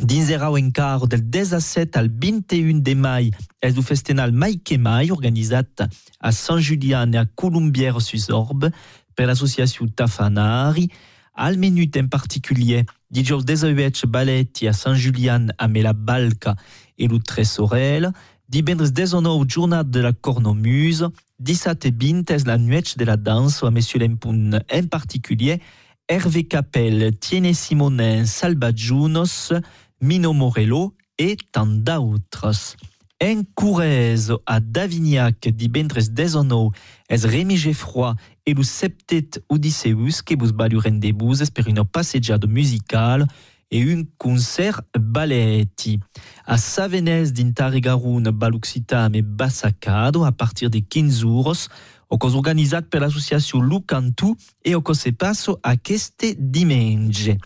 D'inserau 0.00 0.56
encar 0.56 1.06
del 1.06 1.20
17 1.20 1.98
al 1.98 2.08
21 2.08 2.80
de 2.80 2.94
mai 2.94 3.30
és 3.62 3.74
do 3.74 3.82
festival 3.82 4.32
Mai 4.32 4.56
que 4.56 4.78
Mai 4.78 5.12
organitzat 5.12 5.84
a 6.18 6.32
Sant 6.32 6.58
Julian 6.58 7.14
e 7.14 7.18
a 7.18 7.26
Colombière 7.26 8.00
sus 8.00 8.28
Orbe 8.30 8.72
per 9.14 9.26
l'associació 9.26 9.86
Tafanari, 9.94 10.88
al 11.34 11.58
menut 11.58 11.96
en 11.96 12.08
particulier 12.08 12.84
dijous 13.10 13.44
18 13.44 14.06
balletti 14.06 14.68
a 14.68 14.72
Sant 14.72 14.96
Julian 14.98 15.52
a 15.58 15.66
la 15.68 15.92
Balca 15.92 16.56
e 16.98 17.08
lo 17.08 17.18
Tresorel, 17.18 18.12
divendres 18.48 18.92
19 18.92 19.46
jornada 19.48 19.84
de 19.84 20.00
la 20.00 20.12
Cornomuse, 20.12 21.10
17 21.40 21.86
et 21.86 21.92
20 21.92 22.30
és 22.30 22.44
la 22.46 22.58
nuit 22.58 22.96
de 22.96 23.04
la 23.04 23.16
danse 23.16 23.62
a 23.64 23.70
Monsieur 23.70 24.00
Lempun 24.00 24.60
en 24.68 24.86
particulier, 24.88 25.60
Hervé 26.08 26.44
Capel, 26.44 27.16
Tiene 27.18 27.54
Simonin, 27.54 28.26
Salva 28.26 28.70
Junos, 28.74 29.52
Mino 30.00 30.32
Morello 30.32 30.94
et 31.18 31.36
tant 31.50 31.66
d'autres. 31.66 32.76
En 33.20 33.42
Courez 33.54 34.32
a 34.44 34.60
Davignac 34.60 35.48
divendres 35.48 36.10
19 36.10 36.72
és 37.08 37.24
Rémi 37.24 37.56
Geffroy 37.56 38.12
e 38.46 38.54
lo 38.54 38.62
septet 38.62 39.42
Odysseus 39.48 40.20
que 40.20 40.36
vos 40.36 40.52
balu 40.52 40.78
rendezvous 40.78 41.48
per 41.50 41.68
una 41.68 41.84
passejada 41.84 42.46
musical 42.46 43.26
e 43.70 43.82
un 43.92 44.06
concert 44.18 44.84
balletti. 44.98 45.98
A 46.46 46.56
Savenès 46.58 47.32
d'Intarregarun 47.32 48.30
Baluxitam 48.30 49.14
e 49.14 49.22
Bassacado 49.22 50.24
a 50.24 50.32
partir 50.32 50.68
de 50.68 50.80
15 50.80 51.24
euros, 51.24 51.68
o 52.08 52.18
cos 52.18 52.34
organitzat 52.34 52.86
per 52.86 53.00
l'associació 53.02 53.58
Lucantu 53.58 54.36
e 54.62 54.76
o 54.76 54.82
cos 54.82 55.00
se 55.02 55.10
passo 55.12 55.58
aquest 55.62 56.36
diumenge. 56.38 57.38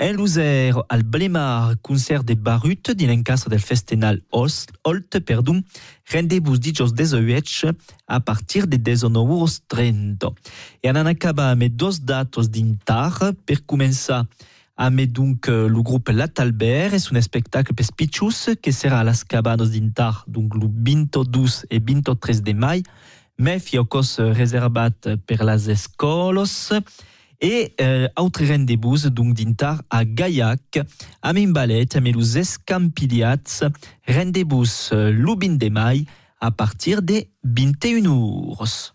En 0.00 0.12
Luzer, 0.12 0.74
al 0.88 1.02
Blemar, 1.02 1.74
concert 1.82 2.22
de 2.22 2.36
Barut, 2.36 2.92
din 2.94 3.10
encastre 3.10 3.50
del 3.50 3.60
festival 3.60 4.20
Holt, 4.30 5.18
perdon, 5.26 5.64
rendez-vous 6.12 6.56
dijous 6.56 6.94
18 6.94 7.74
a 8.06 8.20
partir 8.20 8.68
de 8.68 8.78
19h30. 8.78 10.30
E 10.80 10.88
en 10.88 10.96
acaba 10.96 11.50
amb 11.50 11.66
dos 11.74 11.98
datos 11.98 12.46
d'intar 12.46 13.34
per 13.44 13.58
començar 13.66 14.22
amb 14.76 15.02
donc 15.10 15.48
le 15.48 15.82
groupe 15.82 16.14
L'Atalbert 16.14 16.94
és 16.94 17.10
un 17.10 17.18
spectacle 17.18 17.74
per 17.74 17.90
pitjus 17.96 18.54
que 18.62 18.70
serà 18.70 19.00
a 19.00 19.04
las 19.04 19.24
cabanos 19.24 19.74
d'intar, 19.74 20.22
donc 20.28 20.54
le 20.54 20.70
22 20.70 21.66
e 21.68 21.80
23 21.82 22.42
de 22.46 22.54
mai, 22.54 22.82
mais 23.36 23.58
fi 23.58 23.82
cos 23.88 24.20
reservat 24.20 25.18
per 25.26 25.42
las 25.42 25.66
escolos, 25.66 26.70
et 26.70 26.86
et 27.40 27.74
euh, 27.80 28.08
autre 28.24 28.42
des 28.66 28.76
donc 29.06 29.34
d'intar 29.34 29.82
à 29.90 30.04
Gaillac, 30.04 30.80
à 31.22 31.32
Mimbalet, 31.32 31.86
à 31.94 32.00
Melouzes, 32.00 32.58
Campiliats, 32.66 33.62
reine 34.06 34.32
des 34.32 34.44
bouses, 34.44 34.90
Lubin 34.92 35.54
des 35.54 35.70
Mailles, 35.70 36.06
à 36.40 36.50
partir 36.50 37.02
des 37.02 37.30
21 37.44 38.06
ours. 38.06 38.94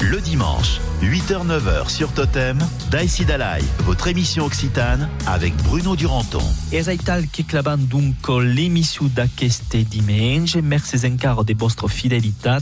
Le 0.00 0.20
dimanche, 0.20 0.80
8h-9h 1.02 1.88
sur 1.88 2.12
Totem, 2.12 2.58
Daisy 2.90 3.24
Dalai, 3.24 3.62
votre 3.80 4.06
émission 4.08 4.44
occitane 4.44 5.08
avec 5.26 5.56
Bruno 5.64 5.96
Duranton. 5.96 6.42
Et 6.72 6.76
Ezaital 6.76 7.26
clavan 7.28 7.76
dunque 7.76 8.28
l'émission 8.42 9.06
da 9.14 9.26
queste 9.26 9.76
dimanche, 9.76 10.56
merci 10.56 10.96
encore 11.06 11.44
de 11.44 11.54
votre 11.54 11.88
fidélité, 11.88 12.56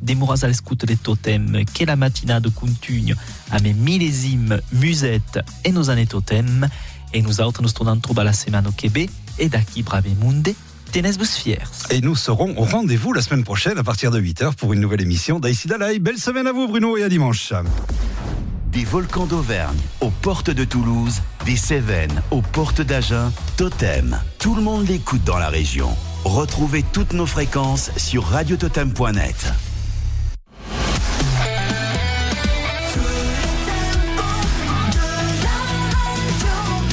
demoras 0.00 0.44
à 0.44 0.48
l'écoute 0.48 0.84
des 0.84 0.96
Totem, 0.96 1.64
que 1.74 1.84
la 1.84 1.96
matinade 1.96 2.48
continue 2.54 3.16
à 3.50 3.60
mes 3.60 3.74
millésimes, 3.74 4.60
musettes 4.72 5.40
et 5.64 5.72
nos 5.72 5.90
années 5.90 6.06
Totem, 6.06 6.68
et 7.12 7.22
nous 7.22 7.40
autres 7.40 7.62
nous 7.62 7.70
tournons 7.70 7.98
trouve 8.00 8.20
à 8.20 8.24
la 8.24 8.32
semaine 8.32 8.66
au 8.66 8.72
Québec, 8.72 9.10
et 9.38 9.48
daqui 9.48 9.82
brave 9.82 10.08
monde, 10.20 10.48
Tenez-vous 10.94 11.24
fiers. 11.24 11.58
Et 11.90 12.00
nous 12.00 12.14
serons 12.14 12.56
au 12.56 12.62
rendez-vous 12.62 13.12
la 13.12 13.20
semaine 13.20 13.42
prochaine 13.42 13.78
à 13.78 13.82
partir 13.82 14.12
de 14.12 14.20
8h 14.20 14.54
pour 14.54 14.72
une 14.74 14.78
nouvelle 14.78 15.00
émission 15.00 15.40
d'Aïssi 15.40 15.66
Dalaï. 15.66 15.98
Belle 15.98 16.18
semaine 16.18 16.46
à 16.46 16.52
vous 16.52 16.68
Bruno 16.68 16.96
et 16.96 17.02
à 17.02 17.08
dimanche. 17.08 17.52
Des 18.70 18.84
volcans 18.84 19.26
d'Auvergne 19.26 19.76
aux 20.00 20.10
portes 20.10 20.50
de 20.50 20.62
Toulouse, 20.62 21.20
des 21.46 21.56
Cévennes 21.56 22.22
aux 22.30 22.42
portes 22.42 22.80
d'Agen, 22.80 23.32
Totem. 23.56 24.20
Tout 24.38 24.54
le 24.54 24.62
monde 24.62 24.86
l'écoute 24.86 25.24
dans 25.24 25.36
la 25.36 25.48
région. 25.48 25.88
Retrouvez 26.24 26.84
toutes 26.92 27.12
nos 27.12 27.26
fréquences 27.26 27.90
sur 27.96 28.22
radiototem.net. 28.26 29.52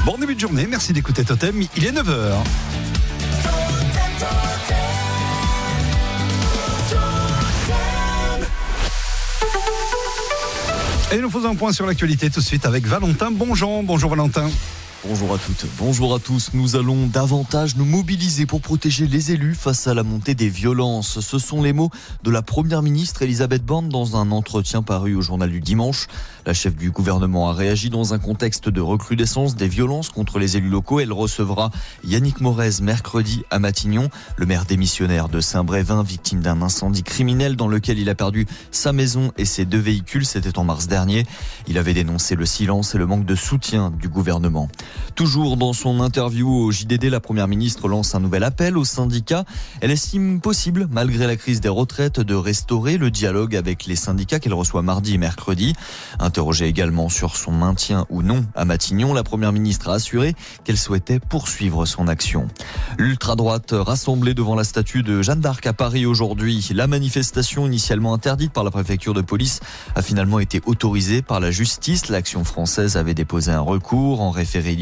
Bon 0.04 0.18
début 0.18 0.34
de 0.34 0.40
journée, 0.40 0.66
merci 0.68 0.92
d'écouter 0.92 1.24
Totem. 1.24 1.62
Il 1.78 1.86
est 1.86 1.92
9h. 1.92 2.34
Et 11.14 11.20
nous 11.20 11.30
faisons 11.30 11.50
un 11.50 11.56
point 11.56 11.74
sur 11.74 11.86
l'actualité 11.86 12.30
tout 12.30 12.40
de 12.40 12.46
suite 12.46 12.66
avec 12.66 12.86
Valentin 12.86 13.32
Bonjean. 13.32 13.84
Bonjour 13.84 14.12
Valentin. 14.12 14.50
Bonjour 15.04 15.34
à 15.34 15.40
toutes, 15.40 15.66
bonjour 15.80 16.14
à 16.14 16.20
tous. 16.20 16.52
Nous 16.54 16.76
allons 16.76 17.08
davantage 17.08 17.76
nous 17.76 17.86
mobiliser 17.86 18.46
pour 18.46 18.62
protéger 18.62 19.08
les 19.08 19.32
élus 19.32 19.56
face 19.56 19.88
à 19.88 19.96
la 19.96 20.04
montée 20.04 20.36
des 20.36 20.48
violences. 20.48 21.22
Ce 21.22 21.40
sont 21.40 21.64
les 21.64 21.74
mots 21.74 21.90
de 22.22 22.30
la 22.30 22.44
première 22.44 22.84
ministre 22.84 23.24
Elisabeth 23.24 23.66
Borne 23.66 23.90
dans 23.90 24.16
un 24.16 24.30
entretien 24.30 24.84
paru 24.84 25.16
au 25.16 25.22
journal 25.22 25.50
du 25.50 25.60
dimanche. 25.60 26.06
La 26.46 26.54
chef 26.54 26.76
du 26.76 26.92
gouvernement 26.92 27.50
a 27.50 27.54
réagi 27.54 27.90
dans 27.90 28.14
un 28.14 28.20
contexte 28.20 28.70
de 28.70 28.80
recrudescence 28.80 29.56
des 29.56 29.68
violences 29.68 30.10
contre 30.10 30.38
les 30.38 30.58
élus 30.58 30.70
locaux. 30.70 31.00
Elle 31.00 31.14
recevra 31.14 31.72
Yannick 32.04 32.40
Morez 32.40 32.82
mercredi 32.84 33.42
à 33.50 33.58
Matignon, 33.58 34.10
le 34.38 34.46
maire 34.46 34.66
démissionnaire 34.66 35.30
de 35.30 35.42
Saint-Brévin, 35.42 36.04
victime 36.04 36.42
d'un 36.42 36.62
incendie 36.62 37.04
criminel 37.04 37.56
dans 37.56 37.68
lequel 37.68 37.98
il 37.98 38.10
a 38.10 38.16
perdu 38.16 38.46
sa 38.70 38.94
maison 38.94 39.32
et 39.40 39.46
ses 39.46 39.66
deux 39.66 39.80
véhicules. 39.80 40.28
C'était 40.28 40.60
en 40.60 40.64
mars 40.64 40.86
dernier. 40.86 41.26
Il 41.68 41.80
avait 41.80 41.96
dénoncé 41.96 42.36
le 42.36 42.46
silence 42.46 42.94
et 42.94 43.00
le 43.00 43.08
manque 43.08 43.26
de 43.26 43.36
soutien 43.36 43.90
du 43.90 44.08
gouvernement. 44.08 44.70
Toujours 45.16 45.58
dans 45.58 45.74
son 45.74 46.00
interview 46.00 46.50
au 46.50 46.72
JDD, 46.72 47.06
la 47.06 47.20
première 47.20 47.48
ministre 47.48 47.88
lance 47.88 48.16
un 48.16 48.20
nouvel 48.20 48.44
appel 48.44 48.78
aux 48.78 48.86
syndicats. 48.86 49.46
Elle 49.82 49.92
estime 49.92 50.40
possible, 50.42 50.88
malgré 50.92 51.28
la 51.28 51.36
crise 51.36 51.62
des 51.62 51.70
retraites, 51.70 52.20
de 52.20 52.36
restaurer 52.36 52.98
le 52.98 53.12
dialogue 53.12 53.56
avec 53.56 53.86
les 53.86 53.96
syndicats 53.96 54.40
qu'elle 54.40 54.54
reçoit 54.54 54.82
mardi 54.82 55.16
et 55.16 55.18
mercredi. 55.18 55.76
Interrogée 56.20 56.68
également 56.68 57.10
sur 57.10 57.36
son 57.36 57.52
maintien 57.52 58.06
ou 58.10 58.22
non 58.22 58.46
à 58.56 58.66
Matignon, 58.66 59.14
la 59.14 59.24
première 59.24 59.52
ministre 59.52 59.90
a 59.90 59.94
assuré 59.94 60.36
qu'elle 60.64 60.78
souhaitait 60.78 61.20
poursuivre 61.20 61.86
son 61.86 62.08
action. 62.08 62.48
L'ultra-droite 62.98 63.74
rassemblée 63.74 64.34
devant 64.34 64.56
la 64.56 64.64
statue 64.64 65.04
de 65.04 65.22
Jeanne 65.22 65.42
d'Arc 65.42 65.66
à 65.68 65.74
Paris 65.74 66.06
aujourd'hui. 66.06 66.70
La 66.74 66.88
manifestation 66.88 67.66
initialement 67.66 68.14
interdite 68.14 68.54
par 68.54 68.64
la 68.64 68.72
préfecture 68.72 69.14
de 69.14 69.22
police 69.22 69.60
a 69.96 70.02
finalement 70.02 70.40
été 70.40 70.62
autorisée 70.66 71.22
par 71.22 71.40
la 71.40 71.52
justice. 71.52 72.10
L'action 72.10 72.44
française 72.44 72.98
avait 72.98 73.14
déposé 73.14 73.52
un 73.52 73.62
recours 73.62 74.22
en 74.22 74.32
référé 74.32 74.76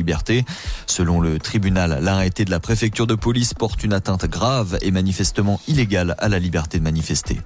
Selon 0.86 1.20
le 1.20 1.40
tribunal, 1.40 2.00
l'arrêté 2.02 2.46
de 2.46 2.52
la 2.52 2.60
préfecture 2.60 3.08
de 3.08 3.16
police 3.16 3.54
porte 3.54 3.84
une 3.84 3.94
atteinte 3.94 4.26
grave 4.26 4.78
et 4.82 4.92
manifestement 4.92 5.60
illégale 5.68 6.16
à 6.20 6.30
la 6.30 6.40
liberté 6.40 6.80
de 6.80 6.84
manifester. 6.84 7.40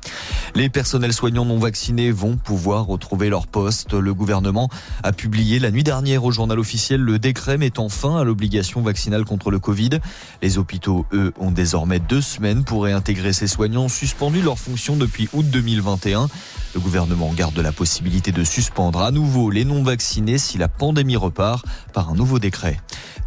Les 0.56 0.70
personnels 0.70 1.14
soignants 1.14 1.46
non 1.46 1.60
vaccinés 1.60 2.12
vont 2.12 2.38
pouvoir 2.38 2.86
retrouver 2.86 3.30
leur 3.30 3.48
poste. 3.48 3.94
Le 3.94 4.14
gouvernement 4.14 4.70
a 5.04 5.12
publié 5.12 5.60
la 5.60 5.72
nuit 5.72 5.84
dernière 5.84 6.24
au 6.24 6.32
journal 6.32 6.60
officiel 6.60 7.02
le 7.02 7.20
décret 7.20 7.58
mettant 7.58 7.90
fin 7.90 8.18
à 8.18 8.24
l'obligation 8.24 8.82
vaccinale 8.82 9.26
contre 9.26 9.52
le 9.52 9.60
Covid. 9.60 10.00
Les 10.42 10.58
hôpitaux, 10.58 11.06
eux, 11.12 11.34
ont 11.40 11.52
désormais 11.52 12.00
deux 12.00 12.22
semaines 12.22 12.64
pour 12.64 12.84
réintégrer 12.84 13.34
ces 13.34 13.48
soignants 13.48 13.90
suspendus 13.90 14.42
leur 14.42 14.60
fonction 14.60 14.96
depuis 14.96 15.30
août 15.34 15.46
2021. 15.50 16.28
Le 16.74 16.80
gouvernement 16.80 17.32
garde 17.34 17.58
la 17.60 17.72
possibilité 17.72 18.32
de 18.32 18.44
suspendre 18.44 19.02
à 19.02 19.12
nouveau 19.12 19.52
les 19.52 19.64
non-vaccinés 19.64 20.40
si 20.40 20.58
la 20.58 20.68
pandémie 20.68 21.16
repart 21.16 21.66
par 21.94 22.10
un 22.10 22.16
nouveau 22.16 22.40
décret. 22.44 22.78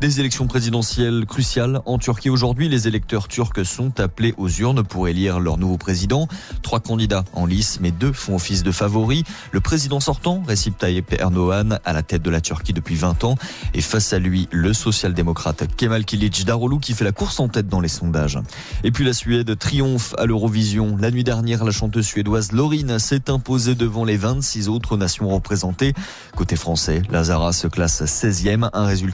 Des 0.02 0.20
élections 0.20 0.46
présidentielles 0.46 1.24
cruciales 1.26 1.80
en 1.86 1.96
Turquie 1.96 2.28
aujourd'hui. 2.28 2.68
Les 2.68 2.86
électeurs 2.86 3.28
turcs 3.28 3.64
sont 3.64 3.98
appelés 3.98 4.34
aux 4.36 4.50
urnes 4.50 4.82
pour 4.82 5.08
élire 5.08 5.40
leur 5.40 5.56
nouveau 5.56 5.78
président. 5.78 6.28
Trois 6.62 6.80
candidats 6.80 7.24
en 7.32 7.46
lice, 7.46 7.78
mais 7.80 7.92
deux 7.92 8.12
font 8.12 8.34
office 8.34 8.62
de 8.62 8.70
favoris. 8.72 9.24
Le 9.52 9.60
président 9.60 9.98
sortant, 9.98 10.42
Recep 10.46 10.76
Tayyip 10.76 11.14
Erdogan, 11.18 11.80
à 11.86 11.94
la 11.94 12.02
tête 12.02 12.20
de 12.20 12.28
la 12.28 12.42
Turquie 12.42 12.74
depuis 12.74 12.94
20 12.94 13.24
ans. 13.24 13.36
Et 13.72 13.80
face 13.80 14.12
à 14.12 14.18
lui, 14.18 14.48
le 14.50 14.74
social-démocrate 14.74 15.66
Kemal 15.76 16.04
Kilic 16.04 16.44
Daroglu 16.44 16.78
qui 16.78 16.92
fait 16.92 17.04
la 17.04 17.12
course 17.12 17.40
en 17.40 17.48
tête 17.48 17.68
dans 17.68 17.80
les 17.80 17.88
sondages. 17.88 18.38
Et 18.84 18.90
puis 18.90 19.02
la 19.02 19.14
Suède 19.14 19.58
triomphe 19.58 20.14
à 20.18 20.26
l'Eurovision. 20.26 20.98
La 21.00 21.10
nuit 21.10 21.24
dernière, 21.24 21.64
la 21.64 21.72
chanteuse 21.72 22.04
suédoise 22.04 22.52
Lorine 22.52 22.98
s'est 22.98 23.30
imposée 23.30 23.74
devant 23.74 24.04
les 24.04 24.18
26 24.18 24.68
autres 24.68 24.98
nations 24.98 25.30
représentées. 25.30 25.94
Côté 26.36 26.56
français, 26.56 27.00
Lazara 27.10 27.54
se 27.54 27.66
classe 27.66 28.02
16e, 28.02 28.68
un 28.74 28.84
résultat 28.84 29.05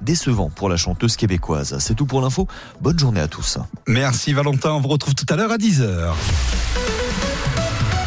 décevant 0.00 0.50
pour 0.50 0.68
la 0.68 0.76
chanteuse 0.76 1.16
québécoise. 1.16 1.76
C'est 1.78 1.94
tout 1.94 2.06
pour 2.06 2.20
l'info. 2.20 2.46
Bonne 2.80 2.98
journée 2.98 3.20
à 3.20 3.28
tous. 3.28 3.58
Merci 3.86 4.32
Valentin, 4.32 4.72
on 4.72 4.80
vous 4.80 4.88
retrouve 4.88 5.14
tout 5.14 5.26
à 5.28 5.36
l'heure 5.36 5.52
à 5.52 5.56
10h. 5.56 6.99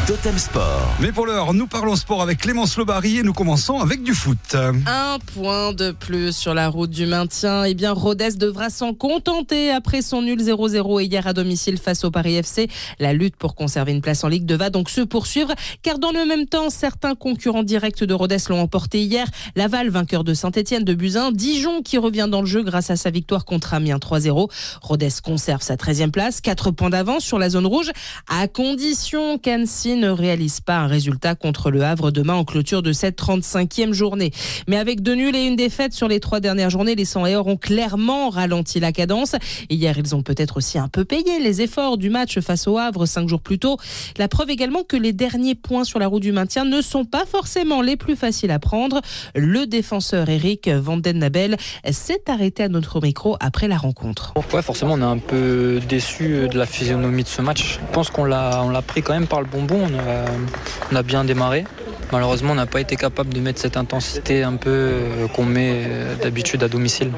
Totem 0.06 0.36
Sport. 0.36 0.96
Mais 1.00 1.12
pour 1.12 1.24
l'heure, 1.24 1.54
nous 1.54 1.66
parlons 1.66 1.96
sport 1.96 2.20
avec 2.20 2.40
Clémence 2.40 2.76
Lobary 2.76 3.20
et 3.20 3.22
nous 3.22 3.32
commençons 3.32 3.78
avec 3.78 4.02
du 4.02 4.12
foot. 4.12 4.54
Un 4.54 5.18
point 5.34 5.72
de 5.72 5.92
plus 5.92 6.36
sur 6.36 6.52
la 6.52 6.68
route 6.68 6.90
du 6.90 7.06
maintien. 7.06 7.64
Eh 7.64 7.72
bien, 7.72 7.92
Rodez 7.92 8.32
devra 8.32 8.68
s'en 8.68 8.92
contenter 8.92 9.70
après 9.70 10.02
son 10.02 10.20
nul 10.20 10.38
0-0 10.38 11.00
hier 11.00 11.26
à 11.26 11.32
domicile 11.32 11.78
face 11.78 12.04
au 12.04 12.10
Paris 12.10 12.34
FC. 12.34 12.68
La 12.98 13.14
lutte 13.14 13.36
pour 13.36 13.54
conserver 13.54 13.92
une 13.92 14.02
place 14.02 14.24
en 14.24 14.28
Ligue 14.28 14.44
2 14.44 14.54
va 14.56 14.68
donc 14.68 14.90
se 14.90 15.00
poursuivre, 15.00 15.54
car 15.80 15.98
dans 15.98 16.12
le 16.12 16.26
même 16.26 16.44
temps, 16.44 16.68
certains 16.68 17.14
concurrents 17.14 17.62
directs 17.62 18.04
de 18.04 18.12
Rodez 18.12 18.36
l'ont 18.50 18.60
emporté 18.60 19.02
hier. 19.02 19.26
Laval, 19.56 19.88
vainqueur 19.88 20.22
de 20.22 20.34
Saint-Etienne 20.34 20.84
de 20.84 20.92
Buzyn. 20.92 21.32
Dijon 21.32 21.80
qui 21.80 21.96
revient 21.96 22.28
dans 22.30 22.42
le 22.42 22.46
jeu 22.46 22.62
grâce 22.62 22.90
à 22.90 22.96
sa 22.96 23.08
victoire 23.08 23.46
contre 23.46 23.72
Amiens 23.72 23.96
3-0. 23.96 24.50
Rodez 24.82 25.08
conserve 25.22 25.62
sa 25.62 25.76
13e 25.76 26.10
place, 26.10 26.42
4 26.42 26.72
points 26.72 26.90
d'avance 26.90 27.24
sur 27.24 27.38
la 27.38 27.48
zone 27.48 27.66
rouge, 27.66 27.90
à 28.28 28.48
condition 28.48 29.38
qu'Annecy 29.38 29.93
ne 29.96 30.10
réalise 30.10 30.60
pas 30.60 30.78
un 30.78 30.86
résultat 30.86 31.34
contre 31.34 31.70
le 31.70 31.82
Havre 31.82 32.10
demain 32.10 32.34
en 32.34 32.44
clôture 32.44 32.82
de 32.82 32.92
cette 32.92 33.20
35e 33.20 33.92
journée. 33.92 34.32
Mais 34.68 34.76
avec 34.76 35.02
deux 35.02 35.14
nuls 35.14 35.34
et 35.34 35.46
une 35.46 35.56
défaite 35.56 35.92
sur 35.92 36.08
les 36.08 36.20
trois 36.20 36.40
dernières 36.40 36.70
journées, 36.70 36.94
les 36.94 37.04
100 37.04 37.26
et 37.26 37.36
or 37.36 37.46
ont 37.46 37.56
clairement 37.56 38.30
ralenti 38.30 38.80
la 38.80 38.92
cadence. 38.92 39.36
Hier, 39.70 39.96
ils 39.98 40.14
ont 40.14 40.22
peut-être 40.22 40.56
aussi 40.58 40.78
un 40.78 40.88
peu 40.88 41.04
payé 41.04 41.38
les 41.40 41.62
efforts 41.62 41.98
du 41.98 42.10
match 42.10 42.40
face 42.40 42.66
au 42.66 42.78
Havre 42.78 43.06
cinq 43.06 43.28
jours 43.28 43.40
plus 43.40 43.58
tôt. 43.58 43.76
La 44.16 44.28
preuve 44.28 44.50
également 44.50 44.82
que 44.82 44.96
les 44.96 45.12
derniers 45.12 45.54
points 45.54 45.84
sur 45.84 45.98
la 45.98 46.06
roue 46.06 46.20
du 46.20 46.32
maintien 46.32 46.64
ne 46.64 46.80
sont 46.80 47.04
pas 47.04 47.24
forcément 47.26 47.82
les 47.82 47.96
plus 47.96 48.16
faciles 48.16 48.50
à 48.50 48.58
prendre. 48.58 49.00
Le 49.34 49.66
défenseur 49.66 50.28
Eric 50.28 50.68
Vandenabel 50.68 51.56
s'est 51.90 52.22
arrêté 52.28 52.62
à 52.62 52.68
notre 52.68 53.00
micro 53.00 53.36
après 53.40 53.68
la 53.68 53.76
rencontre. 53.76 54.34
Ouais, 54.52 54.62
forcément, 54.62 54.94
on 54.94 55.00
est 55.00 55.04
un 55.04 55.18
peu 55.18 55.80
déçu 55.88 56.48
de 56.48 56.58
la 56.58 56.66
physionomie 56.66 57.22
de 57.22 57.28
ce 57.28 57.42
match. 57.42 57.78
Je 57.80 57.92
pense 57.92 58.10
qu'on 58.10 58.24
l'a, 58.24 58.62
on 58.64 58.70
l'a 58.70 58.82
pris 58.82 59.02
quand 59.02 59.12
même 59.12 59.26
par 59.26 59.40
le 59.40 59.46
bonbon 59.46 59.83
on 59.84 60.96
a, 60.96 61.02
bien 61.02 61.24
démarré. 61.24 61.64
Malheureusement, 62.12 62.52
on 62.52 62.56
n'a 62.56 62.66
pas 62.66 62.80
été 62.80 62.96
capable 62.96 63.32
de 63.32 63.40
mettre 63.40 63.60
cette 63.60 63.76
intensité 63.76 64.42
un 64.42 64.56
peu 64.56 64.70
euh, 64.70 65.26
qu'on 65.28 65.44
met 65.44 65.82
euh, 65.86 66.14
d'habitude 66.22 66.62
à 66.62 66.68
domicile. 66.68 67.10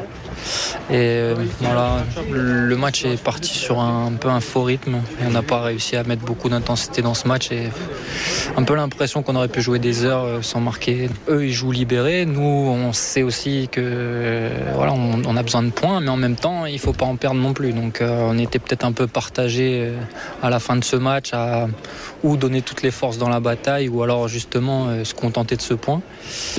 Et 0.90 0.94
euh, 0.94 1.34
voilà, 1.60 2.04
le 2.30 2.76
match 2.76 3.04
est 3.04 3.20
parti 3.20 3.50
sur 3.50 3.80
un, 3.80 4.12
peu 4.12 4.28
un 4.28 4.40
faux 4.40 4.62
rythme 4.62 4.98
on 5.26 5.30
n'a 5.30 5.42
pas 5.42 5.60
réussi 5.60 5.96
à 5.96 6.04
mettre 6.04 6.22
beaucoup 6.22 6.48
d'intensité 6.48 7.02
dans 7.02 7.14
ce 7.14 7.26
match 7.26 7.50
et 7.50 7.68
un 8.56 8.62
peu 8.62 8.76
l'impression 8.76 9.24
qu'on 9.24 9.34
aurait 9.34 9.48
pu 9.48 9.60
jouer 9.60 9.80
des 9.80 10.04
heures 10.04 10.44
sans 10.44 10.60
marquer. 10.60 11.10
Eux, 11.28 11.46
ils 11.46 11.52
jouent 11.52 11.72
libérés. 11.72 12.26
Nous, 12.26 12.40
on 12.40 12.92
sait 12.92 13.24
aussi 13.24 13.68
que 13.72 14.48
voilà, 14.74 14.92
on, 14.92 15.36
a 15.36 15.42
besoin 15.42 15.64
de 15.64 15.70
points, 15.70 16.00
mais 16.00 16.10
en 16.10 16.16
même 16.16 16.36
temps, 16.36 16.64
il 16.66 16.78
faut 16.78 16.92
pas 16.92 17.06
en 17.06 17.16
perdre 17.16 17.40
non 17.40 17.52
plus. 17.52 17.72
Donc, 17.72 18.00
on 18.00 18.38
était 18.38 18.60
peut-être 18.60 18.84
un 18.84 18.92
peu 18.92 19.08
partagé 19.08 19.90
à 20.42 20.50
la 20.50 20.60
fin 20.60 20.76
de 20.76 20.84
ce 20.84 20.96
match 20.96 21.30
à 21.32 21.66
ou 22.22 22.36
donner 22.36 22.55
toutes 22.62 22.82
les 22.82 22.90
forces 22.90 23.18
dans 23.18 23.28
la 23.28 23.40
bataille 23.40 23.88
ou 23.88 24.02
alors 24.02 24.28
justement 24.28 24.88
euh, 24.88 25.04
se 25.04 25.14
contenter 25.14 25.56
de 25.56 25.62
ce 25.62 25.74
point. 25.74 26.02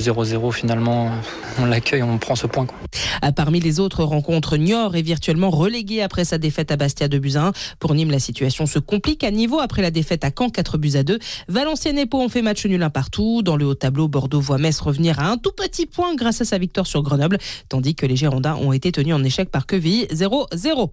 0-0 0.00 0.52
finalement, 0.52 1.10
on 1.58 1.66
l'accueille, 1.66 2.02
on 2.02 2.18
prend 2.18 2.36
ce 2.36 2.46
point. 2.46 2.66
Quoi. 2.66 2.78
Euh, 3.24 3.32
Parmi 3.32 3.60
les 3.60 3.80
autres 3.80 4.04
rencontres, 4.04 4.56
Niort 4.56 4.96
est 4.96 5.02
virtuellement 5.02 5.50
relégué 5.50 6.02
après 6.02 6.24
sa 6.24 6.38
défaite 6.38 6.70
à 6.70 6.76
Bastia 6.76 7.08
de 7.08 7.18
à 7.36 7.48
1. 7.48 7.52
Pour 7.78 7.94
Nîmes, 7.94 8.10
la 8.10 8.18
situation 8.18 8.66
se 8.66 8.78
complique 8.78 9.24
à 9.24 9.30
niveau 9.30 9.60
après 9.60 9.82
la 9.82 9.90
défaite 9.90 10.24
à 10.24 10.30
Caen 10.36 10.50
4 10.50 10.78
buts 10.78 10.92
à 10.94 11.02
2. 11.02 11.18
Valenciennes 11.48 11.98
et 11.98 12.06
Pau 12.06 12.20
ont 12.20 12.28
fait 12.28 12.42
match 12.42 12.64
nul 12.66 12.82
un 12.82 12.90
partout. 12.90 13.42
Dans 13.42 13.56
le 13.56 13.66
haut 13.66 13.74
tableau, 13.74 14.08
Bordeaux 14.08 14.40
voit 14.40 14.58
Metz 14.58 14.80
revenir 14.80 15.20
à 15.20 15.30
un 15.30 15.36
tout 15.36 15.52
petit 15.52 15.86
point 15.86 16.14
grâce 16.14 16.40
à 16.40 16.44
sa 16.44 16.58
victoire 16.58 16.86
sur 16.86 17.02
Grenoble, 17.02 17.38
tandis 17.68 17.94
que 17.94 18.06
les 18.06 18.16
Girondins 18.16 18.56
ont 18.56 18.72
été 18.72 18.92
tenus 18.92 19.14
en 19.14 19.22
échec 19.24 19.50
par 19.50 19.66
Quevilly 19.66 20.06
0-0. 20.06 20.90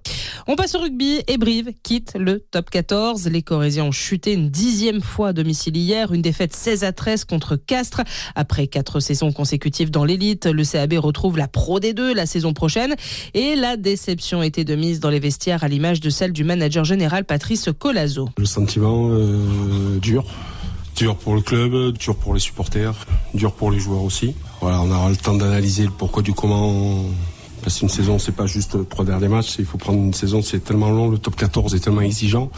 On 0.48 0.56
passe 0.56 0.76
au 0.76 0.80
rugby 0.80 1.22
et 1.28 1.38
Brive 1.38 1.72
quitte 1.84 2.14
le 2.18 2.40
top 2.40 2.70
14. 2.70 3.28
Les 3.28 3.42
Corésiens 3.42 3.86
ont 3.86 3.92
chuté 3.92 4.34
une 4.34 4.50
dixième 4.50 4.95
fois 5.02 5.30
à 5.30 5.34
domicile 5.34 5.78
hier, 5.78 6.12
une 6.14 6.22
défaite 6.22 6.56
16 6.56 6.84
à 6.84 6.92
13 6.92 7.26
contre 7.26 7.56
Castres. 7.56 8.02
Après 8.36 8.68
quatre 8.68 9.00
saisons 9.00 9.32
consécutives 9.32 9.92
dans 9.92 10.06
l'élite, 10.06 10.46
le 10.46 10.64
CAB 10.64 10.94
retrouve 10.94 11.38
la 11.38 11.48
Pro 11.48 11.80
D2 11.80 12.14
la 12.14 12.26
saison 12.26 12.54
prochaine 12.54 12.96
et 13.34 13.56
la 13.56 13.78
déception 13.78 14.44
était 14.44 14.64
de 14.64 14.76
mise 14.76 15.00
dans 15.00 15.10
les 15.10 15.20
vestiaires 15.20 15.64
à 15.64 15.68
l'image 15.68 16.00
de 16.00 16.10
celle 16.10 16.34
du 16.34 16.44
manager 16.44 16.86
général 16.86 17.26
Patrice 17.26 17.70
Colazo. 17.78 18.30
Le 18.38 18.46
sentiment 18.46 19.10
euh, 19.10 20.00
dur. 20.00 20.26
Dur 20.96 21.18
pour 21.18 21.36
le 21.36 21.42
club, 21.42 21.98
dur 21.98 22.16
pour 22.16 22.34
les 22.34 22.40
supporters, 22.40 22.94
dur 23.34 23.52
pour 23.52 23.70
les 23.70 23.80
joueurs 23.80 24.04
aussi. 24.04 24.34
Voilà, 24.62 24.82
on 24.82 24.90
aura 24.90 25.10
le 25.10 25.18
temps 25.18 25.36
d'analyser 25.36 25.84
le 25.84 25.92
pourquoi 25.92 26.24
du 26.24 26.34
comment. 26.34 27.04
Parce 27.66 27.80
qu'une 27.80 27.90
saison, 27.90 28.20
c'est 28.20 28.32
pas 28.32 28.46
juste 28.46 28.88
trois 28.90 29.04
derniers 29.04 29.28
matchs. 29.28 29.56
Il 29.58 29.66
faut 29.66 29.80
prendre 29.80 29.98
une 29.98 30.14
saison, 30.14 30.44
c'est 30.44 30.60
tellement 30.60 30.92
long. 30.92 31.10
Le 31.10 31.18
top 31.18 31.36
14 31.36 31.74
est 31.74 31.80
tellement 31.80 32.02
exigeant 32.02 32.52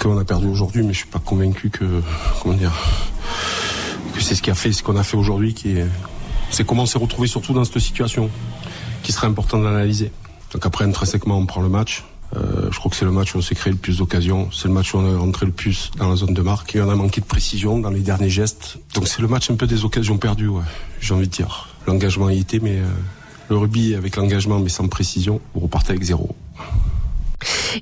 qu'on 0.00 0.18
a 0.18 0.24
perdu 0.24 0.48
aujourd'hui, 0.48 0.82
mais 0.82 0.92
je 0.92 0.98
suis 0.98 1.06
pas 1.06 1.20
convaincu 1.20 1.70
que, 1.70 1.84
comment 2.42 2.56
dire, 2.56 2.72
que 4.12 4.20
c'est 4.20 4.34
ce 4.34 4.42
qui 4.42 4.50
a 4.50 4.56
fait 4.56 4.72
ce 4.72 4.82
qu'on 4.82 4.96
a 4.96 5.04
fait 5.04 5.16
aujourd'hui 5.16 5.54
qui 5.54 5.76
est, 5.76 5.86
c'est 6.50 6.66
comment 6.66 6.82
on 6.82 6.86
s'est 6.86 6.98
retrouvé 6.98 7.28
surtout 7.28 7.52
dans 7.52 7.62
cette 7.62 7.78
situation 7.78 8.30
qui 9.04 9.12
serait 9.12 9.28
important 9.28 9.62
d'analyser. 9.62 10.10
Donc 10.52 10.66
après, 10.66 10.84
intrinsèquement, 10.84 11.38
on 11.38 11.46
prend 11.46 11.60
le 11.60 11.68
match. 11.68 12.02
Euh, 12.36 12.68
je 12.72 12.78
crois 12.80 12.90
que 12.90 12.96
c'est 12.96 13.04
le 13.04 13.12
match 13.12 13.36
où 13.36 13.38
on 13.38 13.42
s'est 13.42 13.54
créé 13.54 13.72
le 13.72 13.78
plus 13.78 13.98
d'occasions. 13.98 14.50
C'est 14.52 14.66
le 14.66 14.74
match 14.74 14.92
où 14.92 14.98
on 14.98 15.08
est 15.08 15.16
rentré 15.16 15.46
le 15.46 15.52
plus 15.52 15.92
dans 15.98 16.08
la 16.08 16.16
zone 16.16 16.34
de 16.34 16.42
marque. 16.42 16.74
Et 16.74 16.82
on 16.82 16.90
a 16.90 16.96
manqué 16.96 17.20
de 17.20 17.26
précision 17.26 17.78
dans 17.78 17.90
les 17.90 18.00
derniers 18.00 18.28
gestes. 18.28 18.78
Donc 18.94 19.06
c'est 19.06 19.22
le 19.22 19.28
match 19.28 19.52
un 19.52 19.54
peu 19.54 19.68
des 19.68 19.84
occasions 19.84 20.18
perdues, 20.18 20.50
j'ai 21.00 21.14
envie 21.14 21.28
de 21.28 21.32
dire. 21.32 21.68
L'engagement 21.86 22.28
y 22.28 22.40
était, 22.40 22.58
mais 22.58 22.78
euh, 22.78 22.84
le 23.50 23.56
rugby 23.56 23.94
avec 23.94 24.16
l'engagement 24.16 24.58
mais 24.58 24.68
sans 24.68 24.88
précision, 24.88 25.40
vous 25.54 25.60
repartez 25.60 25.90
avec 25.90 26.02
zéro. 26.02 26.34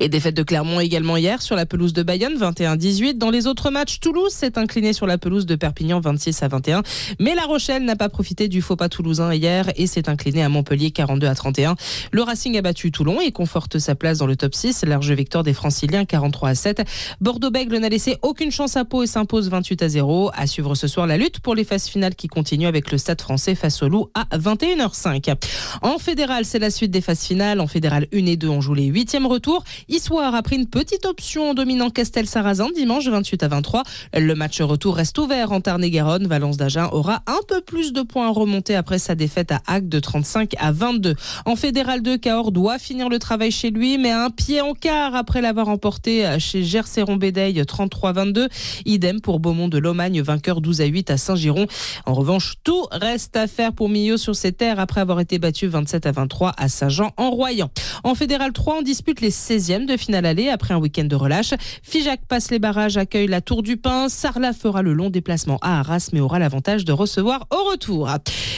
Et 0.01 0.09
défaite 0.09 0.35
de 0.35 0.43
Clermont 0.43 0.81
également 0.81 1.17
hier 1.17 1.43
sur 1.43 1.57
la 1.57 1.67
pelouse 1.67 1.93
de 1.93 2.03
Bayonne 2.03 2.37
21-18. 2.37 3.19
Dans 3.19 3.31
les 3.31 3.47
autres 3.47 3.71
matchs, 3.71 4.01
Toulouse 4.01 4.33
s'est 4.33 4.59
incliné 4.59 4.93
sur 4.93 5.07
la 5.07 5.19
pelouse 5.19 5.47
de 5.47 5.55
Perpignan 5.55 6.01
26 6.01 6.43
à 6.43 6.49
21. 6.49 6.83
Mais 7.19 7.35
La 7.35 7.45
Rochelle 7.45 7.85
n'a 7.85 7.97
pas 7.97 8.09
profité 8.09 8.49
du 8.49 8.63
faux 8.63 8.77
pas 8.77 8.89
toulousain 8.89 9.33
hier 9.33 9.71
et 9.77 9.87
s'est 9.87 10.09
incliné 10.09 10.43
à 10.43 10.49
Montpellier 10.49 10.91
42 10.91 11.27
à 11.27 11.35
31. 11.35 11.77
Le 12.13 12.23
Racing 12.23 12.57
a 12.57 12.63
battu 12.63 12.91
Toulon 12.91 13.21
et 13.21 13.33
conforte 13.33 13.79
sa 13.79 13.95
place 13.95 14.19
dans 14.19 14.27
le 14.27 14.37
top 14.37 14.55
6. 14.55 14.85
Large 14.85 15.13
victoire 15.13 15.45
des 15.45 15.55
Franciliens 15.55 16.05
43 16.05 16.51
à 16.51 16.55
7. 16.55 16.83
Bordeaux-Bègle 17.21 17.79
n'a 17.79 17.89
laissé 17.89 18.17
aucune 18.23 18.51
chance 18.51 18.77
à 18.77 18.85
Pau 18.85 19.03
et 19.03 19.07
s'impose 19.07 19.49
28 19.49 19.83
à 19.83 19.89
0. 19.89 20.31
À 20.35 20.47
suivre 20.47 20.75
ce 20.75 20.87
soir 20.87 21.07
la 21.07 21.17
lutte 21.17 21.41
pour 21.41 21.55
les 21.55 21.65
phases 21.65 21.89
finales 21.89 22.15
qui 22.15 22.29
continue 22.29 22.67
avec 22.67 22.91
le 22.93 22.99
Stade 22.99 23.21
français 23.21 23.55
face 23.55 23.83
au 23.83 23.89
Loup 23.89 24.11
à 24.15 24.25
21h05. 24.37 25.35
En 25.83 25.99
fédéral, 25.99 26.45
c'est 26.45 26.59
la 26.59 26.71
suite 26.71 26.91
des 26.91 27.01
phases 27.01 27.23
finales. 27.23 27.61
En 27.61 27.67
fédéral 27.67 28.07
1 28.13 28.27
et 28.27 28.37
2, 28.37 28.49
on 28.49 28.61
joue 28.61 28.75
les 28.75 28.87
huitièmes 28.87 29.27
retours. 29.27 29.65
Issoire 29.89 30.35
a 30.35 30.43
pris 30.43 30.57
une 30.57 30.67
petite 30.67 31.07
option 31.07 31.51
en 31.51 31.55
dominant 31.55 31.91
Castel-Sarrazin 31.91 32.69
dimanche 32.75 33.07
28 33.07 33.43
à 33.43 33.49
23. 33.49 33.83
Le 34.15 34.35
match 34.35 34.61
retour 34.61 34.97
reste 34.97 35.19
ouvert 35.19 35.53
en 35.53 35.61
Tarn-et-Garonne. 35.61 36.27
Valence 36.27 36.57
d'Agen 36.57 36.89
aura 36.93 37.23
un 37.27 37.41
peu 37.47 37.61
plus 37.61 37.93
de 37.93 38.03
points 38.03 38.29
à 38.29 38.31
remonter 38.31 38.75
après 38.75 38.99
sa 38.99 39.15
défaite 39.15 39.53
à 39.53 39.61
Hague 39.67 39.89
de 39.89 40.01
35 40.01 40.55
à 40.59 40.73
22. 40.73 41.15
En 41.45 41.57
fédéral 41.57 42.03
2, 42.03 42.19
Cahors 42.19 42.53
doit 42.53 42.79
finir 42.79 43.09
le 43.09 43.19
travail 43.19 43.51
chez 43.51 43.71
lui, 43.71 43.99
mais 43.99 44.11
un 44.11 44.31
pied 44.31 44.61
en 44.61 44.75
quart 44.75 45.15
après 45.15 45.41
l'avoir 45.41 45.69
emporté 45.69 46.39
chez 46.39 46.63
Gerceron-Bédeille 46.63 47.61
33-22. 47.61 48.49
Idem 48.85 49.21
pour 49.21 49.41
Beaumont 49.41 49.69
de 49.69 49.79
Lomagne, 49.79 50.21
vainqueur 50.23 50.61
12 50.61 50.81
à 50.81 50.87
8 50.87 51.11
à 51.11 51.17
Saint-Giron. 51.17 51.67
En 52.07 52.15
revanche, 52.15 52.55
tout 52.65 52.87
reste 52.91 53.37
à 53.37 53.47
faire 53.47 53.73
pour 53.73 53.89
Millau 53.89 54.17
sur 54.17 54.35
ses 54.35 54.53
terres 54.53 54.81
après 54.81 55.01
avoir 55.01 55.21
été 55.21 55.39
battu 55.39 55.67
27 55.67 56.07
à 56.07 56.13
23 56.13 56.55
à 56.57 56.69
Saint-Jean 56.69 57.13
en 57.17 57.31
Royan. 57.31 57.71
En 58.05 58.15
fédéral 58.15 58.53
3, 58.53 58.79
on 58.79 58.83
dispute 58.83 59.21
les 59.21 59.31
16e 59.69 59.87
de 59.87 59.97
finale 59.97 60.27
aller 60.27 60.49
après 60.49 60.75
un 60.75 60.79
week-end 60.79 61.05
de 61.05 61.17
relâche. 61.17 61.53
Figeac 61.83 62.21
passe 62.27 62.51
les 62.51 62.59
barrages, 62.59 62.97
accueille 62.97 63.27
la 63.27 63.41
Tour 63.41 63.63
du 63.63 63.77
Pin. 63.77 64.09
Sarlat 64.09 64.53
fera 64.53 64.83
le 64.83 64.93
long 64.93 65.11
déplacement 65.11 65.59
à 65.63 65.81
Arras, 65.81 66.09
mais 66.13 66.21
aura 66.21 66.39
l'avantage 66.39 66.85
de 66.85 66.93
recevoir 66.93 67.47
au 67.51 67.71
retour. 67.71 68.09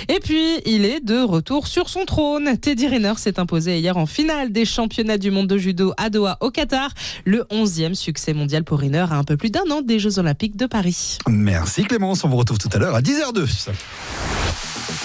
Et 0.08 0.20
puis, 0.20 0.58
il 0.66 0.84
est 0.84 1.00
de 1.00 1.20
retour 1.20 1.66
sur 1.66 1.88
son 1.88 2.04
trône. 2.04 2.56
Teddy 2.58 2.86
Riner 2.86 3.14
s'est 3.16 3.38
imposé 3.38 3.78
hier 3.78 3.96
en 3.96 4.06
finale 4.06 4.52
des 4.52 4.64
championnats 4.64 5.18
du 5.18 5.30
monde 5.30 5.48
de 5.48 5.58
judo 5.58 5.92
à 5.96 6.10
Doha 6.10 6.38
au 6.40 6.50
Qatar. 6.50 6.90
Le 7.24 7.44
11e 7.50 7.94
succès 7.94 8.32
mondial 8.32 8.64
pour 8.64 8.78
Riner 8.78 9.06
à 9.10 9.16
un 9.16 9.24
peu 9.24 9.36
plus 9.36 9.50
d'un 9.50 9.68
an 9.70 9.82
des 9.82 9.98
Jeux 9.98 10.18
Olympiques 10.18 10.56
de 10.56 10.66
Paris. 10.66 11.18
Merci 11.28 11.84
Clémence, 11.84 12.24
on 12.24 12.28
vous 12.28 12.36
retrouve 12.36 12.58
tout 12.58 12.70
à 12.72 12.78
l'heure 12.78 12.94
à 12.94 13.02
10h02. 13.02 13.70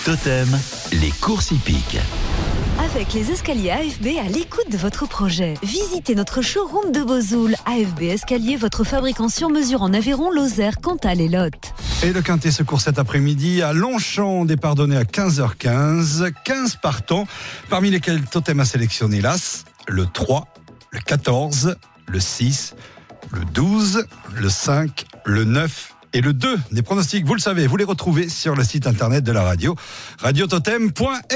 Totem, 0.06 0.48
les 0.92 1.12
courses 1.20 1.52
hippiques. 1.52 1.98
Avec 2.96 3.14
les 3.14 3.30
escaliers 3.30 3.72
AFB 3.72 4.08
à 4.26 4.30
l'écoute 4.30 4.72
de 4.72 4.78
votre 4.78 5.06
projet. 5.06 5.56
Visitez 5.62 6.16
notre 6.16 6.42
showroom 6.42 6.94
de 6.94 7.04
Bozoul. 7.04 7.54
AFB 7.66 8.04
Escalier, 8.04 8.56
votre 8.56 8.86
fabricant 8.86 9.28
sur 9.28 9.50
mesure 9.50 9.82
en 9.82 9.92
Aveyron, 9.92 10.32
Lozère, 10.32 10.80
Cantal 10.80 11.20
et 11.20 11.28
Lot. 11.28 11.74
Et 12.04 12.14
le 12.14 12.22
Quintet 12.22 12.52
se 12.52 12.64
court 12.64 12.80
cet 12.80 12.98
après-midi 12.98 13.62
à 13.62 13.74
Longchamp, 13.74 14.46
départ 14.46 14.76
donné 14.76 14.96
à 14.96 15.04
15h15. 15.04 16.32
15 16.46 16.78
partants, 16.78 17.28
parmi 17.70 17.92
lesquels 17.92 18.22
Totem 18.22 18.62
a 18.62 18.66
sélectionné 18.66 19.20
l'As, 19.20 19.66
le 19.90 20.06
3, 20.06 20.48
le 20.92 21.00
14, 21.02 21.76
le 22.08 22.20
6, 22.22 22.76
le 23.34 23.44
12, 23.44 24.06
le 24.36 24.48
5, 24.50 25.06
le 25.26 25.44
9 25.44 25.96
et 26.16 26.22
le 26.22 26.32
2. 26.32 26.58
Des 26.72 26.82
pronostics, 26.82 27.26
vous 27.26 27.34
le 27.34 27.42
savez, 27.42 27.68
vous 27.68 27.76
les 27.76 27.84
retrouvez 27.84 28.30
sur 28.30 28.56
le 28.56 28.64
site 28.64 28.88
internet 28.88 29.24
de 29.24 29.34
la 29.34 29.44
radio, 29.44 29.76
radiototem.fr. 30.20 31.26